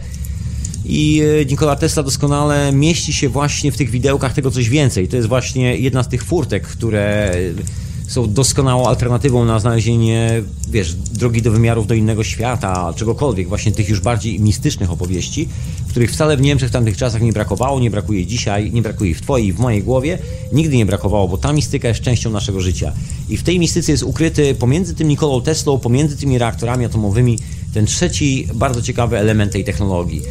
[0.86, 5.08] I e, Nikola Tesla doskonale mieści się właśnie w tych widełkach tego coś więcej.
[5.08, 7.36] To jest właśnie jedna z tych furtek, które
[8.08, 13.90] są doskonałą alternatywą na znalezienie, wiesz, drogi do wymiarów do innego świata, czegokolwiek, właśnie tych
[13.90, 15.50] już bardziej mistycznych opowieści,
[15.90, 19.22] których wcale w Niemczech w tamtych czasach nie brakowało, nie brakuje dzisiaj, nie brakuje w
[19.22, 20.18] twojej w mojej głowie,
[20.52, 22.94] nigdy nie brakowało, bo ta mistyka jest częścią naszego życia.
[23.30, 27.40] I w tej mistyce jest ukryty pomiędzy tym Nikolą Teslą, pomiędzy tymi reaktorami atomowymi,
[27.74, 30.22] ten trzeci bardzo ciekawy element tej technologii.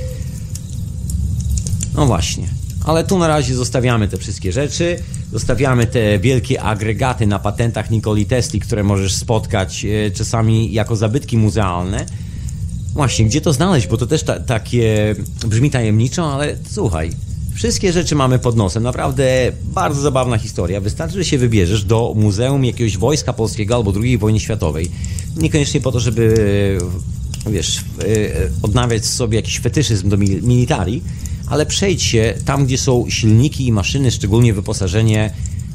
[1.96, 2.63] No właśnie.
[2.84, 4.98] Ale tu na razie zostawiamy te wszystkie rzeczy,
[5.32, 11.38] zostawiamy te wielkie agregaty na patentach Nikoli Tesli, które możesz spotkać e, czasami jako zabytki
[11.38, 12.06] muzealne.
[12.94, 13.86] Właśnie, gdzie to znaleźć?
[13.86, 15.14] Bo to też ta, takie
[15.46, 17.10] brzmi tajemniczo, ale słuchaj,
[17.54, 18.82] wszystkie rzeczy mamy pod nosem.
[18.82, 20.80] Naprawdę bardzo zabawna historia.
[20.80, 24.90] Wystarczy, że się wybierzesz do Muzeum jakiegoś Wojska Polskiego albo II wojny światowej.
[25.36, 26.34] Niekoniecznie po to, żeby
[27.50, 27.82] wiesz, e,
[28.62, 31.02] odnawiać sobie jakiś fetyszyzm do militari,
[31.46, 35.30] ale przejdź się tam, gdzie są silniki i maszyny, szczególnie wyposażenie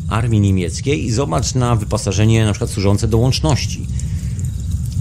[0.09, 3.87] armii niemieckiej i zobacz na wyposażenie na przykład służące do łączności.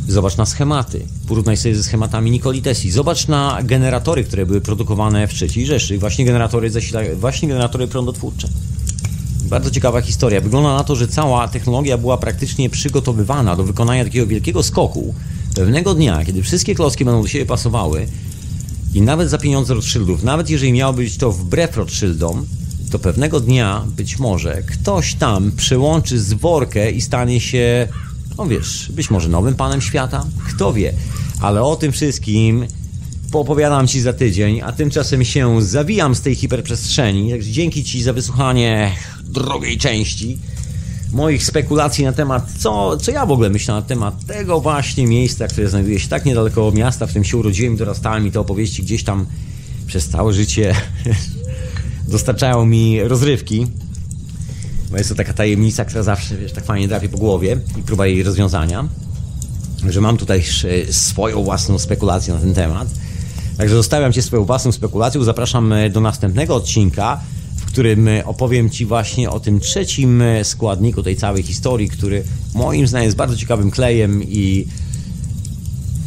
[0.08, 1.06] Zobacz na schematy.
[1.26, 2.90] Porównaj sobie ze schematami Nikoli Tesli.
[2.90, 5.98] Zobacz na generatory, które były produkowane w III Rzeszy.
[5.98, 7.00] Właśnie generatory, zasila...
[7.16, 8.48] właśnie generatory prądotwórcze.
[9.42, 10.40] Bardzo ciekawa historia.
[10.40, 15.14] Wygląda na to, że cała technologia była praktycznie przygotowywana do wykonania takiego wielkiego skoku.
[15.54, 18.06] Pewnego dnia, kiedy wszystkie klocki będą do siebie pasowały,
[18.94, 22.46] i nawet za pieniądze Rothschildów, nawet jeżeli miało być to wbrew Rothschildom,
[22.90, 27.88] to pewnego dnia być może ktoś tam przełączy zworkę i stanie się,
[28.38, 30.92] no wiesz, być może nowym panem świata, kto wie.
[31.40, 32.66] Ale o tym wszystkim
[33.30, 37.30] poopowiadam Ci za tydzień, a tymczasem się zawijam z tej hiperprzestrzeni.
[37.30, 38.92] Także dzięki Ci za wysłuchanie
[39.24, 40.38] drugiej części
[41.12, 45.48] moich spekulacji na temat, co, co ja w ogóle myślę na temat tego właśnie miejsca,
[45.48, 48.82] które znajduje się tak niedaleko miasta, w którym się urodziłem i dorastałem i te opowieści
[48.82, 49.26] gdzieś tam
[49.86, 50.74] przez całe życie
[52.08, 53.66] dostarczają mi rozrywki.
[54.90, 58.06] Bo jest to taka tajemnica, która zawsze, wiesz, tak fajnie drapie po głowie i próba
[58.06, 58.88] jej rozwiązania.
[59.88, 60.42] Że mam tutaj
[60.90, 62.88] swoją własną spekulację na ten temat.
[63.56, 65.24] Także zostawiam Cię swoją własną spekulacją.
[65.24, 67.20] Zapraszam do następnego odcinka
[67.78, 72.24] którym opowiem Ci właśnie o tym trzecim składniku tej całej historii, który
[72.54, 74.66] moim zdaniem jest bardzo ciekawym klejem i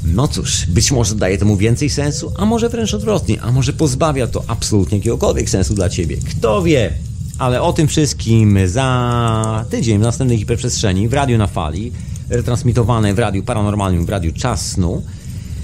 [0.06, 4.27] no cóż, być może daje temu więcej sensu, a może wręcz odwrotnie, a może pozbawia
[4.27, 6.18] to absolutnie jakiegokolwiek sensu dla Ciebie.
[6.30, 6.93] Kto wie?
[7.38, 11.91] Ale o tym wszystkim za tydzień w następnej hiperprzestrzeni w Radiu na Fali,
[12.30, 15.03] retransmitowane w Radiu Paranormalnym, w Radiu Czas Snu.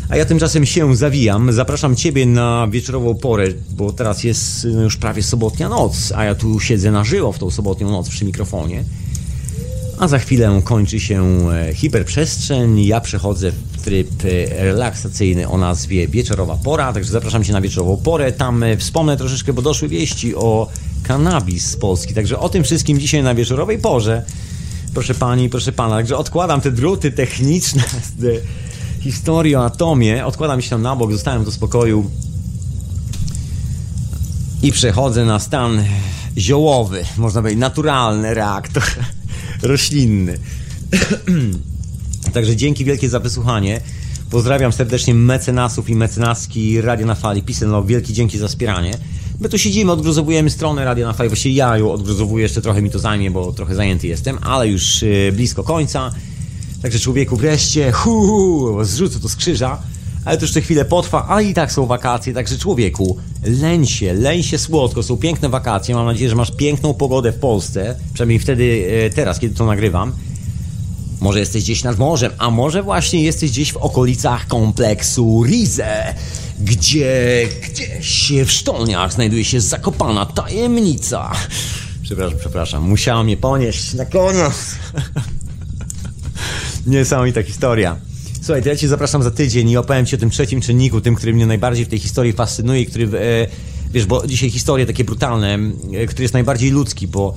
[0.10, 1.54] A ja tymczasem się zawijam.
[1.54, 6.36] Zapraszam Ciebie na wieczorową porę, bo teraz jest no, już prawie sobotnia noc, a ja
[6.36, 8.84] tu siedzę na żywo w tą sobotnią noc przy mikrofonie.
[10.00, 12.86] A za chwilę kończy się e, hiperprzestrzeń.
[12.86, 17.98] Ja przechodzę w tryb e, relaksacyjny o nazwie Wieczorowa Pora, także zapraszam Cię na wieczorową
[17.98, 18.32] porę.
[18.32, 20.70] Tam e, wspomnę troszeczkę, bo doszły wieści o
[21.04, 22.14] kanabis z Polski.
[22.14, 24.26] Także o tym wszystkim dzisiaj na wieczorowej porze.
[24.94, 27.84] Proszę Pani, proszę Pana, także odkładam te druty techniczne
[29.12, 32.12] historii o atomie, odkładam się tam na bok, zostałem do spokoju
[34.64, 35.84] i przechodzę na stan
[36.38, 38.84] ziołowy, można powiedzieć naturalny reaktor
[39.72, 40.40] roślinny.
[42.34, 43.82] Także dzięki wielkie za wysłuchanie.
[44.30, 47.44] Pozdrawiam serdecznie mecenasów i mecenaski Radio na Fali.
[47.44, 48.98] Pisano wielki dzięki za wspieranie.
[49.40, 51.30] My tu siedzimy, odgruzowujemy stronę Radio na Fali.
[51.30, 55.04] Właściwie ja ją odgruzowuję, jeszcze trochę mi to zajmie, bo trochę zajęty jestem, ale już
[55.04, 56.12] y, blisko końca.
[56.82, 59.82] Także człowieku wreszcie, hu, zrzucę to z krzyża,
[60.26, 64.44] ale to jeszcze chwilę potrwa, a i tak są wakacje, także człowieku, leń się, leń
[64.44, 68.88] się słodko, są piękne wakacje, mam nadzieję, że masz piękną pogodę w Polsce, przynajmniej wtedy,
[69.06, 70.14] e, teraz, kiedy to nagrywam.
[71.22, 76.14] Może jesteś gdzieś nad morzem, a może właśnie jesteś gdzieś w okolicach kompleksu Rize,
[76.60, 81.32] gdzie gdzieś w sztolniach znajduje się zakopana tajemnica.
[82.04, 84.76] Przepraszam, przepraszam, musiała mnie ponieść na koniec.
[86.88, 87.98] Niesamowita historia.
[88.42, 91.16] Słuchaj, to ja Cię zapraszam za tydzień i opowiem Ci o tym trzecim czynniku, tym,
[91.16, 93.48] który mnie najbardziej w tej historii fascynuje, który, e,
[93.92, 95.60] wiesz, bo dzisiaj historie takie brutalne,
[95.94, 97.36] e, który jest najbardziej ludzki, bo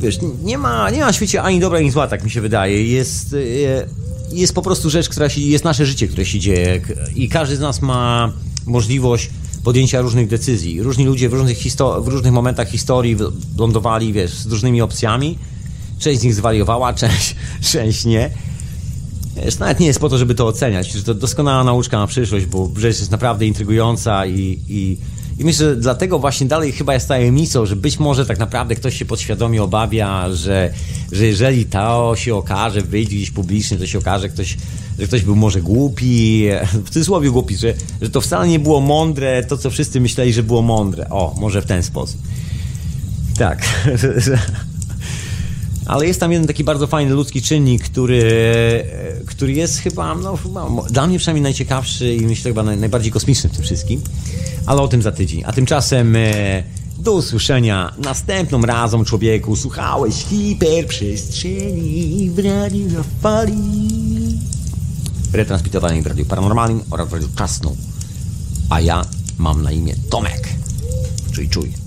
[0.00, 2.86] wiesz, nie ma, nie ma na świecie ani dobra, ani zła, tak mi się wydaje.
[2.86, 3.86] Jest, e,
[4.32, 6.80] jest po prostu rzecz, która się, jest nasze życie, które się dzieje
[7.14, 8.32] i każdy z nas ma
[8.66, 9.30] możliwość
[9.64, 10.82] podjęcia różnych decyzji.
[10.82, 13.16] Różni ludzie w różnych, histo- w różnych momentach historii
[13.58, 15.38] lądowali, wiesz, z różnymi opcjami.
[15.98, 18.30] Część z nich zwariowała, część, część nie.
[19.36, 22.46] Wiesz, nawet nie jest po to, żeby to oceniać, że to doskonała nauczka na przyszłość,
[22.46, 24.96] bo rzecz jest naprawdę intrygująca i, i,
[25.38, 28.98] i myślę, że dlatego właśnie dalej chyba jest tajemnicą, że być może tak naprawdę ktoś
[28.98, 30.72] się podświadomie obawia, że,
[31.12, 34.56] że jeżeli to się okaże, wyjdzie gdzieś publicznie, to się okaże, ktoś,
[34.98, 39.44] że ktoś był może głupi, w cudzysłowie głupi, że, że to wcale nie było mądre,
[39.44, 41.10] to co wszyscy myśleli, że było mądre.
[41.10, 42.20] O, może w ten sposób.
[43.38, 43.64] Tak,
[44.18, 44.38] że-
[45.86, 48.22] ale jest tam jeden taki bardzo fajny ludzki czynnik, który,
[49.26, 53.50] który jest chyba, no, chyba dla mnie przynajmniej najciekawszy i myślę chyba naj, najbardziej kosmiczny
[53.50, 54.00] w tym wszystkim.
[54.66, 55.42] Ale o tym za tydzień.
[55.46, 56.62] A tymczasem e,
[56.98, 59.56] do usłyszenia następną razem, człowieku.
[59.56, 64.38] Słuchałeś hiperprzestrzeni w radiu na fali.
[65.32, 67.76] Retransmitowanej w Radiu Paranormalnym oraz w Radiu Czasną.
[68.70, 69.04] A ja
[69.38, 70.48] mam na imię Tomek.
[71.32, 71.81] Czuj, czuj.